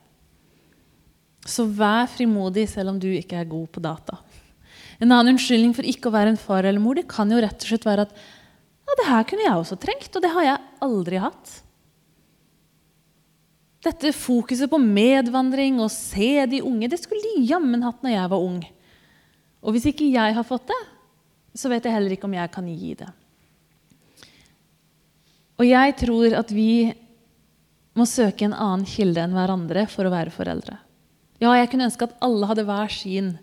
Så 1.48 1.66
vær 1.68 2.08
frimodig 2.10 2.66
selv 2.72 2.94
om 2.94 3.00
du 3.00 3.08
ikke 3.12 3.38
er 3.40 3.48
god 3.48 3.68
på 3.72 3.82
data. 3.84 4.18
En 4.98 5.12
annen 5.12 5.34
unnskyldning 5.34 5.74
for 5.76 5.86
ikke 5.86 6.10
å 6.10 6.14
være 6.14 6.32
en 6.32 6.40
far 6.40 6.66
eller 6.66 6.82
mor 6.82 6.98
det 6.98 7.06
kan 7.10 7.30
jo 7.30 7.38
rett 7.42 7.60
og 7.62 7.70
slett 7.70 7.86
være 7.86 8.08
at 8.08 8.14
ja, 8.88 8.96
det 8.96 9.08
her 9.10 9.26
kunne 9.28 9.44
jeg 9.44 9.60
også 9.60 9.76
trengt, 9.80 10.14
og 10.16 10.24
det 10.24 10.32
har 10.32 10.46
jeg 10.46 10.64
aldri 10.84 11.20
hatt. 11.20 11.54
Dette 13.84 14.14
fokuset 14.16 14.70
på 14.72 14.80
medvandring 14.80 15.78
og 15.84 15.92
se 15.92 16.32
de 16.50 16.64
unge, 16.64 16.88
det 16.90 16.98
skulle 17.02 17.22
de 17.36 17.44
jammen 17.46 17.84
hatt 17.84 18.00
når 18.02 18.16
jeg 18.16 18.32
var 18.32 18.46
ung. 18.48 18.62
Og 19.60 19.74
hvis 19.74 19.90
ikke 19.92 20.08
jeg 20.08 20.34
har 20.34 20.46
fått 20.46 20.70
det, 20.72 20.80
så 21.58 21.70
vet 21.70 21.84
jeg 21.84 21.94
heller 21.94 22.16
ikke 22.16 22.26
om 22.28 22.36
jeg 22.38 22.54
kan 22.54 22.66
gi 22.72 22.94
det. 22.98 23.10
Og 25.58 25.66
jeg 25.66 25.96
tror 25.98 26.36
at 26.38 26.52
vi 26.54 26.94
må 27.98 28.06
søke 28.06 28.46
en 28.46 28.54
annen 28.54 28.86
kilde 28.86 29.24
enn 29.24 29.34
hverandre 29.34 29.88
for 29.90 30.06
å 30.06 30.12
være 30.12 30.30
foreldre. 30.34 30.78
Ja, 31.42 31.52
jeg 31.58 31.70
kunne 31.70 31.88
ønske 31.88 32.06
at 32.06 32.16
alle 32.22 32.46
hadde 32.50 32.66
hver 32.66 32.90
sin 32.94 33.36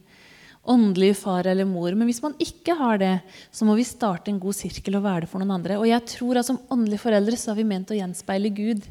åndelige 0.65 1.17
far 1.19 1.47
eller 1.47 1.67
mor. 1.67 1.93
Men 1.93 2.09
hvis 2.09 2.23
man 2.23 2.35
ikke 2.41 2.75
har 2.79 2.99
det, 3.01 3.13
så 3.53 3.67
må 3.67 3.75
vi 3.77 3.85
starte 3.87 4.31
en 4.31 4.39
god 4.41 4.57
sirkel 4.57 4.97
og 4.97 5.05
være 5.05 5.25
det 5.25 5.31
for 5.31 5.43
noen 5.43 5.57
andre. 5.59 5.77
Og 5.79 5.87
jeg 5.89 6.07
tror 6.15 6.39
at 6.39 6.47
Som 6.47 6.61
åndelige 6.71 7.03
foreldre 7.03 7.37
så 7.37 7.51
har 7.51 7.59
vi 7.59 7.67
ment 7.67 7.91
å 7.91 7.99
gjenspeile 7.99 8.49
Gud, 8.49 8.87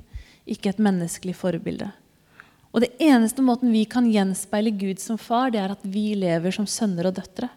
ikke 0.46 0.70
et 0.70 0.82
menneskelig 0.82 1.34
forbilde. 1.34 1.90
Og 2.74 2.82
det 2.82 2.92
eneste 2.98 3.42
måten 3.42 3.72
vi 3.72 3.84
kan 3.86 4.06
gjenspeile 4.10 4.72
Gud 4.74 5.00
som 5.00 5.18
far, 5.18 5.50
det 5.50 5.60
er 5.62 5.72
at 5.72 5.82
vi 5.82 6.14
lever 6.18 6.50
som 6.50 6.66
sønner 6.66 7.06
og 7.06 7.14
døtre. 7.14 7.48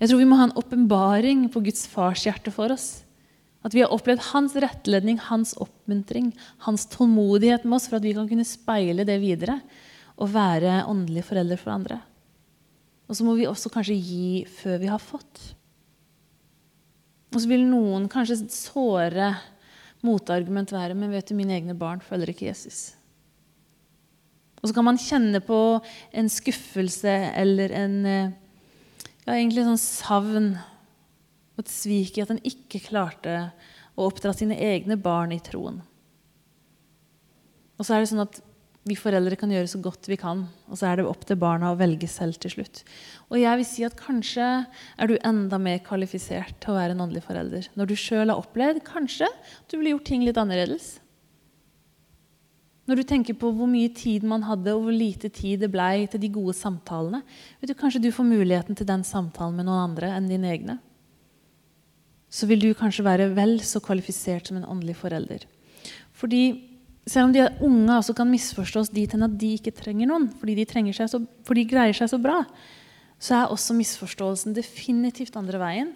Jeg 0.00 0.08
tror 0.08 0.20
vi 0.20 0.28
må 0.28 0.36
ha 0.36 0.48
en 0.48 0.56
åpenbaring 0.56 1.46
på 1.52 1.62
Guds 1.64 1.86
fars 1.88 2.24
hjerte 2.24 2.52
for 2.52 2.72
oss. 2.72 3.05
At 3.66 3.74
vi 3.74 3.82
har 3.82 3.90
opplevd 3.90 4.22
hans 4.30 4.54
rettledning, 4.62 5.18
hans 5.26 5.56
oppmuntring, 5.58 6.30
hans 6.62 6.86
tålmodighet 6.92 7.66
med 7.66 7.80
oss 7.80 7.88
for 7.90 7.98
at 7.98 8.06
vi 8.06 8.14
kan 8.14 8.28
kunne 8.30 8.46
speile 8.46 9.06
det 9.08 9.18
videre 9.22 9.58
og 10.16 10.30
være 10.32 10.84
åndelige 10.86 11.26
foreldre 11.26 11.58
for 11.60 11.74
andre. 11.74 11.98
Og 13.06 13.18
så 13.18 13.26
må 13.26 13.34
vi 13.38 13.48
også 13.50 13.70
kanskje 13.74 13.98
gi 13.98 14.28
før 14.60 14.78
vi 14.82 14.90
har 14.90 15.02
fått. 15.02 15.42
Og 17.34 17.42
så 17.42 17.50
vil 17.50 17.66
noen 17.66 18.06
kanskje 18.10 18.38
såre 18.54 19.34
motargument 20.06 20.70
være 20.72 20.94
men 20.94 21.10
vet 21.14 21.26
du, 21.26 21.34
mine 21.38 21.56
egne 21.58 21.74
barn 21.78 22.02
følger 22.04 22.30
ikke 22.32 22.48
Jesus. 22.48 22.94
Og 24.62 24.70
så 24.70 24.76
kan 24.76 24.86
man 24.86 25.00
kjenne 25.00 25.42
på 25.44 25.58
en 26.16 26.30
skuffelse 26.32 27.12
eller 27.36 27.74
en 27.76 27.98
ja, 28.06 29.34
egentlig 29.34 29.62
en 29.64 29.74
sånn 29.74 29.82
savn 29.82 30.48
og 31.56 31.64
et 31.64 31.72
svik 31.72 32.18
i 32.18 32.24
at 32.24 32.32
en 32.32 32.42
ikke 32.44 32.84
klarte 32.84 33.36
å 33.96 34.08
oppdra 34.10 34.34
sine 34.36 34.58
egne 34.60 34.98
barn 35.00 35.32
i 35.32 35.40
troen. 35.40 35.80
Og 37.76 37.84
så 37.84 37.96
er 37.96 38.04
det 38.04 38.10
sånn 38.12 38.24
at 38.24 38.42
vi 38.86 38.94
foreldre 38.94 39.34
kan 39.38 39.50
gjøre 39.50 39.66
så 39.66 39.80
godt 39.82 40.06
vi 40.06 40.18
kan, 40.20 40.44
og 40.70 40.78
så 40.78 40.86
er 40.86 41.00
det 41.00 41.08
opp 41.10 41.24
til 41.26 41.38
barna 41.40 41.72
å 41.72 41.78
velge 41.78 42.06
selv 42.10 42.38
til 42.38 42.52
slutt. 42.52 42.84
Og 43.32 43.40
jeg 43.40 43.58
vil 43.58 43.66
si 43.66 43.86
at 43.86 43.96
kanskje 43.98 44.44
er 44.62 45.10
du 45.10 45.16
enda 45.26 45.58
mer 45.58 45.80
kvalifisert 45.84 46.54
til 46.62 46.72
å 46.72 46.76
være 46.76 46.94
en 46.94 47.02
åndelig 47.02 47.24
forelder 47.26 47.66
når 47.74 47.90
du 47.90 47.96
sjøl 47.98 48.30
har 48.30 48.38
opplevd 48.38 48.84
kanskje 48.86 49.26
at 49.26 49.66
du 49.66 49.78
ville 49.78 49.96
gjort 49.96 50.06
ting 50.12 50.22
litt 50.22 50.38
annerledes. 50.38 51.00
Når 52.86 53.00
du 53.00 53.06
tenker 53.10 53.34
på 53.34 53.50
hvor 53.50 53.66
mye 53.66 53.90
tid 53.90 54.22
man 54.22 54.44
hadde, 54.46 54.76
og 54.76 54.86
hvor 54.86 54.94
lite 54.94 55.32
tid 55.34 55.64
det 55.64 55.72
blei 55.74 56.06
til 56.06 56.22
de 56.22 56.30
gode 56.30 56.54
samtalene, 56.54 57.24
vet 57.58 57.72
du, 57.72 57.74
kanskje 57.74 58.04
du 58.04 58.12
får 58.14 58.28
muligheten 58.28 58.78
til 58.78 58.86
den 58.86 59.02
samtalen 59.02 59.58
med 59.58 59.66
noen 59.66 59.88
andre 59.88 60.12
enn 60.14 60.30
dine 60.30 60.52
egne. 60.54 60.78
Så 62.36 62.48
vil 62.50 62.60
du 62.60 62.72
kanskje 62.76 63.06
være 63.06 63.30
vel 63.36 63.58
så 63.64 63.80
kvalifisert 63.80 64.50
som 64.50 64.58
en 64.58 64.68
åndelig 64.68 64.98
forelder. 65.00 65.46
Fordi 66.16 66.42
selv 67.08 67.28
om 67.28 67.32
de 67.32 67.46
unge 67.64 67.96
også 67.96 68.16
kan 68.18 68.28
misforstås 68.28 68.90
dit 68.92 69.12
hen 69.14 69.24
at 69.24 69.36
de 69.40 69.52
ikke 69.56 69.72
trenger 69.72 70.10
noen, 70.10 70.26
fordi 70.40 70.56
de, 70.58 70.66
så, 70.92 71.22
fordi 71.46 71.64
de 71.64 71.70
greier 71.70 71.96
seg 71.96 72.10
så 72.10 72.18
bra, 72.20 72.42
så 73.18 73.38
er 73.38 73.52
også 73.54 73.76
misforståelsen 73.78 74.56
definitivt 74.56 75.38
andre 75.38 75.60
veien. 75.62 75.94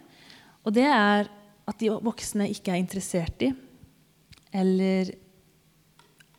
Og 0.65 0.73
det 0.77 0.87
er 0.87 1.29
at 1.69 1.81
de 1.83 1.91
voksne 2.03 2.49
ikke 2.51 2.73
er 2.73 2.81
interessert 2.81 3.45
i 3.45 3.53
eller 4.51 5.13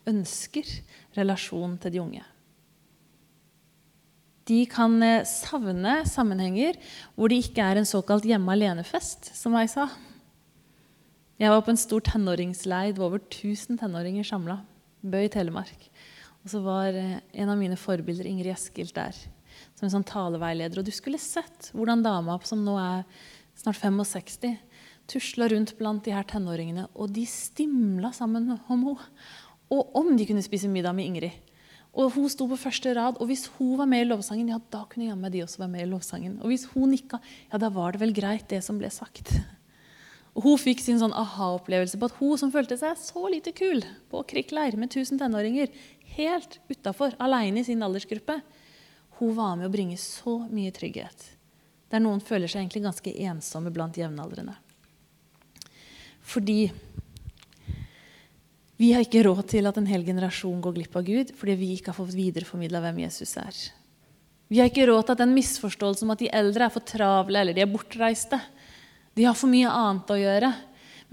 ønsker 0.10 0.68
relasjon 1.16 1.78
til 1.80 1.94
de 1.94 2.02
unge. 2.02 2.24
De 4.50 4.64
kan 4.70 4.96
eh, 5.06 5.26
savne 5.28 6.02
sammenhenger 6.10 6.80
hvor 7.16 7.32
det 7.32 7.44
ikke 7.46 7.66
er 7.66 7.82
en 7.82 7.90
såkalt 7.90 8.26
hjemme 8.28 8.56
alene-fest, 8.56 9.34
som 9.38 9.58
jeg 9.60 9.70
sa. 9.74 9.90
Jeg 11.42 11.54
var 11.54 11.62
på 11.66 11.74
en 11.74 11.82
stor 11.82 12.02
tenåringsleid 12.06 12.98
hvor 12.98 13.12
over 13.12 13.22
1000 13.26 13.80
tenåringer 13.82 14.26
samla. 14.28 14.62
Bø 15.02 15.24
i 15.26 15.30
Telemark. 15.34 15.88
Og 16.42 16.50
så 16.54 16.62
var 16.66 16.98
eh, 16.98 17.20
en 17.34 17.54
av 17.54 17.60
mine 17.60 17.78
forbilder 17.78 18.30
Ingrid 18.30 18.54
Eskild 18.56 18.96
der 18.98 19.16
som 19.76 19.88
en 19.88 19.94
sånn 19.94 20.08
taleveileder. 20.08 20.82
Og 20.82 20.88
du 20.88 20.94
skulle 20.94 21.22
sett 21.22 21.72
hvordan 21.76 22.04
dama 22.06 22.38
som 22.48 22.64
nå 22.66 22.78
er 22.82 23.06
snart 23.58 23.80
65, 23.82 24.58
tusla 25.12 25.50
rundt 25.52 25.76
blant 25.80 26.06
de 26.06 26.14
her 26.16 26.26
tenåringene, 26.28 26.88
og 26.96 27.12
de 27.14 27.26
stimla 27.30 28.14
sammen 28.16 28.48
om 28.54 28.62
henne. 28.70 28.98
Og 29.72 29.96
om 29.98 30.14
de 30.18 30.28
kunne 30.28 30.44
spise 30.44 30.70
middag 30.72 30.96
med 30.98 31.10
Ingrid. 31.10 31.51
Og 31.92 32.14
hun 32.16 32.30
sto 32.32 32.46
på 32.48 32.60
første 32.60 32.94
rad, 32.96 33.18
og 33.20 33.28
hvis 33.28 33.50
hun 33.58 33.74
var 33.80 33.90
med 33.90 34.06
i 34.06 34.08
lovsangen, 34.08 34.52
ja, 34.54 34.60
da 34.72 34.86
kunne 34.88 35.10
jammen 35.10 35.32
de 35.34 35.42
også 35.44 35.60
være 35.60 35.74
med 35.74 35.84
i 35.84 35.90
lovsangen. 35.92 36.38
Og 36.40 36.52
hvis 36.52 36.70
hun 36.72 36.94
nikka, 36.94 37.20
ja, 37.52 37.60
da 37.60 37.68
var 37.74 37.92
det 37.92 38.04
vel 38.06 38.14
greit, 38.16 38.48
det 38.52 38.62
som 38.64 38.80
ble 38.80 38.90
sagt. 38.94 39.34
Og 40.32 40.46
Hun 40.46 40.62
fikk 40.62 40.80
sin 40.80 41.00
sånn 41.02 41.12
aha-opplevelse 41.12 42.00
på 42.00 42.08
at 42.08 42.16
hun 42.22 42.40
som 42.40 42.54
følte 42.54 42.78
seg 42.80 42.96
så 42.96 43.26
lite 43.28 43.52
kul 43.52 43.84
på 44.08 44.24
krikkleir 44.30 44.78
med 44.80 44.88
1000 44.88 45.20
tenåringer, 45.20 45.68
helt 46.16 46.60
utafor, 46.72 47.18
aleine 47.20 47.60
i 47.60 47.68
sin 47.68 47.84
aldersgruppe, 47.84 48.40
hun 49.20 49.36
var 49.36 49.58
med 49.60 49.68
å 49.68 49.74
bringe 49.74 50.00
så 50.00 50.40
mye 50.48 50.72
trygghet. 50.72 51.28
Der 51.92 52.00
noen 52.00 52.24
føler 52.24 52.48
seg 52.48 52.64
egentlig 52.64 52.86
ganske 52.88 53.12
ensomme 53.28 53.74
blant 53.76 54.00
jevnaldrende. 54.00 54.56
Fordi 56.24 56.72
vi 58.82 58.90
har 58.96 59.04
ikke 59.06 59.22
råd 59.28 59.44
til 59.52 59.70
at 59.70 59.78
en 59.78 59.90
hel 59.90 60.02
generasjon 60.08 60.62
går 60.64 60.74
glipp 60.80 60.96
av 60.98 61.06
Gud 61.06 61.36
fordi 61.38 61.58
vi 61.60 61.70
ikke 61.76 61.92
har 61.92 62.00
fått 62.00 62.18
videreformidla 62.18 62.82
hvem 62.82 63.04
Jesus 63.04 63.36
er. 63.38 63.60
Vi 64.52 64.60
har 64.60 64.72
ikke 64.72 64.88
råd 64.90 65.06
til 65.06 65.16
at 65.16 65.22
en 65.24 65.36
misforståelse 65.36 66.04
om 66.04 66.14
at 66.16 66.24
de 66.24 66.32
eldre 66.34 66.66
er 66.66 66.74
for 66.74 66.84
travle 66.88 67.44
eller 67.44 67.56
de 67.56 67.62
er 67.64 67.70
bortreiste. 67.70 68.40
De 69.16 69.28
har 69.28 69.38
for 69.38 69.52
mye 69.52 69.70
annet 69.70 70.10
å 70.12 70.18
gjøre. 70.18 70.50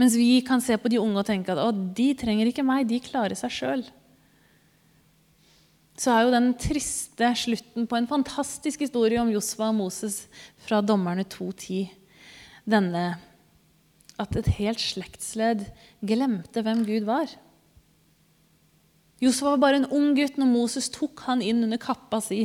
Mens 0.00 0.16
vi 0.18 0.40
kan 0.46 0.62
se 0.64 0.78
på 0.80 0.90
de 0.90 1.00
unge 1.02 1.20
og 1.20 1.26
tenke 1.28 1.52
at 1.52 1.60
å, 1.60 1.68
de 1.70 2.08
trenger 2.18 2.48
ikke 2.48 2.64
meg, 2.66 2.86
de 2.88 3.02
klarer 3.02 3.38
seg 3.38 3.52
sjøl. 3.52 3.84
Så 5.98 6.14
er 6.14 6.24
jo 6.24 6.34
den 6.34 6.52
triste 6.58 7.32
slutten 7.36 7.88
på 7.90 7.98
en 7.98 8.08
fantastisk 8.10 8.84
historie 8.86 9.18
om 9.20 9.32
Josva 9.34 9.72
og 9.72 9.80
Moses 9.80 10.22
fra 10.64 10.78
Dommerne 10.80 11.26
2.10 11.26 11.90
denne 12.68 13.04
at 14.18 14.38
et 14.38 14.50
helt 14.58 14.82
slektsledd 14.82 15.66
glemte 16.06 16.62
hvem 16.64 16.84
Gud 16.86 17.06
var. 17.08 17.30
Josef 19.18 19.48
var 19.48 19.60
bare 19.62 19.80
en 19.80 19.88
ung 19.94 20.12
gutt 20.14 20.36
når 20.38 20.50
Moses 20.50 20.86
tok 20.94 21.24
han 21.26 21.42
inn 21.42 21.64
under 21.66 21.80
kappa 21.82 22.20
si. 22.22 22.44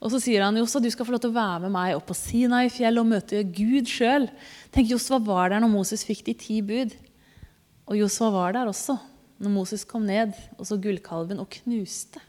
Og 0.00 0.14
så 0.14 0.20
sier 0.22 0.46
han 0.46 0.56
Josef, 0.56 0.80
du 0.80 0.88
skal 0.92 1.04
få 1.04 1.12
lov 1.12 1.20
til 1.24 1.32
å 1.34 1.36
være 1.36 1.66
med 1.66 1.74
meg 1.74 1.96
opp 1.98 2.06
på 2.08 2.16
Sinai-fjellet 2.16 3.02
og 3.02 3.10
møte 3.10 3.42
Gud 3.44 3.90
sjøl. 3.90 4.30
Tenk, 4.72 4.88
Josef 4.94 5.20
var 5.26 5.52
der 5.52 5.60
når 5.60 5.74
Moses 5.74 6.06
fikk 6.08 6.24
de 6.30 6.36
ti 6.40 6.62
bud. 6.64 6.96
Og 7.90 7.98
Josef 8.00 8.32
var 8.32 8.56
der 8.56 8.70
også 8.70 8.96
når 9.40 9.52
Moses 9.52 9.84
kom 9.88 10.06
ned 10.08 10.32
og 10.56 10.66
så 10.68 10.80
gullkalven 10.80 11.40
og 11.42 11.52
knuste 11.60 12.22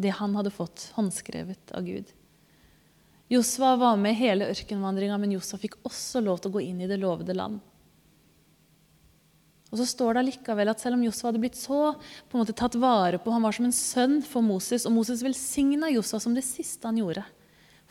det 0.00 0.12
han 0.18 0.34
hadde 0.36 0.52
fått 0.52 0.88
håndskrevet 0.96 1.72
av 1.76 1.84
Gud. 1.86 2.08
Josva 3.32 3.74
var 3.80 3.96
med 4.00 4.16
hele 4.18 4.50
ørkenvandringa, 4.52 5.16
men 5.20 5.32
Josef 5.36 5.62
fikk 5.64 5.78
også 5.86 6.20
lov 6.24 6.42
til 6.42 6.50
å 6.50 6.56
gå 6.58 6.64
inn 6.66 6.82
i 6.84 6.88
det 6.90 7.00
lovede 7.00 7.36
land. 7.36 7.62
Og 9.74 9.80
så 9.80 9.88
står 9.90 10.14
det 10.14 10.20
allikevel 10.22 10.70
at 10.70 10.78
selv 10.78 10.94
om 10.94 11.02
Josua 11.02 11.32
hadde 11.32 11.40
blitt 11.42 11.58
så 11.58 11.96
på 11.98 12.36
en 12.36 12.44
måte 12.44 12.54
tatt 12.54 12.76
vare 12.78 13.18
på, 13.18 13.32
han 13.34 13.42
var 13.42 13.56
som 13.56 13.66
en 13.66 13.74
sønn 13.74 14.20
for 14.22 14.46
Moses, 14.46 14.84
og 14.86 14.94
Moses 14.94 15.24
velsigna 15.26 15.90
Josua 15.90 16.20
som 16.22 16.36
det 16.36 16.44
siste 16.46 16.86
han 16.86 17.00
gjorde 17.00 17.24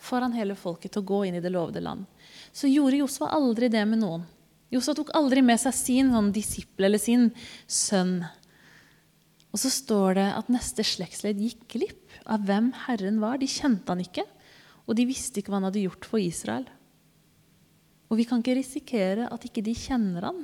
foran 0.00 0.32
hele 0.36 0.56
folket 0.56 0.94
til 0.94 1.04
å 1.04 1.08
gå 1.10 1.18
inn 1.28 1.36
i 1.36 1.42
det 1.44 1.52
lovede 1.52 1.82
land, 1.84 2.06
så 2.56 2.70
gjorde 2.70 3.02
Josua 3.02 3.30
aldri 3.36 3.68
det 3.72 3.84
med 3.88 4.00
noen. 4.00 4.24
Josua 4.72 4.96
tok 4.96 5.12
aldri 5.16 5.42
med 5.44 5.60
seg 5.60 5.76
sin 5.76 6.10
sånn 6.12 6.32
disippel 6.34 6.88
eller 6.88 7.00
sin 7.00 7.28
sønn. 7.68 8.16
Og 9.52 9.60
så 9.60 9.70
står 9.70 10.16
det 10.18 10.28
at 10.40 10.50
neste 10.50 10.84
slektsledd 10.88 11.40
gikk 11.44 11.68
glipp 11.76 12.16
av 12.24 12.48
hvem 12.48 12.72
Herren 12.86 13.20
var. 13.22 13.38
De 13.38 13.48
kjente 13.50 13.92
han 13.92 14.02
ikke, 14.02 14.24
og 14.88 14.96
de 14.98 15.06
visste 15.08 15.40
ikke 15.40 15.52
hva 15.52 15.60
han 15.60 15.68
hadde 15.68 15.84
gjort 15.84 16.08
for 16.08 16.20
Israel. 16.20 16.66
Og 18.10 18.18
vi 18.18 18.26
kan 18.28 18.42
ikke 18.42 18.58
risikere 18.58 19.28
at 19.32 19.46
ikke 19.46 19.62
de 19.64 19.76
kjenner 19.78 20.26
han 20.26 20.42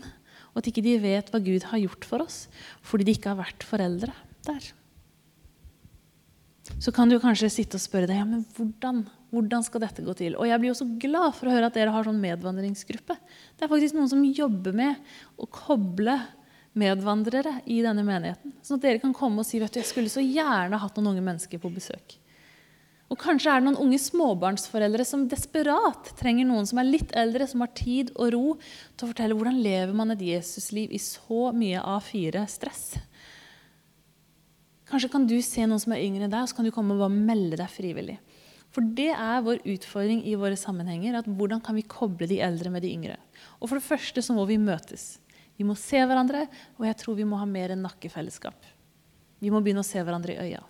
og 0.51 0.61
at 0.61 0.69
ikke 0.71 0.85
de 0.85 0.99
vet 1.03 1.31
hva 1.31 1.41
Gud 1.43 1.67
har 1.71 1.83
gjort 1.83 2.07
for 2.09 2.27
oss 2.27 2.43
fordi 2.87 3.07
de 3.09 3.17
ikke 3.17 3.33
har 3.33 3.41
vært 3.41 3.67
foreldre 3.67 4.15
der. 4.47 4.73
Så 6.79 6.93
kan 6.95 7.11
du 7.11 7.19
kanskje 7.21 7.51
sitte 7.51 7.79
og 7.81 7.83
spørre 7.83 8.09
deg 8.11 8.21
ja, 8.21 8.27
men 8.29 8.45
hvordan, 8.57 9.03
hvordan 9.35 9.65
skal 9.67 9.83
dette 9.83 10.05
gå 10.07 10.15
til. 10.19 10.37
Og 10.39 10.47
jeg 10.47 10.61
blir 10.63 10.71
jo 10.71 10.79
så 10.79 10.87
glad 11.03 11.35
for 11.37 11.51
å 11.51 11.55
høre 11.55 11.71
at 11.71 11.77
dere 11.77 11.95
har 11.95 12.07
sånn 12.07 12.21
medvandringsgruppe. 12.23 13.17
Det 13.59 13.67
er 13.67 13.73
faktisk 13.73 13.97
noen 13.99 14.11
som 14.13 14.23
jobber 14.25 14.77
med 14.77 15.01
å 15.41 15.49
koble 15.51 16.15
medvandrere 16.79 17.57
i 17.67 17.81
denne 17.83 18.05
menigheten. 18.07 18.55
Sånn 18.63 18.79
at 18.79 18.87
dere 18.87 19.03
kan 19.03 19.15
komme 19.17 19.43
og 19.43 19.49
si 19.49 19.59
vet 19.59 19.75
du, 19.75 19.81
jeg 19.81 19.91
skulle 19.91 20.13
så 20.13 20.23
gjerne 20.23 20.79
hatt 20.79 20.99
noen 21.01 21.17
unge 21.17 21.27
mennesker 21.27 21.63
på 21.63 21.73
besøk. 21.75 22.21
Og 23.11 23.19
kanskje 23.19 23.51
er 23.51 23.59
det 23.59 23.67
noen 23.67 23.81
unge 23.83 23.99
småbarnsforeldre 23.99 25.05
som 25.07 25.27
desperat 25.31 26.13
trenger 26.19 26.47
noen 26.47 26.69
som 26.69 26.79
er 26.79 26.87
litt 26.87 27.11
eldre, 27.19 27.49
som 27.51 27.65
har 27.65 27.73
tid 27.75 28.13
og 28.15 28.31
ro 28.37 28.45
til 28.61 29.07
å 29.07 29.11
fortelle 29.11 29.35
hvordan 29.35 29.59
lever 29.65 29.95
man 29.99 30.15
et 30.15 30.23
Jesusliv 30.23 30.95
i 30.95 31.01
så 31.03 31.49
mye 31.51 31.83
A4-stress. 31.83 32.85
Kanskje 34.91 35.11
kan 35.11 35.27
du 35.27 35.37
se 35.43 35.67
noen 35.67 35.83
som 35.83 35.95
er 35.95 36.05
yngre 36.07 36.27
enn 36.27 36.33
deg, 36.33 36.45
og 36.45 36.51
så 36.51 36.61
kan 36.61 36.67
du 36.67 36.73
komme 36.75 36.95
og 36.95 37.03
bare 37.03 37.15
melde 37.15 37.59
deg 37.59 37.75
frivillig. 37.75 38.17
For 38.71 38.87
det 38.87 39.11
er 39.11 39.43
vår 39.43 39.65
utfordring 39.67 40.23
i 40.31 40.37
våre 40.39 40.59
sammenhenger. 40.59 41.19
at 41.19 41.27
Hvordan 41.27 41.63
kan 41.63 41.75
vi 41.75 41.83
koble 41.83 42.31
de 42.31 42.39
eldre 42.43 42.71
med 42.71 42.87
de 42.87 42.95
yngre? 42.95 43.17
Og 43.59 43.69
For 43.69 43.79
det 43.79 43.87
første 43.87 44.23
så 44.23 44.35
må 44.35 44.47
vi 44.47 44.59
møtes. 44.59 45.19
Vi 45.59 45.67
må 45.67 45.75
se 45.75 45.99
hverandre, 45.99 46.47
og 46.79 46.87
jeg 46.87 46.97
tror 47.03 47.19
vi 47.19 47.27
må 47.27 47.39
ha 47.43 47.47
mer 47.47 47.75
enn 47.75 47.83
nakkefellesskap. 47.83 48.55
Vi 49.43 49.51
må 49.51 49.61
begynne 49.61 49.83
å 49.83 49.87
se 49.87 49.99
hverandre 49.99 50.39
i 50.39 50.47
øya. 50.47 50.63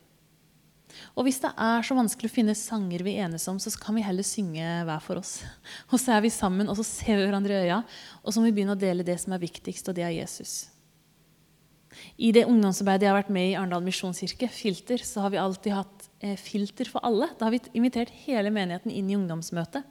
Og 1.14 1.26
hvis 1.26 1.40
det 1.42 1.50
er 1.54 1.86
så 1.86 1.96
vanskelig 1.98 2.30
å 2.30 2.34
finne 2.34 2.56
sanger 2.58 3.04
vi 3.06 3.16
enes 3.22 3.46
om, 3.50 3.60
så 3.62 3.72
kan 3.80 3.96
vi 3.98 4.04
heller 4.06 4.26
synge 4.26 4.64
hver 4.88 5.04
for 5.04 5.20
oss. 5.20 5.38
Og 5.92 5.96
så 6.00 6.16
er 6.16 6.24
vi 6.24 6.32
sammen, 6.34 6.68
og 6.70 6.78
så 6.78 6.86
ser 6.86 7.18
vi 7.18 7.28
hverandre 7.28 7.56
i 7.56 7.68
øya, 7.68 7.80
og 8.22 8.32
så 8.32 8.40
må 8.40 8.50
vi 8.50 8.58
begynne 8.58 8.76
å 8.76 8.80
dele 8.80 9.06
det 9.06 9.16
som 9.22 9.34
er 9.34 9.42
viktigst, 9.42 9.88
og 9.90 9.96
det 9.96 10.04
er 10.06 10.14
Jesus. 10.14 10.70
I 12.20 12.30
det 12.34 12.46
ungdomsarbeidet 12.46 13.06
jeg 13.06 13.12
har 13.12 13.18
vært 13.18 13.32
med 13.34 13.50
i 13.50 13.54
Arendal 13.58 13.84
misjonskirke, 13.84 14.48
Filter, 14.52 15.02
så 15.04 15.24
har 15.24 15.32
vi 15.32 15.40
alltid 15.42 15.74
hatt 15.74 16.06
eh, 16.22 16.36
filter 16.38 16.88
for 16.90 17.02
alle. 17.06 17.30
Da 17.38 17.48
har 17.48 17.54
vi 17.56 17.62
invitert 17.76 18.12
hele 18.24 18.52
menigheten 18.54 18.94
inn 18.94 19.10
i 19.10 19.16
ungdomsmøtet. 19.18 19.86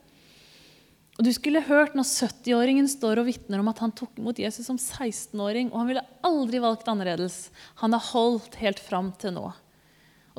Og 1.19 1.25
du 1.27 1.33
skulle 1.35 1.59
hørt 1.67 1.97
når 1.99 2.07
70-åringen 2.07 2.85
står 2.87 3.19
og 3.19 3.27
vitner 3.27 3.59
om 3.59 3.67
at 3.67 3.81
han 3.83 3.91
tok 3.91 4.21
imot 4.21 4.39
Jesus 4.39 4.69
som 4.69 4.77
16-åring, 4.79 5.67
og 5.73 5.81
han 5.81 5.89
ville 5.89 6.05
aldri 6.23 6.61
valgt 6.63 6.87
annerledes. 6.87 7.49
Han 7.83 7.91
har 7.91 8.05
holdt 8.13 8.55
helt 8.61 8.79
fram 8.79 9.11
til 9.19 9.35
nå. 9.35 9.49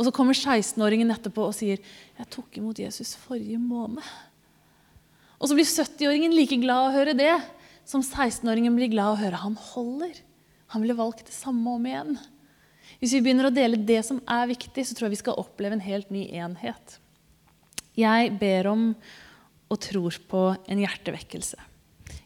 Og 0.00 0.06
så 0.06 0.12
kommer 0.16 0.32
16-åringen 0.32 1.12
etterpå 1.12 1.44
og 1.44 1.52
sier 1.52 1.76
'Jeg 1.76 2.30
tok 2.32 2.56
imot 2.56 2.78
Jesus 2.80 3.12
forrige 3.20 3.60
måned'. 3.60 4.00
Og 5.40 5.48
så 5.48 5.54
blir 5.54 5.68
70-åringen 5.68 6.32
like 6.32 6.56
glad 6.56 6.88
å 6.88 6.94
høre 6.96 7.12
det 7.16 7.36
som 7.84 8.00
16-åringen 8.00 8.74
blir 8.76 8.88
glad 8.88 9.12
å 9.12 9.20
høre 9.20 9.42
han 9.44 9.56
holder. 9.56 10.14
Han 10.72 10.80
ville 10.80 10.96
valgt 10.96 11.26
det 11.26 11.36
samme 11.36 11.68
om 11.68 11.84
igjen. 11.84 12.16
Hvis 13.00 13.12
vi 13.12 13.20
begynner 13.20 13.48
å 13.48 13.54
dele 13.54 13.76
det 13.76 14.00
som 14.06 14.20
er 14.28 14.48
viktig, 14.48 14.84
så 14.86 14.94
tror 14.94 15.08
jeg 15.08 15.16
vi 15.16 15.22
skal 15.24 15.40
oppleve 15.40 15.76
en 15.76 15.84
helt 15.84 16.10
ny 16.10 16.28
enhet. 16.32 16.98
Jeg 17.96 18.38
ber 18.40 18.70
om 18.70 18.94
og 19.70 19.80
tror 19.80 20.16
på 20.30 20.44
en 20.66 20.80
hjertevekkelse. 20.80 21.58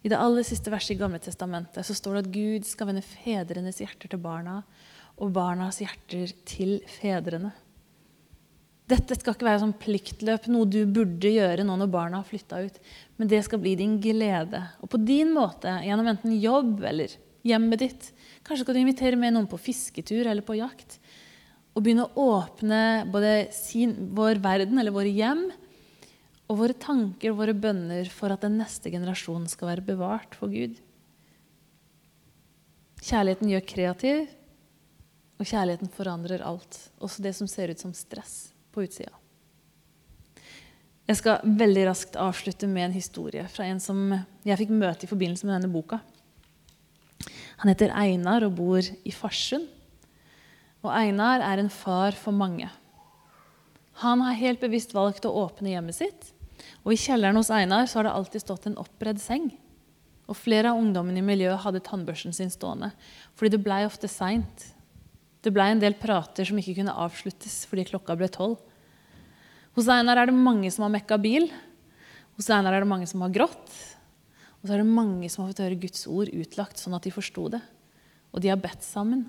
I 0.05 0.11
det 0.12 0.20
aller 0.20 0.45
siste 0.47 0.72
verset 0.72 0.95
i 0.95 1.01
Gamle 1.01 1.18
Testamentet 1.18 1.87
så 1.87 1.97
står 1.97 2.14
det 2.14 2.22
at 2.25 2.35
Gud 2.35 2.68
skal 2.68 2.91
vende 2.91 3.05
fedrenes 3.05 3.81
hjerter 3.81 4.11
til 4.12 4.20
barna 4.20 4.62
og 5.20 5.33
barnas 5.33 5.81
hjerter 5.81 6.33
til 6.49 6.79
fedrene. 6.91 7.53
Dette 8.85 9.16
skal 9.16 9.32
ikke 9.32 9.47
være 9.47 9.62
sånn 9.62 9.78
pliktløp, 9.80 10.47
noe 10.53 10.68
du 10.68 10.82
burde 10.85 11.30
gjøre 11.32 11.64
nå 11.64 11.76
når 11.80 11.93
barna 11.93 12.18
har 12.20 12.28
flytta 12.28 12.61
ut. 12.66 12.76
Men 13.16 13.30
det 13.30 13.41
skal 13.47 13.62
bli 13.62 13.72
din 13.80 13.97
glede. 14.03 14.61
Og 14.85 14.91
på 14.93 15.01
din 15.01 15.32
måte, 15.32 15.72
gjennom 15.87 16.11
enten 16.12 16.35
jobb 16.37 16.85
eller 16.85 17.14
hjemmet 17.49 17.80
ditt. 17.80 18.11
Kanskje 18.45 18.66
skal 18.66 18.76
du 18.76 18.82
invitere 18.82 19.16
med 19.20 19.32
noen 19.32 19.49
på 19.49 19.61
fisketur 19.61 20.28
eller 20.28 20.45
på 20.45 20.59
jakt. 20.61 20.99
og 21.74 21.82
begynne 21.82 22.05
å 22.07 22.26
åpne 22.39 22.80
både 23.11 23.49
sin, 23.51 23.97
vår 24.14 24.39
verden, 24.39 24.78
eller 24.78 24.95
våre 24.95 25.11
hjem, 25.11 25.49
og 26.47 26.61
våre 26.61 26.76
tanker 26.78 27.32
og 27.32 27.41
våre 27.41 27.57
bønner 27.57 28.07
for 28.14 28.30
at 28.30 28.45
den 28.47 28.61
neste 28.61 28.93
generasjonen 28.95 29.51
skal 29.51 29.72
være 29.72 29.87
bevart 29.89 30.39
for 30.39 30.55
Gud. 30.55 30.78
Kjærligheten 33.03 33.51
gjør 33.51 33.66
kreativ, 33.74 34.22
og 35.35 35.51
kjærligheten 35.51 35.91
forandrer 35.91 36.47
alt. 36.47 36.78
Også 37.03 37.26
det 37.26 37.35
som 37.35 37.51
ser 37.51 37.74
ut 37.74 37.82
som 37.82 37.91
stress 37.91 38.53
på 38.75 38.85
utsida. 38.85 39.14
Jeg 41.05 41.20
skal 41.20 41.43
veldig 41.45 41.85
raskt 41.91 42.14
avslutte 42.16 42.68
med 42.68 42.89
en 42.89 42.97
historie 42.97 43.45
fra 43.53 43.66
en 43.68 43.81
som 43.83 44.07
jeg 44.47 44.61
fikk 44.62 44.72
møte 44.72 45.05
i 45.05 45.11
forbindelse 45.11 45.47
med 45.47 45.59
denne 45.59 45.72
boka. 45.72 45.99
Han 47.61 47.70
heter 47.70 47.93
Einar 47.97 48.47
og 48.47 48.57
bor 48.57 48.81
i 48.81 49.12
Farsund. 49.12 49.68
Og 50.85 50.91
Einar 50.93 51.45
er 51.45 51.61
en 51.61 51.70
far 51.72 52.16
for 52.16 52.37
mange. 52.37 52.68
Han 54.03 54.25
har 54.25 54.41
helt 54.41 54.61
bevisst 54.64 54.95
valgt 54.97 55.29
å 55.29 55.35
åpne 55.45 55.72
hjemmet 55.72 55.97
sitt. 55.97 56.33
Og 56.85 56.95
i 56.95 57.01
kjelleren 57.01 57.39
hos 57.39 57.53
Einar 57.53 57.87
så 57.89 58.01
har 58.01 58.09
det 58.09 58.16
alltid 58.16 58.45
stått 58.45 58.66
en 58.68 58.81
oppredd 58.81 59.20
seng. 59.22 59.51
Og 60.29 60.39
flere 60.41 60.72
av 60.72 60.81
ungdommene 60.81 61.20
i 61.20 61.27
miljøet 61.27 61.62
hadde 61.64 61.85
tannbørsten 61.85 62.35
sin 62.37 62.53
stående. 62.53 62.91
Fordi 63.37 63.55
det 63.55 63.64
blei 63.64 63.83
ofte 63.89 64.09
seint. 64.11 64.70
Det 65.45 65.53
blei 65.53 65.68
en 65.74 65.82
del 65.82 65.97
prater 66.01 66.49
som 66.49 66.57
ikke 66.61 66.78
kunne 66.78 66.95
avsluttes 67.05 67.64
fordi 67.68 67.84
klokka 67.90 68.16
ble 68.16 68.30
tolv. 68.32 68.57
Hos 69.76 69.90
Einar 69.90 70.22
er 70.22 70.30
det 70.30 70.36
mange 70.38 70.70
som 70.72 70.86
har 70.86 70.95
mekka 70.95 71.18
bil. 71.20 71.51
Hos 72.38 72.49
Einar 72.49 72.72
er 72.72 72.84
det 72.84 72.88
mange 72.88 73.09
som 73.11 73.24
har 73.26 73.32
grått. 73.34 73.74
Og 74.62 74.68
så 74.70 74.76
er 74.76 74.80
det 74.80 74.88
mange 74.88 75.28
som 75.28 75.42
har 75.42 75.51
fått 75.53 75.64
høre 75.66 75.80
Guds 75.82 76.07
ord 76.09 76.30
utlagt 76.32 76.80
sånn 76.80 76.97
at 76.97 77.05
de 77.05 77.12
forsto 77.12 77.51
det. 77.53 77.61
Og 78.32 78.40
de 78.40 78.49
har 78.49 78.61
bedt 78.62 78.86
sammen. 78.86 79.26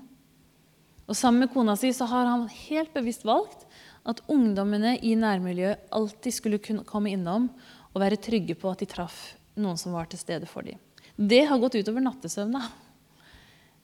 Og 1.06 1.14
Sammen 1.14 1.44
med 1.44 1.52
kona 1.52 1.76
si 1.78 1.92
så 1.94 2.08
har 2.10 2.26
han 2.30 2.46
helt 2.48 2.94
bevisst 2.94 3.26
valgt 3.28 3.66
at 4.08 4.22
ungdommene 4.32 4.96
i 5.04 5.12
nærmiljøet 5.18 5.92
alltid 5.94 6.34
skulle 6.34 6.62
kunne 6.62 6.86
komme 6.88 7.12
innom 7.12 7.50
og 7.92 8.00
være 8.02 8.18
trygge 8.22 8.56
på 8.58 8.70
at 8.72 8.80
de 8.82 8.88
traff 8.90 9.36
noen 9.60 9.78
som 9.80 9.94
var 9.94 10.08
til 10.10 10.20
stede 10.20 10.48
for 10.48 10.66
dem. 10.66 10.80
Det 11.16 11.44
har 11.48 11.60
gått 11.60 11.78
utover 11.78 12.02
nattesøvna. 12.04 12.64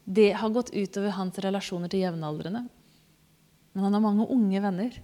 Det 0.04 0.32
har 0.38 0.50
gått 0.50 0.72
utover 0.74 1.14
hans 1.16 1.38
relasjoner 1.38 1.90
til 1.92 2.02
jevnaldrende. 2.02 2.66
Men 3.72 3.84
han 3.86 3.96
har 3.96 4.04
mange 4.04 4.26
unge 4.26 4.62
venner. 4.64 4.98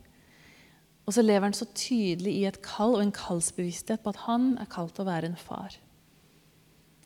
Og 1.08 1.14
så 1.16 1.24
lever 1.24 1.46
han 1.46 1.56
så 1.56 1.68
tydelig 1.72 2.34
i 2.36 2.44
et 2.48 2.60
kall 2.64 2.98
og 2.98 3.04
en 3.04 3.14
kallsbevissthet 3.14 4.02
på 4.04 4.12
at 4.12 4.24
han 4.26 4.50
er 4.60 4.68
kalt 4.70 4.96
til 4.96 5.06
å 5.06 5.08
være 5.08 5.30
en 5.30 5.40
far. 5.40 5.78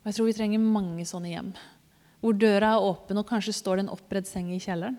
Og 0.03 0.11
Jeg 0.11 0.17
tror 0.17 0.27
vi 0.27 0.39
trenger 0.41 0.65
mange 0.65 1.07
sånne 1.07 1.31
hjem 1.31 1.55
hvor 2.23 2.37
døra 2.39 2.77
er 2.77 2.85
åpen, 2.87 3.19
og 3.19 3.27
kanskje 3.27 3.51
står 3.57 3.81
det 3.81 3.83
en 3.83 3.97
oppredd 3.97 4.29
seng 4.29 4.53
i 4.55 4.61
kjelleren. 4.63 4.95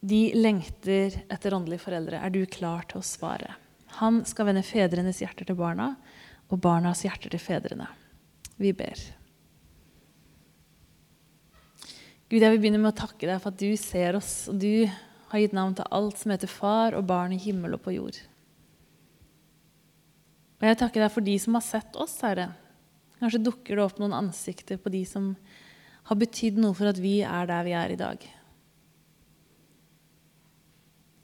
De 0.00 0.20
lengter 0.32 1.18
etter 1.28 1.52
åndelige 1.52 1.84
foreldre. 1.84 2.22
Er 2.24 2.32
du 2.32 2.40
klar 2.48 2.86
til 2.88 3.02
å 3.02 3.04
svare? 3.04 3.52
Han 4.00 4.22
skal 4.28 4.48
vende 4.48 4.64
fedrenes 4.64 5.20
hjerter 5.20 5.48
til 5.48 5.58
barna 5.60 5.90
og 6.48 6.60
barnas 6.64 7.04
hjerter 7.04 7.32
til 7.32 7.42
fedrene. 7.42 7.90
Vi 8.56 8.72
ber. 8.76 8.96
Gud, 12.26 12.42
jeg 12.42 12.50
vil 12.50 12.58
begynne 12.58 12.80
med 12.82 12.90
å 12.90 12.98
takke 12.98 13.28
deg 13.28 13.38
for 13.38 13.54
at 13.54 13.60
du 13.60 13.76
ser 13.78 14.16
oss, 14.18 14.48
og 14.50 14.58
du 14.58 14.88
har 15.30 15.42
gitt 15.42 15.54
navn 15.54 15.76
til 15.78 15.86
alt 15.94 16.18
som 16.18 16.32
heter 16.34 16.50
far 16.50 16.96
og 16.98 17.06
barn 17.06 17.34
i 17.36 17.38
himmel 17.38 17.76
og 17.76 17.84
på 17.84 17.94
jord. 17.94 18.18
Og 20.56 20.66
jeg 20.66 20.78
takker 20.80 21.04
deg 21.04 21.12
for 21.12 21.26
de 21.26 21.36
som 21.38 21.58
har 21.58 21.66
sett 21.66 21.98
oss, 22.00 22.16
Herre 22.24 22.50
Kanskje 23.16 23.40
dukker 23.46 23.78
det 23.78 23.84
opp 23.84 24.00
noen 24.00 24.12
ansikter 24.12 24.76
på 24.76 24.90
de 24.92 25.00
som 25.08 25.30
har 26.10 26.18
betydd 26.20 26.58
noe 26.60 26.76
for 26.76 26.90
at 26.90 26.98
vi 27.00 27.22
er 27.24 27.48
der 27.48 27.62
vi 27.64 27.72
er 27.72 27.94
i 27.94 27.96
dag. 27.96 28.26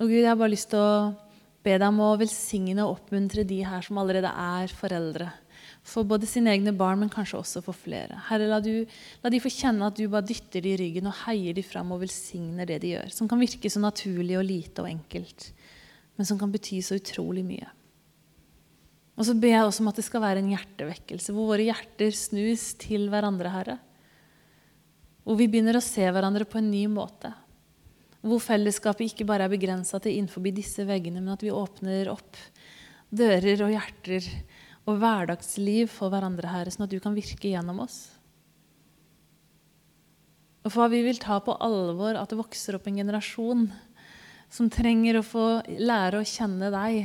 Og 0.01 0.09
Gud, 0.09 0.23
jeg 0.23 0.31
har 0.31 0.39
bare 0.41 0.55
lyst 0.55 0.71
til 0.73 0.81
å 0.81 1.13
be 1.63 1.77
deg 1.77 1.85
om 1.87 2.01
å 2.03 2.15
velsigne 2.19 2.87
og 2.87 2.97
oppmuntre 2.97 3.45
de 3.47 3.61
her 3.67 3.85
som 3.85 4.01
allerede 4.01 4.33
er 4.33 4.73
foreldre. 4.73 5.29
For 5.83 6.07
både 6.07 6.29
sine 6.31 6.53
egne 6.55 6.71
barn, 6.79 7.01
men 7.03 7.11
kanskje 7.11 7.41
også 7.41 7.63
for 7.65 7.75
flere. 7.75 8.21
Herre, 8.29 8.47
la, 8.47 8.61
du, 8.63 8.85
la 9.23 9.31
de 9.33 9.41
få 9.43 9.51
kjenne 9.51 9.89
at 9.89 9.99
du 9.99 10.07
bare 10.07 10.27
dytter 10.29 10.63
de 10.63 10.77
i 10.77 10.79
ryggen 10.79 11.09
og 11.11 11.17
heier 11.25 11.57
de 11.57 11.65
fram 11.67 11.91
og 11.95 12.05
velsigner 12.05 12.69
det 12.71 12.79
de 12.85 12.93
gjør. 12.95 13.11
Som 13.11 13.31
kan 13.31 13.43
virke 13.43 13.71
så 13.73 13.83
naturlig 13.83 14.39
og 14.39 14.47
lite 14.47 14.85
og 14.85 14.91
enkelt, 14.93 15.49
men 16.17 16.29
som 16.29 16.39
kan 16.39 16.53
bety 16.55 16.79
så 16.87 17.01
utrolig 17.01 17.43
mye. 17.47 17.67
Og 19.19 19.27
så 19.27 19.35
ber 19.37 19.53
jeg 19.53 19.67
også 19.67 19.83
om 19.83 19.91
at 19.91 19.99
det 19.99 20.07
skal 20.07 20.23
være 20.25 20.41
en 20.41 20.53
hjertevekkelse, 20.55 21.35
hvor 21.35 21.51
våre 21.51 21.67
hjerter 21.67 22.15
snus 22.17 22.73
til 22.81 23.11
hverandre, 23.13 23.51
Herre. 23.53 23.77
Hvor 25.27 25.37
vi 25.39 25.51
begynner 25.51 25.77
å 25.79 25.85
se 25.85 26.07
hverandre 26.07 26.47
på 26.49 26.63
en 26.63 26.71
ny 26.73 26.87
måte. 26.91 27.31
Hvor 28.23 28.41
fellesskapet 28.43 29.11
ikke 29.11 29.27
bare 29.29 29.47
er 29.47 29.53
begrensa 29.53 29.99
til 30.03 30.17
innenfor 30.17 30.47
disse 30.55 30.87
veggene, 30.87 31.21
men 31.21 31.35
at 31.35 31.43
vi 31.43 31.53
åpner 31.55 32.11
opp 32.15 32.39
dører 33.13 33.67
og 33.67 33.75
hjerter 33.75 34.27
og 34.89 34.99
hverdagsliv 34.99 35.91
for 35.93 36.13
hverandre, 36.13 36.51
Herre, 36.51 36.73
sånn 36.75 36.89
at 36.89 36.93
du 36.93 36.99
kan 37.03 37.15
virke 37.15 37.51
gjennom 37.53 37.85
oss. 37.85 38.11
Og 40.63 40.71
for 40.71 40.91
vi 40.91 41.03
vil 41.07 41.19
ta 41.23 41.41
på 41.43 41.55
alvor 41.63 42.19
at 42.19 42.31
det 42.31 42.39
vokser 42.39 42.79
opp 42.79 42.87
en 42.87 43.01
generasjon 43.03 43.67
som 44.53 44.71
trenger 44.71 45.19
å 45.19 45.27
få 45.27 45.47
lære 45.81 46.21
å 46.21 46.29
kjenne 46.29 46.71
deg 46.75 47.03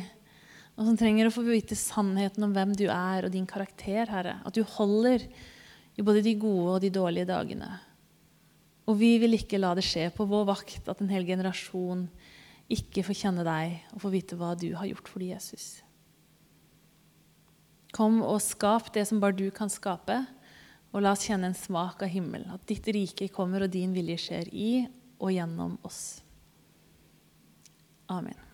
og 0.78 0.86
som 0.86 0.98
trenger 1.00 1.28
å 1.28 1.34
få 1.34 1.42
vite 1.48 1.78
sannheten 1.78 2.46
om 2.46 2.54
hvem 2.54 2.76
du 2.78 2.86
er 2.86 3.26
og 3.26 3.34
din 3.34 3.48
karakter, 3.50 4.06
Herre. 4.12 4.36
At 4.46 4.54
du 4.54 4.62
holder 4.62 5.26
i 5.98 6.06
både 6.06 6.22
de 6.22 6.36
gode 6.38 6.76
og 6.76 6.84
de 6.84 6.92
dårlige 6.94 7.30
dagene. 7.32 7.72
Og 8.86 9.00
vi 9.00 9.16
vil 9.20 9.34
ikke 9.36 9.58
la 9.58 9.74
det 9.76 9.88
skje 9.88 10.06
på 10.14 10.28
vår 10.30 10.46
vakt 10.52 10.86
at 10.92 11.02
en 11.02 11.10
hel 11.10 11.26
generasjon 11.26 12.06
ikke 12.72 13.02
får 13.08 13.20
kjenne 13.24 13.48
deg 13.48 13.74
og 13.96 14.04
får 14.04 14.14
vite 14.14 14.38
hva 14.38 14.54
du 14.60 14.70
har 14.78 14.86
gjort 14.92 15.10
for 15.10 15.24
dem, 15.24 15.34
Jesus. 15.34 15.80
Kom 17.98 18.22
og 18.22 18.40
skap 18.46 18.92
det 18.94 19.08
som 19.10 19.22
bare 19.24 19.34
du 19.34 19.48
kan 19.50 19.72
skape, 19.74 20.22
og 20.94 21.04
la 21.04 21.16
oss 21.18 21.26
kjenne 21.28 21.50
en 21.50 21.58
smak 21.58 22.06
av 22.06 22.14
himmel. 22.14 22.46
At 22.54 22.68
ditt 22.70 22.86
rike 22.94 23.28
kommer, 23.34 23.66
og 23.66 23.74
din 23.74 23.96
vilje 23.98 24.22
skjer 24.28 24.52
i 24.54 24.72
og 25.18 25.34
gjennom 25.34 25.80
oss. 25.88 26.22
Amen. 28.14 28.47